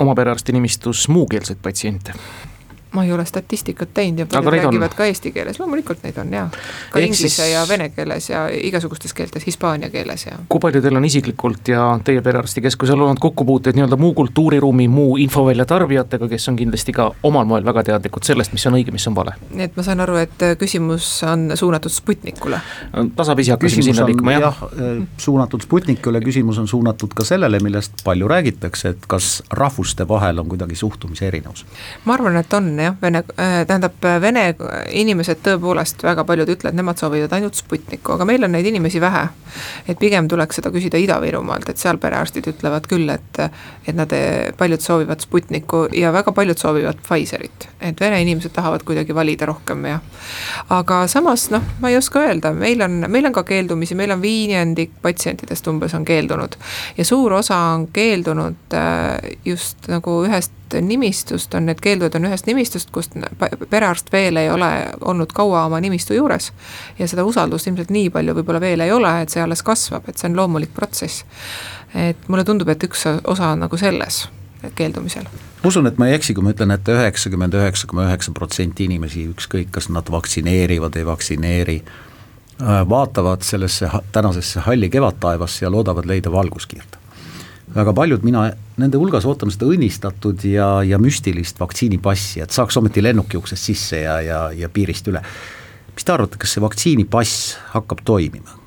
oma 0.00 0.14
perearsti 0.18 0.56
nimistus 0.56 1.08
muukeelseid 1.08 1.60
patsiente? 1.62 2.16
Ma 2.92 3.04
ei 3.04 3.12
ole 3.12 3.24
statistikat 3.24 3.94
teinud 3.94 4.18
ja 4.18 4.26
paljud 4.26 4.52
räägivad 4.52 4.90
on. 4.90 4.96
ka 4.96 5.04
eesti 5.06 5.32
keeles, 5.32 5.58
loomulikult 5.60 6.02
neid 6.02 6.18
on 6.18 6.32
jaa. 6.32 6.48
ka 6.90 6.98
Ehk 6.98 7.06
inglise 7.06 7.28
siis... 7.28 7.52
ja 7.52 7.62
vene 7.68 7.88
keeles 7.94 8.30
ja 8.30 8.46
igasugustes 8.48 9.14
keeltes, 9.14 9.46
hispaania 9.46 9.90
keeles 9.90 10.26
ja. 10.26 10.38
kui 10.48 10.60
palju 10.60 10.82
teil 10.82 10.98
on 10.98 11.04
isiklikult 11.04 11.68
ja 11.70 11.84
teie 12.04 12.22
perearstikeskusel 12.22 13.00
olnud 13.00 13.22
kokkupuuteid 13.22 13.78
nii-öelda 13.78 13.96
muu 14.00 14.14
kultuuriruumi, 14.14 14.88
muu 14.88 15.16
infovälja 15.22 15.66
tarbijatega, 15.70 16.28
kes 16.28 16.48
on 16.48 16.58
kindlasti 16.58 16.94
ka 16.96 17.10
omal 17.22 17.46
moel 17.46 17.64
väga 17.64 17.84
teadlikud 17.92 18.26
sellest, 18.26 18.52
mis 18.56 18.66
on 18.66 18.78
õige, 18.80 18.94
mis 18.94 19.06
on 19.10 19.14
vale? 19.18 19.36
nii 19.54 19.68
et 19.68 19.78
ma 19.78 19.86
saan 19.86 20.02
aru, 20.02 20.18
et 20.24 20.44
küsimus 20.58 21.08
on 21.30 21.50
suunatud 21.54 21.94
Sputnikule. 21.94 22.60
tasapisi 23.16 23.54
hakkasime 23.54 23.86
sinna 23.86 24.06
liikuma, 24.10 24.34
jah. 24.34 24.42
jah, 24.48 24.62
äh, 24.74 25.06
suunatud 25.18 25.62
Sputnikule, 25.62 26.20
küsimus 26.26 26.58
on 26.58 26.68
suunatud 26.68 27.14
ka 27.14 27.24
sellele, 27.24 27.62
millest 27.62 28.02
palju 28.04 28.28
räägitakse, 28.28 28.96
et 28.96 29.06
kas 29.06 29.30
rahvuste 29.50 30.08
vahel 30.08 30.42
on 30.42 30.50
kuidagi 30.50 30.74
suhtumise 30.74 31.30
erinevus? 31.30 31.66
ma 32.04 32.18
arvan, 32.18 32.36
et 32.42 32.58
on 32.58 32.79
jah, 32.82 32.96
vene, 33.02 33.22
äh, 33.36 33.60
tähendab 33.68 33.96
vene 34.22 34.44
inimesed 34.90 35.42
tõepoolest, 35.44 36.02
väga 36.06 36.24
paljud 36.28 36.50
ütlevad, 36.56 36.76
nemad 36.78 37.00
soovivad 37.00 37.32
ainult 37.36 37.58
Sputnikku, 37.58 38.14
aga 38.16 38.26
meil 38.28 38.44
on 38.44 38.54
neid 38.56 38.66
inimesi 38.66 39.00
vähe. 39.00 39.28
et 39.88 39.98
pigem 39.98 40.28
tuleks 40.28 40.60
seda 40.60 40.70
küsida 40.70 40.98
Ida-Virumaalt, 41.00 41.68
et 41.70 41.78
seal 41.78 41.98
perearstid 41.98 42.46
ütlevad 42.46 42.86
küll, 42.86 43.08
et, 43.10 43.40
et 43.86 43.96
nad, 43.96 44.12
paljud 44.58 44.80
soovivad 44.80 45.20
Sputnikku 45.20 45.88
ja 45.96 46.12
väga 46.12 46.32
paljud 46.32 46.58
soovivad 46.58 47.00
Pfizerit. 47.02 47.68
et 47.80 48.00
vene 48.00 48.20
inimesed 48.22 48.52
tahavad 48.54 48.84
kuidagi 48.86 49.14
valida 49.14 49.46
rohkem 49.46 49.84
ja. 49.84 49.98
aga 50.68 51.06
samas 51.08 51.48
noh, 51.50 51.64
ma 51.80 51.90
ei 51.90 51.96
oska 51.96 52.20
öelda, 52.28 52.52
meil 52.52 52.82
on, 52.82 53.04
meil 53.08 53.26
on 53.26 53.32
ka 53.32 53.42
keeldumisi, 53.42 53.94
meil 53.94 54.14
on 54.14 54.22
viiendik 54.22 54.92
patsientidest 55.02 55.66
umbes 55.66 55.94
on 55.94 56.04
keeldunud. 56.04 56.56
ja 56.96 57.04
suur 57.04 57.32
osa 57.32 57.58
on 57.74 57.88
keeldunud 57.92 58.74
äh, 58.74 59.36
just 59.44 59.88
nagu 59.88 60.22
ühest 60.26 60.52
nimistust, 60.74 61.54
on 61.54 61.66
need 61.66 61.80
keeldujad 61.82 62.16
on 62.18 62.28
ühest 62.30 62.46
nimistust, 62.46 62.90
kust 62.94 63.16
perearst 63.70 64.12
veel 64.12 64.36
ei 64.36 64.50
ole 64.50 64.70
olnud 65.00 65.32
kaua 65.34 65.64
oma 65.66 65.80
nimistu 65.80 66.14
juures. 66.14 66.52
ja 66.98 67.08
seda 67.08 67.24
usaldust 67.24 67.66
ilmselt 67.66 67.90
nii 67.90 68.10
palju 68.10 68.34
võib-olla 68.40 68.60
veel 68.60 68.80
ei 68.86 68.92
ole, 68.92 69.12
et 69.22 69.30
see 69.30 69.42
alles 69.42 69.62
kasvab, 69.62 70.08
et 70.08 70.18
see 70.18 70.30
on 70.30 70.36
loomulik 70.36 70.74
protsess. 70.74 71.24
et 71.94 72.28
mulle 72.28 72.44
tundub, 72.44 72.68
et 72.68 72.84
üks 72.84 73.06
osa 73.24 73.54
on 73.54 73.66
nagu 73.66 73.76
selles 73.76 74.26
keeldumisel. 74.74 75.24
ma 75.62 75.68
usun, 75.68 75.86
et 75.86 75.98
ma 75.98 76.08
ei 76.08 76.14
eksi, 76.18 76.34
kui 76.34 76.44
ma 76.44 76.54
ütlen 76.54 76.74
et, 76.74 76.84
et 76.84 76.94
üheksakümmend 76.94 77.56
üheksa 77.56 77.88
koma 77.90 78.06
üheksa 78.08 78.32
protsenti 78.36 78.86
inimesi, 78.88 79.26
ükskõik, 79.32 79.72
kas 79.74 79.90
nad 79.92 80.08
vaktsineerivad, 80.12 80.96
ei 80.96 81.06
vaktsineeri, 81.08 81.78
äh, 82.60 82.80
vaatavad 82.88 83.44
sellesse 83.46 83.90
tänasesse 84.12 84.66
halli 84.66 84.90
kevadtaevasse 84.90 85.64
ja 85.64 85.72
loodavad 85.72 86.08
leida 86.08 86.32
valguskiirde. 86.32 86.99
Väga 87.74 87.92
paljud, 87.94 88.22
mina 88.26 88.48
nende 88.80 88.98
hulgas 89.00 89.26
ootan 89.28 89.52
seda 89.52 89.68
õnnistatud 89.70 90.44
ja, 90.48 90.68
ja 90.86 90.98
müstilist 91.02 91.60
vaktsiinipassi, 91.60 92.42
et 92.44 92.54
saaks 92.54 92.78
ometi 92.80 93.02
lennuki 93.04 93.38
uksest 93.40 93.70
sisse 93.70 94.02
ja, 94.04 94.20
ja, 94.24 94.40
ja 94.56 94.70
piirist 94.72 95.10
üle. 95.10 95.22
mis 95.94 96.06
te 96.06 96.14
arvate, 96.14 96.38
kas 96.40 96.56
see 96.56 96.64
vaktsiinipass 96.64 97.58
hakkab 97.74 98.02
toimima? 98.04 98.58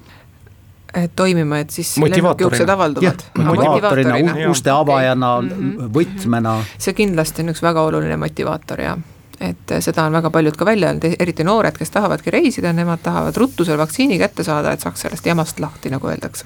toimima, 1.16 1.64
et 1.64 1.74
siis 1.74 1.96
lennukiuksed 1.98 2.70
avalduvad. 2.70 3.24
motivaatorina, 3.36 4.36
uste 4.50 4.70
avajana 4.70 5.42
mm, 5.42 5.50
-hmm. 5.50 5.90
võtmena. 5.94 6.60
see 6.78 6.94
kindlasti 6.94 7.42
on 7.42 7.50
üks 7.50 7.64
väga 7.66 7.82
oluline 7.82 8.18
motivaator 8.18 8.82
ja 8.82 8.98
et 9.42 9.74
seda 9.80 10.04
on 10.04 10.14
väga 10.14 10.30
paljud 10.30 10.56
ka 10.56 10.66
välja 10.66 10.88
öelnud, 10.88 11.16
eriti 11.20 11.44
noored, 11.44 11.78
kes 11.78 11.90
tahavadki 11.92 12.32
reisida, 12.32 12.74
nemad 12.74 13.02
tahavad 13.04 13.38
ruttu 13.38 13.66
selle 13.66 13.78
vaktsiini 13.78 14.20
kätte 14.20 14.44
saada, 14.44 14.72
et 14.72 14.80
saaks 14.80 15.02
sellest 15.02 15.26
jamast 15.26 15.60
lahti, 15.60 15.90
nagu 15.90 16.08
öeldakse 16.08 16.46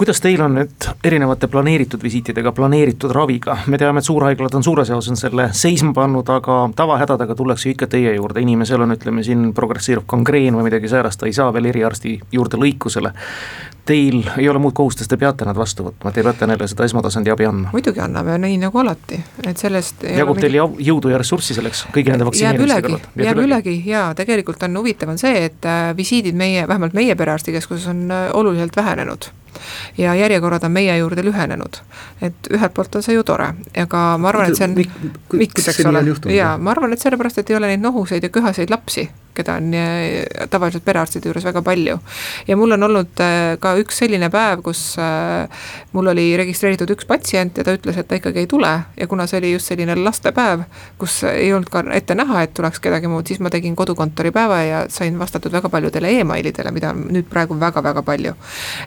kuidas 0.00 0.20
teil 0.24 0.40
on 0.40 0.54
nüüd 0.56 0.86
erinevate 1.04 1.44
planeeritud 1.52 2.00
visiitidega, 2.00 2.54
planeeritud 2.56 3.12
raviga, 3.12 3.58
me 3.68 3.76
teame, 3.78 4.00
et 4.00 4.06
suurhaiglad 4.08 4.54
on 4.56 4.62
suures 4.64 4.88
osas 4.88 5.10
on 5.12 5.18
selle 5.20 5.50
seisma 5.52 5.92
pannud, 5.92 6.28
aga 6.32 6.54
tavahädadega 6.76 7.34
tullakse 7.36 7.68
ikka 7.74 7.90
teie 7.92 8.14
juurde, 8.14 8.40
inimesel 8.40 8.80
on, 8.80 8.94
ütleme 8.96 9.20
siin 9.26 9.50
progresseeruv 9.52 10.06
kangreen 10.08 10.56
või 10.56 10.70
midagi 10.70 10.88
säärast, 10.88 11.20
ta 11.20 11.28
ei 11.28 11.36
saa 11.36 11.52
veel 11.52 11.68
eriarsti 11.68 12.14
juurde 12.32 12.56
lõikusele. 12.62 13.12
Teil 13.90 14.22
ei 14.38 14.48
ole 14.48 14.62
muud 14.62 14.72
kohustust, 14.78 15.10
te 15.10 15.18
peate 15.20 15.44
nad 15.44 15.58
vastu 15.58 15.84
võtma, 15.90 16.12
te 16.16 16.24
peate 16.24 16.48
neile 16.48 16.68
seda 16.70 16.86
esmatasandi 16.88 17.32
abi 17.34 17.48
andma. 17.50 17.72
muidugi 17.74 18.00
anname, 18.00 18.38
nii 18.40 18.56
nagu 18.62 18.80
alati, 18.80 19.18
et 19.44 19.60
sellest 19.60 20.06
jagub 20.06 20.40
teil 20.40 20.56
mingi... 20.56 20.86
jõudu 20.88 21.12
ja 21.12 21.18
ressurssi 21.20 21.58
selleks 21.58 21.84
kõigi 21.92 22.14
nende 22.14 22.28
vaktsineerimise 22.28 22.78
kõrval? 22.86 23.04
jääb 23.26 23.42
ülegi 23.44 23.76
ja 23.90 24.06
tegelikult 24.16 24.64
on 24.64 24.80
huvitav 24.80 25.12
on 25.12 25.20
see, 25.20 25.44
et 25.50 25.68
äh, 25.68 25.90
visiidid 25.96 26.40
meie, 26.40 26.64
vähemalt 26.70 26.96
meie 26.96 27.18
perearstikeskuses 27.20 27.90
on 27.92 28.06
äh, 28.14 28.30
oluliselt 28.36 28.76
vähenenud 28.80 29.32
ja 29.98 30.14
järjekorrad 30.14 30.64
on 30.64 30.72
meie 30.72 30.96
juurde 30.98 31.24
lühenenud. 31.24 31.80
et 32.22 32.50
ühelt 32.50 32.74
poolt 32.74 32.94
on 32.94 33.02
see 33.02 33.14
ju 33.14 33.24
tore, 33.24 33.52
aga 33.76 34.04
ma 34.18 34.28
arvan, 34.28 34.50
et 34.50 34.56
see 34.56 34.68
on, 34.68 34.76
miks, 35.32 35.68
eks 35.68 35.86
ole, 35.86 36.04
jaa, 36.34 36.56
ma 36.58 36.74
arvan, 36.74 36.92
et 36.92 37.00
sellepärast, 37.00 37.38
et 37.38 37.50
ei 37.50 37.56
ole 37.56 37.72
neid 37.72 37.84
nohuseid 37.84 38.22
ja 38.22 38.28
köhaseid 38.28 38.70
lapsi 38.70 39.08
keda 39.34 39.56
on 39.60 39.74
äh, 39.74 40.46
tavaliselt 40.50 40.84
perearstide 40.84 41.28
juures 41.28 41.44
väga 41.44 41.62
palju. 41.62 41.98
ja 42.48 42.56
mul 42.56 42.72
on 42.76 42.82
olnud 42.82 43.22
äh, 43.22 43.56
ka 43.60 43.74
üks 43.80 44.00
selline 44.02 44.30
päev, 44.30 44.62
kus 44.66 44.82
äh, 44.98 45.48
mul 45.92 46.10
oli 46.12 46.26
registreeritud 46.40 46.90
üks 46.94 47.06
patsient 47.08 47.58
ja 47.58 47.64
ta 47.64 47.74
ütles, 47.76 47.98
et 47.98 48.08
ta 48.08 48.18
ikkagi 48.18 48.44
ei 48.44 48.48
tule 48.50 48.72
ja 48.96 49.06
kuna 49.10 49.26
see 49.30 49.40
oli 49.40 49.52
just 49.52 49.70
selline 49.70 49.96
lastepäev, 50.00 50.64
kus 50.98 51.22
ei 51.30 51.52
olnud 51.54 51.70
ka 51.70 51.84
ette 51.96 52.16
näha, 52.18 52.44
et 52.46 52.54
tuleks 52.56 52.82
kedagi 52.82 53.10
muud, 53.10 53.26
siis 53.30 53.40
ma 53.40 53.52
tegin 53.52 53.76
kodukontori 53.76 54.32
päeva 54.34 54.62
ja 54.64 54.82
sain 54.88 55.18
vastatud 55.18 55.52
väga 55.52 55.68
paljudele 55.68 56.12
emailidele, 56.20 56.74
mida 56.74 56.94
on 56.94 57.06
nüüd 57.14 57.30
praegu 57.30 57.58
väga-väga 57.60 58.02
palju. 58.02 58.34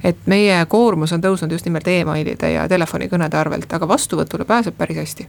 et 0.04 0.28
meie 0.28 0.66
koormus 0.70 1.14
on 1.14 1.24
tõusnud 1.24 1.52
just 1.52 1.66
nimelt 1.66 1.88
emailide 1.88 2.54
ja 2.58 2.68
telefonikõnede 2.70 3.38
arvelt, 3.38 3.74
aga 3.74 3.88
vastuvõtule 3.88 4.46
pääseb 4.46 4.78
päris 4.78 4.98
hästi 4.98 5.28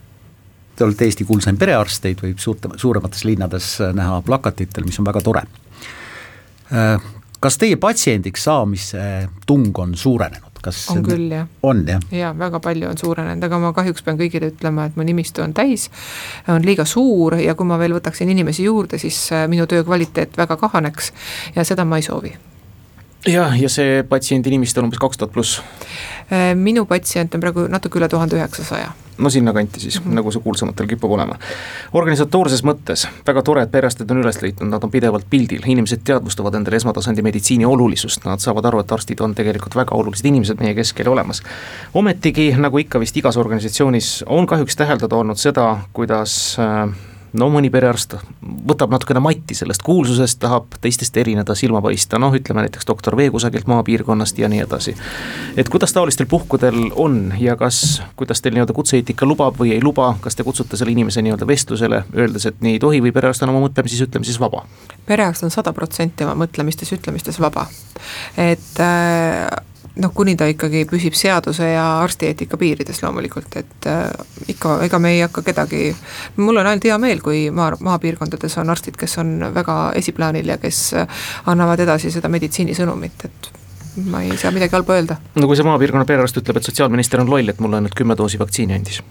te 0.76 0.84
olete 0.84 1.04
Eesti 1.08 1.24
kuulsaim 1.24 1.58
perearst, 1.58 2.02
teid 2.02 2.22
võib 2.22 2.40
suurte, 2.42 2.70
suuremates 2.80 3.24
linnades 3.24 3.76
äh, 3.80 3.92
näha 3.96 4.20
plakatitel, 4.26 4.86
mis 4.86 4.98
on 5.00 5.08
väga 5.08 5.22
tore. 5.24 5.44
Äh, 6.74 7.12
kas 7.40 7.58
teie 7.60 7.76
patsiendiks 7.80 8.48
saamise 8.48 9.04
tung 9.46 9.70
on 9.78 9.96
suurenenud? 9.98 10.50
kas 10.64 10.78
on 10.94 11.02
küll 11.04 11.28
jah. 11.28 11.44
on 11.62 11.82
jah? 11.84 12.00
jaa, 12.08 12.30
väga 12.38 12.56
palju 12.64 12.88
on 12.88 12.96
suurenenud, 12.96 13.44
aga 13.44 13.58
ma 13.60 13.74
kahjuks 13.76 14.00
pean 14.06 14.16
kõigile 14.16 14.48
ütlema, 14.48 14.86
et 14.88 14.96
mu 14.96 15.04
nimistu 15.04 15.44
on 15.44 15.52
täis, 15.52 15.90
on 16.48 16.64
liiga 16.64 16.86
suur 16.88 17.36
ja 17.36 17.52
kui 17.58 17.68
ma 17.68 17.76
veel 17.76 17.92
võtaksin 17.98 18.32
inimesi 18.32 18.64
juurde, 18.64 18.96
siis 19.02 19.18
äh, 19.36 19.44
minu 19.52 19.68
töö 19.68 19.84
kvaliteet 19.84 20.40
väga 20.40 20.56
kahaneks 20.56 21.12
ja 21.52 21.68
seda 21.68 21.84
ma 21.84 22.00
ei 22.00 22.08
soovi 22.08 22.32
jah, 23.28 23.52
ja 23.60 23.68
see 23.68 24.00
patsiendi 24.08 24.56
nimistu 24.56 24.80
on 24.80 24.88
umbes 24.88 25.04
kaks 25.04 25.20
tuhat 25.20 25.36
pluss? 25.36 25.60
minu 26.56 26.88
patsient 26.88 27.36
on 27.36 27.44
praegu 27.44 27.68
natuke 27.68 28.00
üle 28.00 28.08
tuhande 28.08 28.40
üheksasaja 28.40 28.94
no 29.18 29.30
sinnakanti 29.30 29.80
siis 29.80 30.00
mm, 30.00 30.10
-hmm. 30.10 30.14
nagu 30.14 30.32
see 30.32 30.42
kuulsamatel 30.42 30.86
kipub 30.86 31.10
olema. 31.10 31.38
organisatoorses 31.92 32.64
mõttes 32.64 33.06
väga 33.26 33.42
tore, 33.42 33.62
et 33.62 33.70
perearstid 33.70 34.10
on 34.10 34.22
üles 34.22 34.42
leidnud, 34.42 34.70
nad 34.70 34.84
on 34.84 34.90
pidevalt 34.90 35.26
pildil, 35.30 35.62
inimesed 35.66 36.04
teadvustavad 36.04 36.54
endale 36.54 36.76
esmatasandi 36.76 37.22
meditsiini 37.22 37.64
olulisust, 37.64 38.24
nad 38.24 38.38
saavad 38.38 38.64
aru, 38.64 38.80
et 38.80 38.92
arstid 38.92 39.20
on 39.20 39.34
tegelikult 39.34 39.74
väga 39.74 39.94
olulised 39.94 40.26
inimesed 40.26 40.60
meie 40.60 40.74
keskel 40.74 41.08
olemas. 41.08 41.42
ometigi, 41.94 42.54
nagu 42.58 42.78
ikka 42.78 43.00
vist 43.00 43.16
igas 43.16 43.36
organisatsioonis, 43.36 44.24
on 44.26 44.46
kahjuks 44.46 44.76
täheldada 44.76 45.16
olnud 45.16 45.36
seda, 45.36 45.78
kuidas 45.92 46.56
äh, 46.58 46.88
no 47.38 47.48
mõni 47.52 47.70
perearst 47.72 48.16
võtab 48.68 48.92
natukene 48.94 49.20
matti 49.22 49.56
sellest 49.58 49.82
kuulsusest, 49.84 50.38
tahab 50.42 50.76
teistest 50.82 51.16
erineda, 51.20 51.56
silma 51.58 51.82
paista, 51.84 52.18
noh, 52.22 52.34
ütleme 52.34 52.64
näiteks 52.64 52.86
doktor 52.88 53.16
V 53.18 53.28
kusagilt 53.34 53.68
maapiirkonnast 53.70 54.38
ja 54.38 54.48
nii 54.48 54.62
edasi. 54.64 54.94
et 55.56 55.68
kuidas 55.68 55.92
taolistel 55.92 56.26
puhkudel 56.30 56.90
on 56.94 57.34
ja 57.40 57.56
kas, 57.56 58.02
kuidas 58.16 58.42
teil 58.42 58.54
nii-öelda 58.54 58.76
kutse-eetika 58.76 59.26
lubab 59.26 59.58
või 59.60 59.74
ei 59.74 59.82
luba, 59.82 60.14
kas 60.20 60.36
te 60.36 60.46
kutsute 60.46 60.76
selle 60.76 60.94
inimese 60.94 61.22
nii-öelda 61.22 61.46
vestlusele, 61.46 62.04
öeldes, 62.16 62.46
et 62.46 62.60
nii 62.60 62.78
ei 62.78 62.82
tohi 62.82 63.02
või 63.02 63.12
perearst 63.12 63.42
on 63.42 63.54
oma 63.54 63.66
mõtlemises, 63.66 64.06
ütlemises 64.06 64.40
vaba? 64.40 64.64
perearst 65.06 65.44
on 65.44 65.50
sada 65.50 65.72
protsenti 65.72 66.24
oma 66.24 66.46
mõtlemistes, 66.46 66.94
ütlemistes 66.96 67.40
vaba, 67.42 67.66
et 68.38 68.82
äh 68.82 69.73
noh, 70.02 70.12
kuni 70.14 70.34
ta 70.38 70.46
ikkagi 70.50 70.84
püsib 70.90 71.14
seaduse 71.18 71.66
ja 71.70 71.84
arstieetika 72.02 72.58
piirides 72.60 73.00
loomulikult, 73.04 73.56
et 73.60 73.88
äh, 73.90 74.08
ikka, 74.50 74.78
ega 74.86 74.98
me 75.02 75.14
ei 75.14 75.22
hakka 75.22 75.44
kedagi, 75.46 75.90
mul 76.36 76.58
on 76.58 76.70
ainult 76.70 76.86
hea 76.88 76.98
meel, 77.02 77.22
kui 77.24 77.46
maa, 77.54 77.72
maapiirkondades 77.88 78.58
on 78.62 78.72
arstid, 78.74 78.98
kes 79.00 79.18
on 79.22 79.36
väga 79.54 79.78
esiplaanil 80.00 80.54
ja 80.54 80.58
kes 80.62 80.80
äh, 80.98 81.26
annavad 81.50 81.84
edasi 81.86 82.10
seda 82.14 82.30
meditsiinisõnumit, 82.32 83.28
et 83.28 83.52
ma 84.10 84.24
ei 84.26 84.38
saa 84.40 84.50
midagi 84.54 84.74
halba 84.74 84.98
öelda. 84.98 85.18
no 85.38 85.46
kui 85.50 85.58
see 85.58 85.66
maapiirkonna 85.68 86.08
perearst 86.08 86.42
ütleb, 86.42 86.58
et 86.58 86.70
sotsiaalminister 86.70 87.22
on 87.22 87.30
loll, 87.30 87.54
et 87.54 87.62
mulle 87.62 87.78
ainult 87.78 87.94
kümme 87.94 88.18
doosi 88.18 88.40
vaktsiini 88.42 88.74
andis 88.74 89.02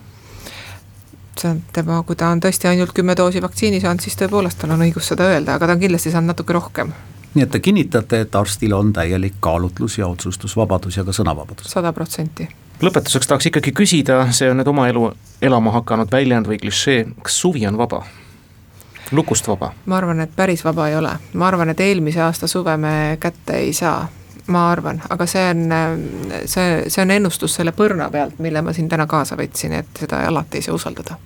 see 1.39 1.49
on 1.49 1.63
tema, 1.73 2.03
kui 2.05 2.15
ta 2.19 2.27
on 2.29 2.43
tõesti 2.43 2.67
ainult 2.69 2.91
kümme 2.93 3.15
doosi 3.17 3.41
vaktsiini 3.41 3.79
saanud, 3.81 4.03
siis 4.03 4.19
tõepoolest 4.19 4.59
tal 4.61 4.75
on 4.75 4.83
õigus 4.85 5.07
seda 5.09 5.31
öelda, 5.31 5.55
aga 5.55 5.67
ta 5.67 5.75
on 5.77 5.81
kindlasti 5.81 6.11
saanud 6.13 6.35
natuke 6.35 6.53
rohkem 6.53 6.91
nii 7.33 7.43
et 7.43 7.51
te 7.51 7.59
kinnitate, 7.59 8.21
et 8.25 8.35
arstil 8.35 8.73
on 8.73 8.93
täielik 8.93 9.39
kaalutlus 9.39 9.97
ja 9.97 10.07
otsustusvabadus 10.07 10.97
ja 10.97 11.03
ka 11.03 11.15
sõnavabadus? 11.15 11.69
sada 11.71 11.93
protsenti. 11.93 12.47
lõpetuseks 12.81 13.29
tahaks 13.29 13.49
ikkagi 13.51 13.71
küsida, 13.71 14.25
see 14.31 14.51
on 14.51 14.61
nüüd 14.61 14.69
oma 14.69 14.87
elu 14.91 15.11
elama 15.41 15.73
hakanud 15.79 16.11
väljend 16.11 16.49
või 16.49 16.59
klišee, 16.61 17.05
kas 17.23 17.39
suvi 17.41 17.67
on 17.67 17.77
vaba? 17.77 18.03
lukust 19.11 19.47
vaba? 19.47 19.73
ma 19.85 19.97
arvan, 19.97 20.25
et 20.25 20.35
päris 20.35 20.65
vaba 20.65 20.89
ei 20.89 20.97
ole, 20.97 21.15
ma 21.33 21.47
arvan, 21.47 21.73
et 21.73 21.79
eelmise 21.79 22.21
aasta 22.21 22.47
suve 22.47 22.77
me 22.77 23.17
kätte 23.19 23.57
ei 23.65 23.73
saa 23.73 24.07
ma 24.47 24.71
arvan, 24.71 25.01
aga 25.09 25.25
see 25.29 25.43
on, 25.49 25.61
see, 26.45 26.83
see 26.91 27.01
on 27.03 27.11
ennustus 27.11 27.55
selle 27.55 27.71
põrna 27.75 28.09
pealt, 28.11 28.39
mille 28.43 28.61
ma 28.61 28.73
siin 28.75 28.89
täna 28.91 29.05
kaasa 29.07 29.37
võtsin, 29.39 29.75
et 29.77 30.01
seda 30.03 30.19
alati 30.27 30.59
ei 30.59 30.65
saa 30.65 30.75
usaldada. 30.75 31.17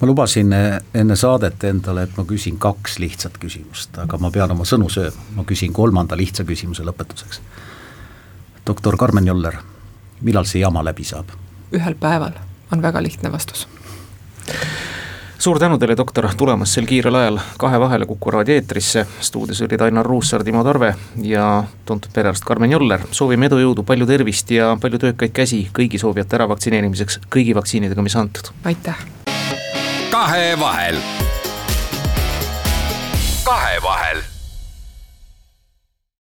ma 0.00 0.08
lubasin 0.08 0.52
enne 0.54 1.16
saadet 1.16 1.64
endale, 1.64 2.04
et 2.04 2.16
ma 2.16 2.24
küsin 2.28 2.58
kaks 2.60 2.98
lihtsat 3.02 3.38
küsimust, 3.40 3.96
aga 4.02 4.18
ma 4.20 4.30
pean 4.30 4.52
oma 4.52 4.68
sõnu 4.68 4.90
sööma, 4.92 5.30
ma 5.36 5.44
küsin 5.48 5.72
kolmanda 5.72 6.16
lihtsa 6.16 6.44
küsimuse 6.44 6.84
lõpetuseks. 6.84 7.40
doktor 8.66 8.96
Karmen 8.96 9.26
Joller, 9.26 9.56
millal 10.20 10.44
see 10.44 10.60
jama 10.60 10.84
läbi 10.84 11.04
saab? 11.04 11.32
ühel 11.72 11.96
päeval, 12.00 12.36
on 12.72 12.82
väga 12.82 13.02
lihtne 13.02 13.32
vastus 13.32 13.66
suur 15.38 15.58
tänu 15.58 15.78
teile, 15.78 15.96
doktor, 15.96 16.28
tulemast 16.36 16.76
sel 16.76 16.86
kiirel 16.86 17.14
ajal 17.14 17.38
Kahe 17.58 17.80
vahele 17.80 18.06
Kuku 18.06 18.30
raadio 18.30 18.54
eetrisse. 18.54 19.06
stuudios 19.20 19.60
olid 19.62 19.80
Ainar 19.80 20.06
Ruussaar, 20.06 20.44
Timo 20.44 20.64
Tarve 20.64 20.94
ja 21.22 21.64
tuntud 21.84 22.12
perearst 22.12 22.44
Karmen 22.44 22.70
Joller. 22.70 23.00
soovime 23.10 23.46
edu, 23.46 23.58
jõudu, 23.58 23.82
palju 23.82 24.06
tervist 24.06 24.50
ja 24.50 24.76
palju 24.80 24.98
töökaid 24.98 25.32
käsi 25.32 25.68
kõigi 25.72 25.98
soovijate 25.98 26.36
äravaktsineerimiseks 26.36 27.20
kõigi 27.30 27.54
vaktsiinidega, 27.54 28.02
mis 28.02 28.16
antud. 28.16 28.52
aitäh. 28.64 28.96
kahevahel. 30.10 30.96
kahevahel 33.44 34.35